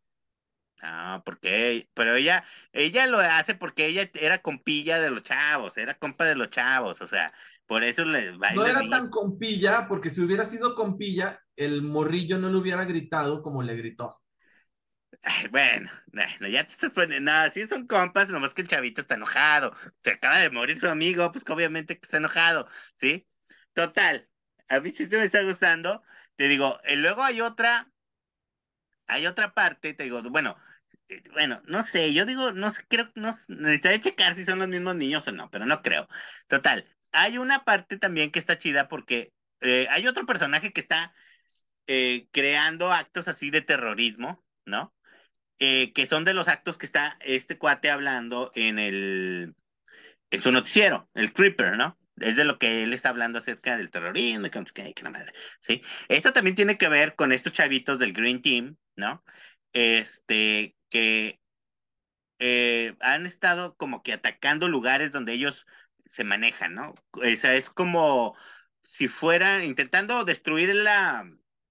No, 0.83 1.23
porque, 1.23 1.87
pero 1.93 2.15
ella, 2.15 2.43
ella 2.73 3.07
lo 3.07 3.19
hace 3.19 3.55
porque 3.55 3.85
ella 3.85 4.09
era 4.15 4.41
compilla 4.41 4.99
de 4.99 5.11
los 5.11 5.23
chavos, 5.23 5.77
era 5.77 5.93
compa 5.97 6.25
de 6.25 6.35
los 6.35 6.49
chavos, 6.49 6.99
o 6.99 7.07
sea, 7.07 7.33
por 7.65 7.85
eso 7.85 8.03
le 8.03 8.37
va 8.37 8.51
No 8.51 8.65
era 8.65 8.81
tan 8.89 9.09
compilla, 9.09 9.87
porque 9.87 10.09
si 10.09 10.19
hubiera 10.21 10.43
sido 10.43 10.75
compilla, 10.75 11.39
el 11.55 11.81
morrillo 11.83 12.37
no 12.37 12.49
le 12.49 12.57
hubiera 12.57 12.83
gritado 12.83 13.41
como 13.41 13.63
le 13.63 13.77
gritó. 13.77 14.13
Ay, 15.21 15.47
bueno, 15.47 15.89
bueno, 16.11 16.47
ya 16.49 16.65
te 16.65 16.73
estás 16.73 16.91
poniendo, 16.91 17.31
no, 17.31 17.49
sí 17.51 17.65
son 17.65 17.87
compas, 17.87 18.29
nomás 18.29 18.53
que 18.53 18.61
el 18.61 18.67
chavito 18.67 18.99
está 18.99 19.15
enojado, 19.15 19.73
se 20.03 20.11
acaba 20.11 20.37
de 20.39 20.49
morir 20.49 20.77
su 20.77 20.87
amigo, 20.87 21.31
pues 21.31 21.45
que 21.45 21.53
obviamente 21.53 21.97
que 21.97 22.05
está 22.05 22.17
enojado, 22.17 22.67
¿sí? 22.97 23.25
Total, 23.73 24.27
a 24.69 24.79
mí 24.81 24.91
sí 24.91 25.07
me 25.07 25.23
está 25.23 25.41
gustando, 25.43 26.03
te 26.35 26.47
digo, 26.49 26.77
y 26.89 26.97
luego 26.97 27.23
hay 27.23 27.39
otra, 27.41 27.89
hay 29.07 29.27
otra 29.27 29.53
parte, 29.53 29.93
te 29.93 30.03
digo, 30.03 30.21
bueno, 30.29 30.57
bueno, 31.31 31.61
no 31.65 31.83
sé, 31.83 32.13
yo 32.13 32.25
digo, 32.25 32.51
no 32.51 32.71
sé, 32.71 32.85
creo, 32.87 33.11
no, 33.15 33.35
necesitaría 33.47 34.01
checar 34.01 34.35
si 34.35 34.45
son 34.45 34.59
los 34.59 34.67
mismos 34.67 34.95
niños 34.95 35.27
o 35.27 35.31
no, 35.31 35.49
pero 35.49 35.65
no 35.65 35.81
creo. 35.81 36.07
Total, 36.47 36.85
hay 37.11 37.37
una 37.37 37.63
parte 37.63 37.97
también 37.97 38.31
que 38.31 38.39
está 38.39 38.57
chida 38.57 38.87
porque 38.87 39.33
eh, 39.61 39.87
hay 39.89 40.07
otro 40.07 40.25
personaje 40.25 40.73
que 40.73 40.81
está 40.81 41.13
eh, 41.87 42.27
creando 42.31 42.91
actos 42.91 43.27
así 43.27 43.49
de 43.51 43.61
terrorismo, 43.61 44.43
¿no? 44.65 44.93
Eh, 45.59 45.93
que 45.93 46.07
son 46.07 46.25
de 46.25 46.33
los 46.33 46.47
actos 46.47 46.77
que 46.77 46.85
está 46.85 47.17
este 47.21 47.57
cuate 47.57 47.89
hablando 47.89 48.51
en 48.55 48.79
el 48.79 49.55
en 50.31 50.41
su 50.41 50.51
noticiero, 50.51 51.09
el 51.13 51.31
Creeper, 51.33 51.77
¿no? 51.77 51.97
Es 52.17 52.35
de 52.35 52.45
lo 52.45 52.57
que 52.59 52.83
él 52.83 52.93
está 52.93 53.09
hablando 53.09 53.39
acerca 53.39 53.77
del 53.77 53.89
terrorismo, 53.91 54.49
que, 54.49 54.93
que 54.93 55.03
la 55.03 55.09
madre, 55.09 55.33
¿sí? 55.61 55.81
Esto 56.09 56.33
también 56.33 56.55
tiene 56.55 56.77
que 56.77 56.87
ver 56.87 57.15
con 57.15 57.31
estos 57.31 57.53
chavitos 57.53 57.99
del 57.99 58.13
Green 58.13 58.41
Team, 58.41 58.77
¿no? 58.95 59.23
Este, 59.73 60.75
que 60.93 61.41
eh, 62.37 62.95
han 62.99 63.25
estado 63.25 63.75
como 63.77 64.03
que 64.03 64.13
atacando 64.13 64.67
lugares 64.67 65.11
donde 65.11 65.33
ellos 65.33 65.65
se 66.05 66.23
manejan, 66.23 66.75
¿no? 66.75 66.93
O 67.13 67.23
sea, 67.35 67.55
es 67.55 67.71
como 67.71 68.35
si 68.83 69.07
fuera 69.07 69.63
intentando 69.65 70.23
destruir 70.23 70.75
la, 70.75 71.27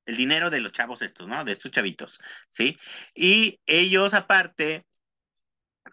el 0.07 0.16
dinero 0.16 0.51
de 0.51 0.61
los 0.61 0.73
chavos 0.73 1.03
estos, 1.03 1.29
¿no? 1.29 1.45
De 1.45 1.53
estos 1.53 1.70
chavitos, 1.70 2.18
¿sí? 2.51 2.79
Y 3.14 3.61
ellos 3.66 4.12
aparte, 4.12 4.87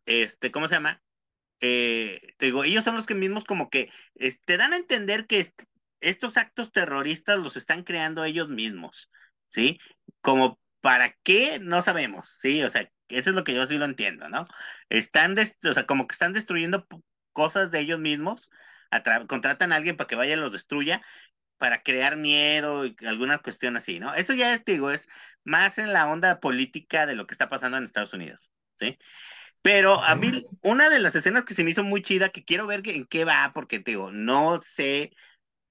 este, 0.06 0.52
¿cómo 0.52 0.68
se 0.68 0.74
llama? 0.76 1.04
Eh, 1.60 2.20
te 2.38 2.48
digo, 2.48 2.64
ellos 2.64 2.84
son 2.84 2.96
los 2.96 3.06
que 3.06 3.14
mismos 3.14 3.44
como 3.44 3.70
que 3.70 3.92
te 4.46 4.58
dan 4.58 4.74
a 4.74 4.78
entender 4.78 5.28
que 5.28 5.54
estos 6.00 6.38
actos 6.38 6.72
terroristas 6.72 7.38
los 7.38 7.58
están 7.58 7.84
creando 7.84 8.24
ellos 8.24 8.50
mismos, 8.50 9.12
¿sí? 9.50 9.80
Como 10.22 10.60
para 10.82 11.14
qué, 11.22 11.60
no 11.60 11.84
sabemos, 11.84 12.30
¿sí? 12.40 12.64
O 12.64 12.70
sea, 12.70 12.90
eso 13.10 13.30
es 13.30 13.36
lo 13.36 13.43
que 13.43 13.53
yo 13.53 13.68
sí 13.68 13.78
lo 13.78 13.86
entiendo, 13.86 14.30
¿no? 14.30 14.45
Están, 14.89 15.36
o 15.38 15.74
sea, 15.74 15.86
como 15.86 16.07
que 16.07 16.14
están 16.14 16.34
destruyendo 16.34 16.88
cosas 17.34 17.72
de 17.72 17.80
ellos 17.80 17.99
mismos, 17.99 18.49
contratan 19.28 19.72
a 19.72 19.78
alguien 19.78 19.97
para 19.97 20.07
que 20.07 20.16
vaya 20.16 20.34
y 20.34 20.38
los 20.38 20.51
destruya, 20.51 21.01
para 21.57 21.84
crear 21.84 22.18
miedo 22.18 22.86
y 22.86 22.95
alguna 23.05 23.38
cuestión 23.39 23.78
así, 23.78 23.99
¿no? 23.99 24.14
Eso 24.16 24.34
ya 24.34 24.57
te 24.60 24.74
digo, 24.74 24.91
es 24.91 25.07
más 25.43 25.78
en 25.78 25.93
la 25.93 26.07
onda 26.10 26.39
política 26.39 27.05
de 27.05 27.16
lo 27.16 27.28
que 27.28 27.34
está 27.34 27.49
pasando 27.49 27.78
en 27.78 27.84
Estados 27.84 28.14
Unidos, 28.14 28.51
¿sí? 28.78 28.97
Pero 29.62 30.01
a 30.03 30.16
mí, 30.16 30.43
una 30.62 30.89
de 30.89 30.99
las 30.99 31.16
escenas 31.16 31.43
que 31.43 31.53
se 31.53 31.64
me 31.64 31.72
hizo 31.72 31.84
muy 31.84 32.01
chida, 32.01 32.30
que 32.30 32.45
quiero 32.45 32.66
ver 32.66 32.82
en 32.86 33.05
qué 33.05 33.26
va, 33.26 33.51
porque 33.53 33.80
te 33.80 33.91
digo, 33.91 34.12
no 34.12 34.62
sé, 34.62 35.12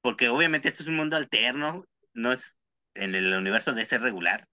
porque 0.03 0.29
obviamente 0.29 0.69
esto 0.69 0.83
es 0.83 0.89
un 0.89 0.97
mundo 0.97 1.17
alterno, 1.17 1.87
no 2.13 2.33
es 2.33 2.57
en 2.95 3.15
el 3.15 3.33
universo 3.35 3.73
de 3.73 3.87
ser 3.87 4.03
regular, 4.03 4.47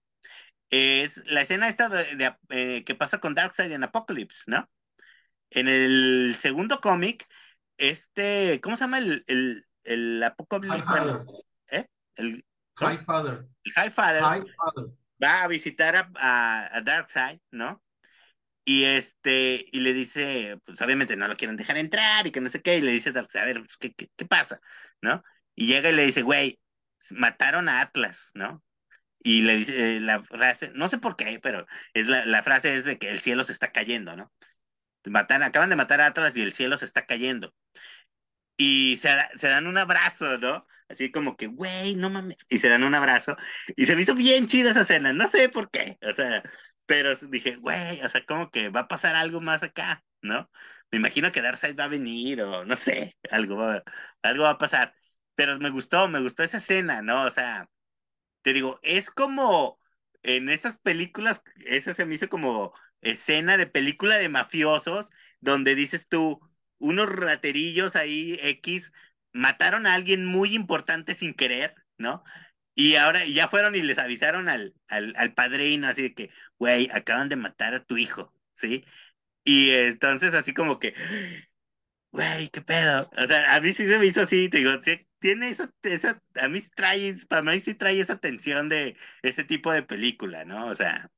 es 0.70 1.24
la 1.26 1.42
escena 1.42 1.68
esta 1.68 1.88
de, 1.88 2.34
eh, 2.50 2.84
que 2.84 2.94
pasa 2.94 3.18
con 3.18 3.34
Darkseid 3.34 3.72
en 3.72 3.84
Apocalypse, 3.84 4.44
¿no? 4.46 4.68
En 5.50 5.68
el 5.68 6.36
segundo 6.38 6.80
cómic, 6.80 7.26
este, 7.78 8.60
¿cómo 8.60 8.76
se 8.76 8.84
llama 8.84 8.98
el, 8.98 9.24
el, 9.26 9.64
el 9.84 10.22
Apocalypse? 10.22 10.82
¿Eh? 11.70 11.86
El, 12.16 12.44
High 12.76 12.98
Father. 12.98 13.46
El 13.64 13.72
High 13.72 13.90
Father. 13.90 14.22
Va 15.22 15.44
a 15.44 15.48
visitar 15.48 16.10
a, 16.16 16.76
a 16.76 16.80
Darkseid, 16.82 17.40
¿no? 17.50 17.82
Y 18.68 18.84
este, 18.84 19.64
y 19.70 19.78
le 19.78 19.94
dice, 19.94 20.58
pues 20.64 20.80
obviamente 20.80 21.16
no 21.16 21.28
lo 21.28 21.36
quieren 21.36 21.56
dejar 21.56 21.78
entrar 21.78 22.26
y 22.26 22.32
que 22.32 22.40
no 22.40 22.48
sé 22.48 22.62
qué, 22.62 22.78
y 22.78 22.80
le 22.80 22.90
dice, 22.90 23.10
a 23.10 23.44
ver, 23.44 23.60
pues, 23.60 23.76
¿qué, 23.76 23.94
qué, 23.94 24.10
qué 24.16 24.26
pasa? 24.26 24.60
¿No? 25.00 25.22
Y 25.54 25.68
llega 25.68 25.88
y 25.88 25.94
le 25.94 26.04
dice, 26.04 26.22
güey, 26.22 26.58
mataron 27.12 27.68
a 27.68 27.80
Atlas, 27.80 28.32
¿no? 28.34 28.64
Y 29.26 29.42
le 29.42 29.56
dice 29.56 29.96
eh, 29.96 30.00
la 30.00 30.22
frase, 30.22 30.70
no 30.74 30.88
sé 30.88 30.98
por 30.98 31.16
qué, 31.16 31.40
pero 31.42 31.66
es 31.94 32.06
la, 32.06 32.42
frase 32.44 32.76
es 32.76 32.84
de 32.84 32.96
que 32.96 33.10
el 33.10 33.20
cielo 33.20 33.42
se 33.42 33.52
está 33.52 33.72
cayendo, 33.72 34.16
¿no? 34.16 34.32
Matan, 35.06 35.42
acaban 35.42 35.70
de 35.70 35.76
matar 35.76 36.00
a 36.00 36.06
Atlas 36.06 36.36
y 36.36 36.42
el 36.42 36.52
cielo 36.52 36.78
se 36.78 36.84
está 36.84 37.06
cayendo. 37.06 37.52
Y 38.56 38.96
se, 38.98 39.08
dan 39.48 39.66
un 39.66 39.78
abrazo, 39.78 40.38
¿no? 40.38 40.66
Así 40.88 41.10
como 41.10 41.36
que, 41.36 41.48
güey, 41.48 41.96
no 41.96 42.08
mames. 42.10 42.36
Y 42.48 42.60
se 42.60 42.68
dan 42.68 42.84
un 42.84 42.94
abrazo. 42.94 43.36
Y 43.76 43.86
se 43.86 43.96
me 43.96 44.02
hizo 44.02 44.14
bien 44.14 44.46
chida 44.46 44.70
esa 44.70 44.82
escena, 44.82 45.12
no 45.12 45.26
sé 45.28 45.48
por 45.48 45.70
qué. 45.70 45.98
O 46.02 46.12
sea, 46.12 46.42
pero 46.86 47.16
dije, 47.16 47.56
güey, 47.56 48.00
o 48.02 48.08
sea, 48.08 48.24
como 48.26 48.50
que 48.52 48.68
va 48.70 48.82
a 48.82 48.88
pasar 48.88 49.16
algo 49.16 49.40
más 49.40 49.62
acá, 49.64 50.04
¿no? 50.22 50.48
Me 50.92 50.98
imagino 50.98 51.32
que 51.32 51.42
Darkseid 51.42 51.78
va 51.78 51.84
a 51.84 51.88
venir 51.88 52.42
o 52.42 52.64
no 52.64 52.76
sé, 52.76 53.16
algo 53.32 53.60
algo 54.22 54.44
va 54.44 54.50
a 54.50 54.58
pasar. 54.58 54.94
Pero 55.34 55.58
me 55.58 55.70
gustó, 55.70 56.08
me 56.08 56.20
gustó 56.20 56.42
esa 56.44 56.58
escena, 56.58 57.02
¿no? 57.02 57.24
O 57.24 57.30
sea, 57.30 57.68
te 58.46 58.52
digo, 58.52 58.78
es 58.84 59.10
como 59.10 59.80
en 60.22 60.48
esas 60.50 60.76
películas, 60.78 61.42
esa 61.64 61.94
se 61.94 62.06
me 62.06 62.14
hizo 62.14 62.28
como 62.28 62.72
escena 63.00 63.56
de 63.56 63.66
película 63.66 64.18
de 64.18 64.28
mafiosos, 64.28 65.10
donde 65.40 65.74
dices 65.74 66.06
tú, 66.08 66.40
unos 66.78 67.10
raterillos 67.10 67.96
ahí 67.96 68.38
X 68.42 68.92
mataron 69.32 69.86
a 69.88 69.94
alguien 69.94 70.24
muy 70.26 70.54
importante 70.54 71.16
sin 71.16 71.34
querer, 71.34 71.74
¿no? 71.98 72.22
Y 72.76 72.96
ahora 72.96 73.24
ya 73.26 73.48
fueron 73.48 73.74
y 73.74 73.82
les 73.82 73.98
avisaron 73.98 74.48
al, 74.48 74.76
al, 74.88 75.14
al 75.16 75.34
padrino, 75.34 75.88
así 75.88 76.02
de 76.02 76.14
que, 76.14 76.30
güey, 76.58 76.88
acaban 76.92 77.28
de 77.28 77.36
matar 77.36 77.74
a 77.74 77.84
tu 77.84 77.96
hijo, 77.96 78.32
¿sí? 78.54 78.84
Y 79.44 79.70
entonces 79.72 80.34
así 80.34 80.54
como 80.54 80.78
que, 80.80 80.94
güey, 82.12 82.48
qué 82.50 82.62
pedo. 82.62 83.10
O 83.16 83.26
sea, 83.26 83.54
a 83.54 83.60
mí 83.60 83.72
sí 83.72 83.86
se 83.86 83.98
me 83.98 84.06
hizo 84.06 84.22
así, 84.22 84.48
te 84.48 84.58
digo, 84.58 84.70
tiene 85.18 85.50
esa, 85.50 85.70
esa, 85.82 86.22
a 86.34 86.48
mí 86.48 86.62
trae, 86.74 87.16
para 87.28 87.42
mí 87.42 87.60
sí 87.60 87.74
trae 87.74 88.00
esa 88.00 88.16
tensión 88.16 88.68
de 88.68 88.96
ese 89.22 89.44
tipo 89.44 89.72
de 89.72 89.82
película, 89.82 90.44
¿no? 90.44 90.66
O 90.66 90.74
sea. 90.74 91.10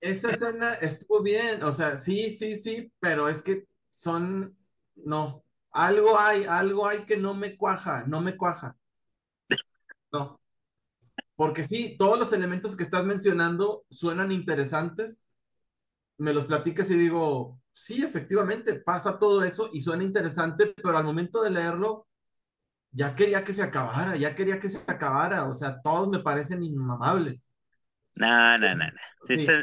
Esa 0.00 0.30
escena 0.30 0.74
estuvo 0.74 1.22
bien, 1.22 1.62
o 1.62 1.72
sea, 1.72 1.98
sí, 1.98 2.30
sí, 2.30 2.56
sí, 2.56 2.92
pero 3.00 3.28
es 3.28 3.42
que 3.42 3.64
son, 3.90 4.56
no, 4.94 5.44
algo 5.72 6.18
hay, 6.18 6.44
algo 6.44 6.88
hay 6.88 7.00
que 7.00 7.16
no 7.16 7.34
me 7.34 7.56
cuaja, 7.56 8.04
no 8.06 8.20
me 8.20 8.36
cuaja. 8.36 8.76
No. 10.12 10.40
Porque 11.36 11.64
sí, 11.64 11.96
todos 11.98 12.18
los 12.18 12.32
elementos 12.32 12.76
que 12.76 12.82
estás 12.82 13.04
mencionando 13.04 13.84
suenan 13.90 14.32
interesantes. 14.32 15.24
Me 16.18 16.34
los 16.34 16.44
platicas 16.46 16.90
y 16.90 16.98
digo, 16.98 17.60
sí, 17.72 18.02
efectivamente, 18.02 18.80
pasa 18.80 19.18
todo 19.18 19.42
eso 19.44 19.70
y 19.72 19.80
suena 19.80 20.04
interesante, 20.04 20.74
pero 20.76 20.98
al 20.98 21.04
momento 21.04 21.42
de 21.42 21.50
leerlo, 21.50 22.08
ya 22.92 23.14
quería 23.14 23.44
que 23.44 23.52
se 23.52 23.62
acabara, 23.62 24.16
ya 24.16 24.34
quería 24.36 24.58
que 24.60 24.68
se 24.68 24.80
acabara. 24.90 25.44
O 25.48 25.52
sea, 25.54 25.80
todos 25.82 26.08
me 26.08 26.20
parecen 26.20 26.62
inmamables. 26.62 27.50
No, 28.16 28.58
no, 28.58 28.74
no, 28.74 28.86
no. 28.86 29.00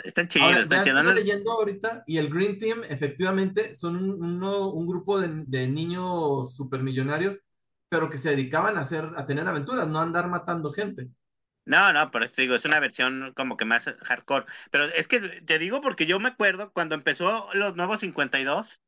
Están, 0.06 0.30
chidos, 0.30 0.58
están 0.64 0.82
chidos. 0.82 0.94
Estoy 0.94 1.14
leyendo 1.14 1.52
ahorita 1.52 2.04
y 2.08 2.18
el 2.18 2.30
Green 2.30 2.58
Team, 2.58 2.82
efectivamente, 2.90 3.76
son 3.76 3.98
un, 3.98 4.44
un 4.44 4.88
grupo 4.88 5.20
de, 5.20 5.44
de 5.48 5.68
niños 5.68 6.56
supermillonarios, 6.56 7.42
pero 7.90 8.10
que 8.10 8.18
se 8.18 8.32
dedicaban 8.32 8.78
a 8.78 8.82
hacer, 8.82 9.06
a 9.18 9.26
tener 9.28 9.48
aventuras, 9.48 9.88
no 9.88 10.00
a 10.00 10.04
andar 10.04 10.30
matando 10.30 10.72
gente. 10.72 11.10
No, 11.66 11.92
no, 11.92 12.10
por 12.12 12.24
eso 12.24 12.34
te 12.34 12.44
digo, 12.44 12.56
es 12.56 12.64
una 12.66 12.80
versión 12.80 13.34
como 13.36 13.58
que 13.58 13.66
más 13.66 13.86
hardcore. 14.04 14.46
Pero 14.72 14.86
es 14.86 15.08
que 15.08 15.20
te 15.20 15.60
digo 15.60 15.82
porque 15.82 16.06
yo 16.06 16.20
me 16.20 16.30
acuerdo 16.30 16.72
cuando 16.72 16.96
empezó 16.96 17.50
los 17.54 17.76
nuevos 17.76 18.00
52. 18.00 18.82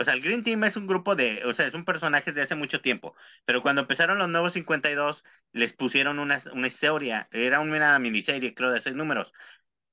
O 0.00 0.04
sea, 0.04 0.14
el 0.14 0.22
Green 0.22 0.44
Team 0.44 0.64
es 0.64 0.76
un 0.76 0.86
grupo 0.88 1.16
de, 1.16 1.44
o 1.44 1.54
sea, 1.54 1.66
es 1.68 1.74
un 1.74 1.84
personaje 1.84 2.32
de 2.32 2.42
hace 2.42 2.54
mucho 2.56 2.80
tiempo. 2.82 3.14
Pero 3.46 3.62
cuando 3.62 3.82
empezaron 3.82 4.18
los 4.18 4.28
nuevos 4.30 4.54
52, 4.54 5.24
les 5.52 5.74
pusieron 5.74 6.18
una, 6.18 6.38
una 6.54 6.66
historia. 6.68 7.28
Era 7.32 7.60
una 7.60 7.98
miniserie, 7.98 8.54
creo, 8.54 8.72
de 8.72 8.80
seis 8.80 8.96
números. 8.96 9.34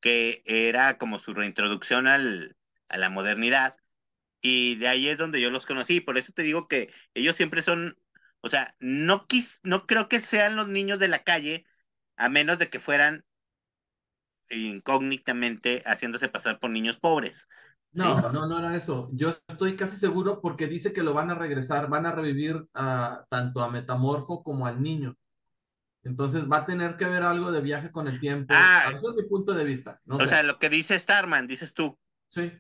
Que 0.01 0.43
era 0.45 0.97
como 0.99 1.19
su 1.19 1.33
reintroducción 1.33 2.07
al, 2.07 2.57
a 2.89 2.97
la 2.97 3.09
modernidad. 3.09 3.77
Y 4.41 4.75
de 4.77 4.87
ahí 4.89 5.07
es 5.09 5.17
donde 5.17 5.41
yo 5.41 5.51
los 5.51 5.65
conocí. 5.65 6.01
Por 6.01 6.17
eso 6.17 6.33
te 6.33 6.43
digo 6.43 6.67
que 6.67 6.93
ellos 7.15 7.35
siempre 7.35 7.63
son, 7.63 7.97
o 8.41 8.49
sea, 8.49 8.75
no, 8.79 9.27
quis, 9.27 9.59
no 9.63 9.87
creo 9.87 10.09
que 10.09 10.21
sean 10.21 10.55
los 10.55 10.67
niños 10.69 10.99
de 10.99 11.07
la 11.09 11.23
calle 11.23 11.65
a 12.17 12.29
menos 12.29 12.59
de 12.59 12.69
que 12.69 12.79
fueran 12.79 13.25
incógnitamente 14.49 15.81
haciéndose 15.85 16.29
pasar 16.29 16.59
por 16.59 16.69
niños 16.69 16.97
pobres. 16.97 17.47
No, 17.93 18.31
no, 18.31 18.47
no 18.47 18.59
era 18.59 18.75
eso. 18.75 19.09
Yo 19.13 19.29
estoy 19.29 19.75
casi 19.75 19.97
seguro 19.97 20.41
porque 20.41 20.67
dice 20.67 20.93
que 20.93 21.03
lo 21.03 21.13
van 21.13 21.31
a 21.31 21.35
regresar, 21.35 21.89
van 21.89 22.05
a 22.05 22.11
revivir 22.11 22.55
a, 22.73 23.25
tanto 23.29 23.63
a 23.63 23.69
Metamorfo 23.69 24.43
como 24.43 24.67
al 24.67 24.81
niño. 24.81 25.17
Entonces 26.03 26.49
va 26.49 26.57
a 26.57 26.65
tener 26.65 26.95
que 26.95 27.05
haber 27.05 27.23
algo 27.23 27.51
de 27.51 27.61
viaje 27.61 27.91
con 27.91 28.07
el 28.07 28.19
tiempo. 28.19 28.53
Ah, 28.55 28.93
es 28.93 29.01
mi 29.15 29.23
punto 29.27 29.53
de 29.53 29.63
vista. 29.63 29.99
o 30.07 30.19
sea, 30.21 30.43
lo 30.43 30.59
que 30.59 30.69
dice 30.69 30.97
Starman, 30.97 31.47
dices 31.47 31.73
tú. 31.73 31.97
Sí. 32.29 32.53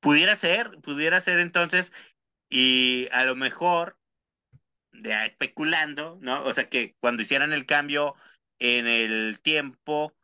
Pudiera 0.00 0.34
ser, 0.34 0.78
pudiera 0.80 1.20
ser 1.20 1.38
entonces, 1.38 1.92
y 2.48 3.08
a 3.12 3.24
lo 3.24 3.36
mejor, 3.36 3.98
de 4.92 5.26
especulando, 5.26 6.18
¿no? 6.20 6.42
O 6.44 6.52
sea, 6.52 6.68
que 6.68 6.96
cuando 7.00 7.22
hicieran 7.22 7.52
el 7.52 7.66
cambio 7.66 8.14
en 8.58 8.86
el 8.86 9.40
tiempo 9.40 10.14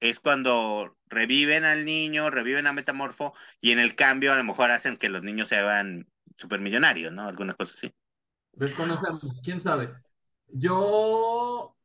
es 0.00 0.20
cuando 0.20 0.96
reviven 1.10 1.64
al 1.64 1.84
niño, 1.84 2.30
reviven 2.30 2.66
a 2.66 2.72
Metamorfo, 2.72 3.34
y 3.60 3.72
en 3.72 3.80
el 3.80 3.96
cambio 3.96 4.32
a 4.32 4.36
lo 4.36 4.44
mejor 4.44 4.70
hacen 4.70 4.96
que 4.96 5.08
los 5.08 5.22
niños 5.22 5.48
se 5.48 5.56
hagan 5.56 6.08
supermillonarios, 6.38 7.12
¿no? 7.12 7.28
Alguna 7.28 7.52
cosa 7.54 7.74
así. 7.76 7.92
Desconocemos, 8.52 9.40
quién 9.42 9.60
sabe. 9.60 9.90
Yo, 10.48 11.76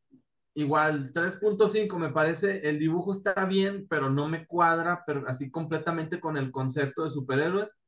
igual, 0.54 1.12
3.5 1.12 1.98
me 1.98 2.10
parece, 2.10 2.70
el 2.70 2.80
dibujo 2.80 3.12
está 3.12 3.46
bien, 3.46 3.88
pero 3.90 4.10
no 4.10 4.28
me 4.28 4.46
cuadra, 4.46 5.04
pero 5.06 5.28
así 5.28 5.52
completamente 5.52 6.20
con 6.20 6.38
el 6.38 6.52
concepto 6.52 7.04
de 7.04 7.12
superhéroes. 7.12 7.82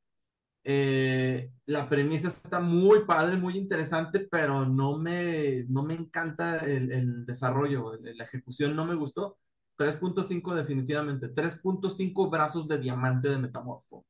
Eh, 0.64 1.50
la 1.66 1.88
premisa 1.88 2.28
está 2.28 2.60
muy 2.60 3.04
padre, 3.06 3.36
muy 3.36 3.56
interesante, 3.56 4.26
pero 4.30 4.66
no 4.66 4.98
me, 4.98 5.64
no 5.68 5.82
me 5.82 5.94
encanta 5.94 6.58
el 6.58 7.24
desarrollo, 7.24 7.94
la 8.02 8.24
ejecución 8.24 8.76
no 8.76 8.84
me 8.84 8.94
gustó. 8.94 9.38
3.5 9.78 10.54
definitivamente, 10.54 11.28
3.5 11.28 12.28
brazos 12.28 12.66
de 12.68 12.78
diamante 12.78 13.28
de 13.28 13.38
metamorfo. 13.38 14.04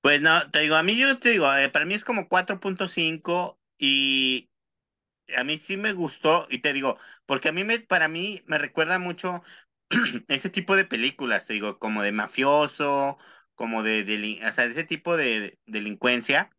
Pues 0.00 0.20
no, 0.20 0.50
te 0.50 0.60
digo, 0.60 0.74
a 0.74 0.82
mí 0.82 0.96
yo 0.96 1.18
te 1.20 1.28
digo, 1.28 1.54
eh, 1.54 1.68
para 1.68 1.84
mí 1.84 1.94
es 1.94 2.04
como 2.04 2.28
4.5 2.28 3.60
y 3.78 4.50
a 5.36 5.44
mí 5.44 5.58
sí 5.58 5.76
me 5.76 5.92
gustó 5.92 6.46
y 6.50 6.58
te 6.58 6.72
digo, 6.72 6.98
porque 7.26 7.50
a 7.50 7.52
mí 7.52 7.64
me, 7.64 7.78
para 7.80 8.08
mí 8.08 8.42
me 8.46 8.58
recuerda 8.58 8.98
mucho 8.98 9.42
ese 10.28 10.50
tipo 10.50 10.74
de 10.74 10.84
películas, 10.86 11.46
te 11.46 11.52
digo, 11.52 11.78
como 11.78 12.02
de 12.02 12.12
mafioso, 12.12 13.18
como 13.54 13.82
de, 13.82 14.04
de, 14.04 14.40
o 14.48 14.52
sea, 14.52 14.64
ese 14.64 14.84
tipo 14.84 15.16
de 15.16 15.58
delincuencia 15.66 16.50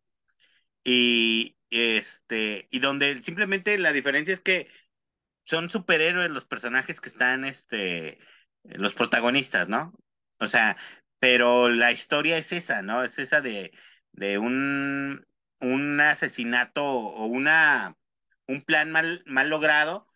y 0.84 1.56
este 1.70 2.68
y 2.70 2.78
donde 2.78 3.18
simplemente 3.18 3.78
la 3.78 3.92
diferencia 3.92 4.32
es 4.32 4.40
que 4.40 4.68
son 5.44 5.70
superhéroes 5.70 6.30
los 6.30 6.44
personajes 6.44 7.00
que 7.00 7.08
están 7.08 7.44
este 7.44 8.18
los 8.64 8.94
protagonistas, 8.94 9.68
¿no? 9.68 9.92
O 10.38 10.46
sea, 10.46 10.76
pero 11.18 11.68
la 11.68 11.92
historia 11.92 12.38
es 12.38 12.52
esa, 12.52 12.82
¿no? 12.82 13.02
Es 13.02 13.18
esa 13.18 13.40
de, 13.40 13.72
de 14.12 14.38
un, 14.38 15.26
un 15.60 16.00
asesinato 16.00 16.84
o 16.84 17.26
una 17.26 17.96
un 18.46 18.62
plan 18.62 18.90
mal, 18.92 19.22
mal 19.26 19.48
logrado 19.48 20.06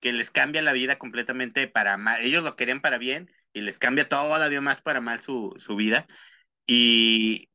que 0.00 0.12
les 0.12 0.30
cambia 0.30 0.62
la 0.62 0.72
vida 0.72 0.98
completamente 0.98 1.68
para 1.68 1.96
mal. 1.96 2.22
Ellos 2.22 2.42
lo 2.44 2.56
querían 2.56 2.80
para 2.80 2.98
bien 2.98 3.30
y 3.52 3.60
les 3.62 3.78
cambia 3.78 4.08
todavía 4.08 4.60
más 4.60 4.82
para 4.82 5.00
mal 5.00 5.20
su, 5.20 5.54
su 5.58 5.76
vida. 5.76 6.06
Y 6.66 7.50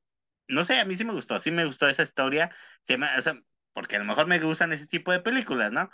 no 0.48 0.66
sé, 0.66 0.80
a 0.80 0.86
mí 0.86 0.96
sí 0.96 1.06
me 1.06 1.14
gustó, 1.14 1.40
sí 1.40 1.52
me 1.52 1.66
gustó 1.66 1.88
esa 1.90 2.04
historia, 2.04 2.52
porque 3.74 3.96
a 3.96 4.00
lo 4.00 4.06
mejor 4.06 4.28
me 4.28 4.40
gustan 4.40 4.74
ese 4.74 4.88
tipo 4.88 5.12
de 5.12 5.20
películas, 5.22 5.72
¿no? 5.72 5.90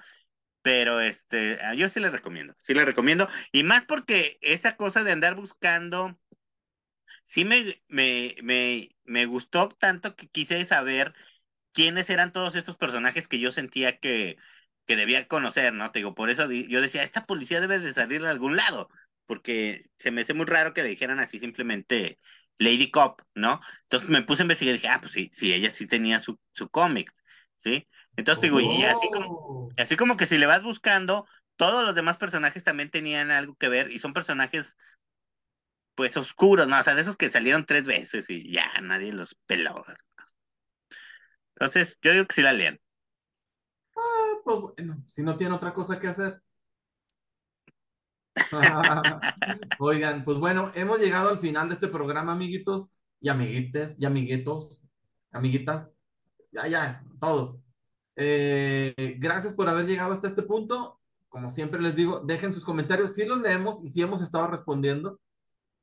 Pero 0.68 1.00
este, 1.00 1.58
yo 1.78 1.88
sí 1.88 2.02
le 2.02 2.10
recomiendo, 2.10 2.54
sí 2.62 2.74
le 2.74 2.84
recomiendo. 2.84 3.30
Y 3.54 3.64
más 3.64 3.86
porque 3.86 4.38
esa 4.42 4.76
cosa 4.76 5.06
de 5.06 5.14
andar 5.14 5.34
buscando, 5.34 6.20
sí 7.24 7.46
me, 7.46 7.82
me, 7.88 8.36
me, 8.44 8.90
me 9.06 9.26
gustó 9.26 9.70
tanto 9.70 10.16
que 10.18 10.28
quise 10.28 10.66
saber 10.66 11.14
quiénes 11.74 12.10
eran 12.10 12.34
todos 12.34 12.56
estos 12.56 12.78
personajes 12.78 13.28
que 13.30 13.40
yo 13.40 13.52
sentía 13.54 14.00
que, 14.00 14.38
que 14.86 14.96
debía 14.98 15.28
conocer, 15.28 15.74
¿no? 15.74 15.92
Te 15.92 16.00
digo, 16.00 16.16
por 16.16 16.30
eso 16.30 16.52
yo 16.52 16.82
decía, 16.82 17.04
esta 17.04 17.26
policía 17.26 17.62
debe 17.62 17.80
de 17.80 17.94
salir 17.94 18.22
de 18.22 18.30
algún 18.30 18.58
lado, 18.58 18.90
porque 19.26 19.84
se 20.00 20.12
me 20.12 20.22
hace 20.22 20.34
muy 20.34 20.46
raro 20.48 20.74
que 20.74 20.84
le 20.84 20.90
dijeran 20.90 21.20
así 21.20 21.40
simplemente 21.40 22.20
Lady 22.60 22.92
Cop, 22.92 23.22
¿no? 23.36 23.62
Entonces 23.84 24.10
me 24.10 24.24
puse 24.24 24.44
a 24.44 24.46
investigar 24.46 24.76
y 24.76 24.80
dije, 24.80 24.90
ah, 24.90 25.00
pues 25.02 25.14
sí, 25.14 25.32
sí, 25.34 25.54
ella 25.54 25.72
sí 25.72 25.88
tenía 25.88 26.20
su, 26.20 26.40
su 26.54 26.70
cómic, 26.70 27.12
¿sí? 27.58 27.88
Entonces 28.18 28.42
digo, 28.42 28.60
y 28.60 28.84
así 28.84 29.10
como, 29.12 29.28
oh. 29.30 29.70
así 29.78 29.96
como 29.96 30.18
que 30.18 30.26
si 30.26 30.38
le 30.38 30.48
vas 30.48 30.64
buscando, 30.64 31.28
todos 31.56 31.84
los 31.86 31.96
demás 31.96 32.18
personajes 32.18 32.64
también 32.64 32.90
tenían 32.90 33.32
algo 33.32 33.56
que 33.56 33.70
ver 33.70 33.92
y 33.92 34.00
son 34.00 34.14
personajes 34.14 34.76
pues 35.96 36.18
oscuros, 36.18 36.68
¿no? 36.68 36.80
O 36.80 36.84
sea, 36.84 36.96
de 36.96 37.02
esos 37.02 37.16
que 37.16 37.32
salieron 37.32 37.66
tres 37.66 37.86
veces 37.86 38.30
y 38.30 38.52
ya 38.52 38.66
nadie 38.82 39.14
los 39.14 39.36
peló. 39.46 39.84
Entonces, 41.56 41.98
yo 42.02 42.12
digo 42.12 42.26
que 42.26 42.36
sí 42.36 42.42
la 42.42 42.54
lean. 42.54 42.80
Ah, 43.96 44.34
pues 44.44 44.60
bueno, 44.60 45.04
si 45.08 45.24
no 45.24 45.38
tiene 45.38 45.56
otra 45.56 45.74
cosa 45.74 46.00
que 46.00 46.08
hacer. 46.08 46.42
Oigan, 49.80 50.24
pues 50.24 50.38
bueno, 50.38 50.72
hemos 50.76 51.00
llegado 51.00 51.30
al 51.30 51.40
final 51.40 51.68
de 51.68 51.74
este 51.76 51.88
programa, 51.88 52.34
amiguitos 52.34 52.96
y 53.20 53.30
amiguites 53.30 54.00
y 54.00 54.06
amiguitos, 54.06 54.84
amiguitas, 55.32 55.98
ya, 56.52 56.68
ya, 56.68 57.04
todos. 57.20 57.60
Eh, 58.20 59.16
gracias 59.20 59.54
por 59.54 59.70
haber 59.70 59.86
llegado 59.86 60.12
hasta 60.12 60.28
este 60.28 60.42
punto. 60.42 61.00
Como 61.30 61.52
siempre 61.52 61.80
les 61.80 61.96
digo, 61.96 62.22
dejen 62.22 62.54
sus 62.54 62.66
comentarios, 62.66 63.14
si 63.14 63.26
los 63.26 63.42
leemos 63.42 63.84
y 63.84 63.90
si 63.90 64.02
hemos 64.02 64.22
estado 64.24 64.48
respondiendo. 64.48 65.20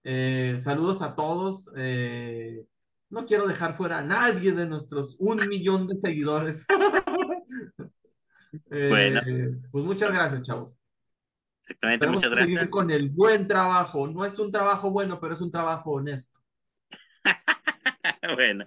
Eh, 0.03 0.57
saludos 0.59 1.01
a 1.03 1.15
todos. 1.15 1.71
Eh, 1.77 2.67
no 3.09 3.25
quiero 3.25 3.47
dejar 3.47 3.77
fuera 3.77 3.99
a 3.99 4.05
nadie 4.05 4.53
de 4.53 4.67
nuestros 4.67 5.17
un 5.21 5.49
millón 5.49 5.87
de 5.87 5.97
seguidores. 5.97 6.67
bueno. 8.69 9.21
Pues 9.71 9.85
muchas 9.85 10.13
gracias, 10.13 10.43
chavos. 10.43 10.81
Exactamente, 11.61 12.07
muchas 12.09 12.31
gracias. 12.31 12.47
seguir 12.47 12.69
con 12.69 12.91
el 12.91 13.11
buen 13.11 13.47
trabajo. 13.47 14.09
No 14.09 14.25
es 14.25 14.39
un 14.41 14.51
trabajo 14.51 14.91
bueno, 14.91 15.21
pero 15.21 15.35
es 15.35 15.41
un 15.41 15.53
trabajo 15.53 15.93
honesto. 15.93 16.41
bueno, 18.35 18.67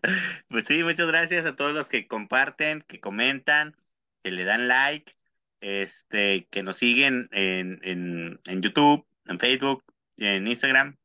pues 0.49 0.65
sí, 0.67 0.83
muchas 0.83 1.07
gracias 1.07 1.45
a 1.45 1.55
todos 1.55 1.73
los 1.73 1.87
que 1.87 2.07
comparten, 2.07 2.81
que 2.81 2.99
comentan, 2.99 3.75
que 4.23 4.31
le 4.31 4.43
dan 4.43 4.67
like, 4.67 5.15
este, 5.61 6.47
que 6.49 6.63
nos 6.63 6.77
siguen 6.77 7.29
en, 7.31 7.79
en, 7.83 8.39
en 8.45 8.61
YouTube, 8.61 9.05
en 9.25 9.39
Facebook, 9.39 9.83
en 10.17 10.47
Instagram. 10.47 10.97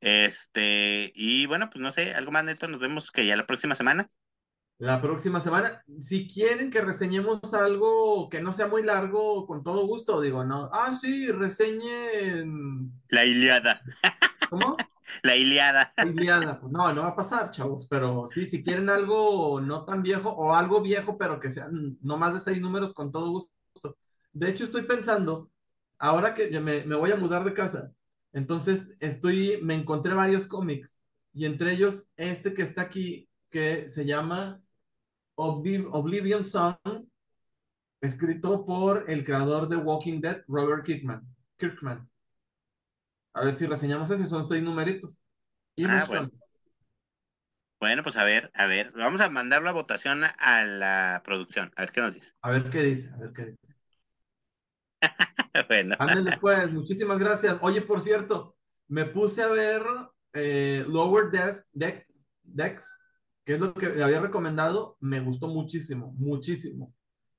Este, 0.00 1.12
y 1.14 1.46
bueno, 1.46 1.70
pues 1.70 1.82
no 1.82 1.90
sé, 1.90 2.14
algo 2.14 2.30
más 2.30 2.44
neto, 2.44 2.68
nos 2.68 2.80
vemos 2.80 3.10
que 3.10 3.26
ya 3.26 3.36
la 3.36 3.46
próxima 3.46 3.74
semana. 3.74 4.10
La 4.78 5.02
próxima 5.02 5.40
semana, 5.40 5.68
si 6.00 6.28
quieren 6.28 6.70
que 6.70 6.80
reseñemos 6.80 7.52
algo 7.52 8.28
que 8.28 8.40
no 8.40 8.52
sea 8.52 8.68
muy 8.68 8.84
largo, 8.84 9.44
con 9.48 9.64
todo 9.64 9.84
gusto, 9.88 10.20
digo, 10.20 10.44
no. 10.44 10.68
Ah, 10.72 10.96
sí, 11.00 11.32
reseñen. 11.32 12.92
La 13.08 13.24
Iliada. 13.24 13.82
¿Cómo? 14.48 14.76
La 15.22 15.36
Iliada. 15.36 15.92
Iliada. 16.04 16.60
Pues 16.60 16.72
no, 16.72 16.92
no 16.92 17.02
va 17.02 17.08
a 17.08 17.16
pasar, 17.16 17.50
chavos, 17.50 17.86
pero 17.88 18.26
sí, 18.26 18.46
si 18.46 18.62
quieren 18.62 18.88
algo 18.88 19.60
no 19.60 19.84
tan 19.84 20.02
viejo 20.02 20.30
o 20.30 20.54
algo 20.54 20.80
viejo, 20.82 21.18
pero 21.18 21.40
que 21.40 21.50
sean 21.50 21.98
no 22.00 22.16
más 22.16 22.34
de 22.34 22.40
seis 22.40 22.60
números, 22.60 22.94
con 22.94 23.12
todo 23.12 23.30
gusto. 23.30 23.52
De 24.32 24.50
hecho, 24.50 24.64
estoy 24.64 24.82
pensando, 24.82 25.50
ahora 25.98 26.34
que 26.34 26.48
me, 26.60 26.82
voy 26.96 27.10
a 27.10 27.16
mudar 27.16 27.44
de 27.44 27.54
casa, 27.54 27.92
entonces 28.32 28.98
estoy, 29.00 29.60
me 29.62 29.74
encontré 29.74 30.14
varios 30.14 30.46
cómics 30.46 31.02
y 31.34 31.46
entre 31.46 31.72
ellos 31.72 32.12
este 32.16 32.54
que 32.54 32.62
está 32.62 32.82
aquí, 32.82 33.28
que 33.50 33.88
se 33.88 34.04
llama 34.04 34.58
Oblivion 35.34 36.44
Song, 36.44 36.76
escrito 38.00 38.64
por 38.64 39.04
el 39.08 39.24
creador 39.24 39.68
de 39.68 39.76
Walking 39.76 40.20
Dead, 40.20 40.42
Robert. 40.46 40.84
Kirkman. 41.56 42.08
A 43.34 43.44
ver 43.44 43.54
si 43.54 43.66
reseñamos 43.66 44.10
ese, 44.10 44.26
son 44.26 44.46
seis 44.46 44.62
numeritos. 44.62 45.24
Y 45.76 45.84
ah, 45.84 46.04
bueno. 47.78 48.02
pues 48.02 48.16
a 48.16 48.24
ver, 48.24 48.50
a 48.54 48.66
ver, 48.66 48.92
vamos 48.92 49.20
a 49.20 49.28
mandar 49.28 49.62
la 49.62 49.72
votación 49.72 50.24
a 50.24 50.64
la 50.64 51.22
producción, 51.24 51.72
a 51.76 51.82
ver 51.82 51.92
qué 51.92 52.00
nos 52.00 52.14
dice. 52.14 52.32
A 52.42 52.50
ver 52.50 52.70
qué 52.70 52.82
dice, 52.82 53.14
a 53.14 53.18
ver 53.18 53.32
qué 53.32 53.44
dice. 53.46 53.74
bueno. 55.68 55.96
Anden 55.98 56.24
después, 56.24 56.70
muchísimas 56.72 57.18
gracias. 57.18 57.58
Oye, 57.60 57.82
por 57.82 58.00
cierto, 58.00 58.56
me 58.88 59.04
puse 59.04 59.42
a 59.42 59.48
ver 59.48 59.82
eh, 60.32 60.84
Lower 60.88 61.30
Deck, 61.30 62.06
Decks 62.42 63.04
que 63.48 63.54
es 63.54 63.60
lo 63.60 63.72
que 63.72 64.02
había 64.02 64.20
recomendado, 64.20 64.98
me 65.00 65.20
gustó 65.20 65.48
muchísimo, 65.48 66.12
muchísimo. 66.18 66.94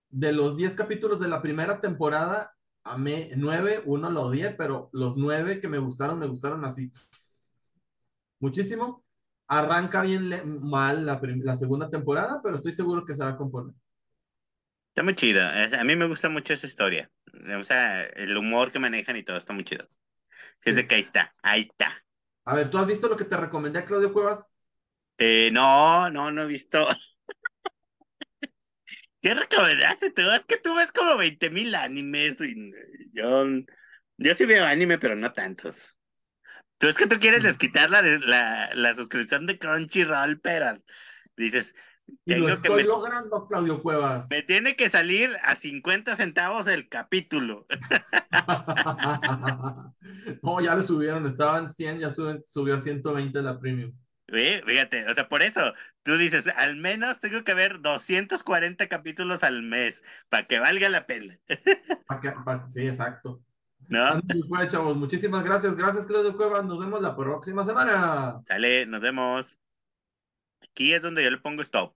De 0.10 0.32
los 0.32 0.58
10 0.58 0.74
capítulos 0.74 1.20
de 1.20 1.28
la 1.28 1.40
primera 1.40 1.82
temporada, 1.82 2.52
amé 2.90 3.32
9, 3.36 3.84
uno 3.86 4.10
lo 4.10 4.24
odié, 4.24 4.52
pero 4.52 4.90
los 4.92 5.18
9 5.18 5.62
que 5.62 5.68
me 5.68 5.78
gustaron, 5.78 6.20
me 6.20 6.28
gustaron 6.28 6.66
así. 6.66 6.92
Muchísimo. 8.40 9.06
Arranca 9.48 10.02
bien 10.04 10.30
mal 10.62 11.06
la, 11.06 11.20
la 11.22 11.56
segunda 11.56 11.90
temporada, 11.90 12.42
pero 12.44 12.56
estoy 12.56 12.72
seguro 12.72 13.06
que 13.06 13.16
se 13.16 13.24
va 13.24 13.32
a 13.32 13.38
componer. 13.38 13.74
Está 14.90 15.04
muy 15.04 15.16
chido. 15.16 15.42
A 15.42 15.84
mí 15.84 15.96
me 15.96 16.08
gusta 16.08 16.30
mucho 16.30 16.54
esa 16.54 16.68
historia. 16.68 17.10
O 17.58 17.64
sea, 17.64 18.04
el 18.04 18.38
humor 18.38 18.72
que 18.72 18.80
manejan 18.80 19.16
y 19.18 19.24
todo 19.24 19.38
está 19.38 19.54
muy 19.54 19.64
chido. 19.64 19.88
Siente 20.62 20.88
que 20.88 20.96
ahí 20.96 21.02
está, 21.02 21.34
ahí 21.42 21.62
está. 21.62 22.04
A 22.46 22.56
ver, 22.56 22.70
¿tú 22.70 22.78
has 22.78 22.88
visto 22.88 23.08
lo 23.08 23.16
que 23.16 23.26
te 23.26 23.38
recomendé 23.38 23.80
a 23.80 23.86
Claudio 23.86 24.12
Cuevas? 24.12 24.54
Eh, 25.18 25.50
no, 25.52 26.10
no, 26.10 26.32
no 26.32 26.42
he 26.44 26.48
visto. 26.48 26.88
¿Qué 29.22 29.34
recomendaste 29.34 30.12
tú? 30.12 30.22
Es 30.32 30.46
que 30.46 30.58
tú 30.58 30.76
ves 30.76 30.92
como 30.92 31.18
20 31.18 31.50
mil 31.50 31.76
animes 31.76 32.40
y 32.40 32.72
yo, 33.12 33.46
yo 34.18 34.34
sí 34.34 34.46
veo 34.46 34.66
anime, 34.66 34.98
pero 34.98 35.16
no 35.16 35.34
tantos. 35.34 35.98
Tú 36.78 36.88
es 36.88 36.96
que 36.96 37.08
tú 37.08 37.20
quieres 37.20 37.44
desquitar 37.44 37.90
la, 37.90 38.02
la, 38.02 38.70
la 38.74 38.96
suscripción 38.96 39.46
de 39.46 39.60
Crunchyroll, 39.60 40.40
pero 40.40 40.68
dices... 41.36 41.76
Y 42.26 42.36
lo 42.36 42.50
estoy 42.50 42.84
logrando, 42.84 43.46
Claudio 43.48 43.84
Cuevas. 43.84 44.28
Me 44.32 44.42
tiene 44.42 44.76
que 44.76 44.90
salir 44.90 45.38
a 45.44 45.56
50 45.56 46.16
centavos 46.16 46.66
el 46.66 46.90
capítulo. 46.90 47.68
no, 50.42 50.62
ya 50.62 50.76
le 50.76 50.82
subieron, 50.82 51.28
estaban 51.28 51.70
100, 51.70 52.00
ya 52.00 52.10
subió 52.10 52.74
a 52.74 52.80
120 52.80 53.42
la 53.44 53.60
premium. 53.60 53.94
Fíjate, 54.32 55.08
o 55.10 55.16
sea, 55.16 55.28
por 55.28 55.42
eso 55.42 55.74
tú 56.04 56.18
dices, 56.18 56.48
al 56.56 56.76
menos 56.76 57.20
tengo 57.20 57.44
que 57.44 57.54
ver 57.54 57.82
240 57.82 58.88
capítulos 58.88 59.44
al 59.44 59.64
mes 59.64 60.04
para 60.30 60.48
que 60.48 60.60
valga 60.60 60.90
la 60.90 61.06
pena. 61.06 61.40
sí, 62.68 62.88
exacto. 62.88 63.42
¿No? 63.88 64.22
Pues, 64.22 64.72
chavos, 64.72 64.98
muchísimas 64.98 65.44
gracias. 65.44 65.76
Gracias, 65.76 66.06
Claudio 66.06 66.36
Cuevas. 66.36 66.66
Nos 66.66 66.80
vemos 66.80 67.02
la 67.02 67.16
próxima 67.16 67.64
semana. 67.64 68.42
Dale, 68.48 68.86
nos 68.86 69.02
vemos. 69.02 69.60
Aquí 70.62 70.94
es 70.94 71.02
donde 71.02 71.24
yo 71.24 71.32
le 71.32 71.38
pongo 71.38 71.62
stop. 71.62 71.96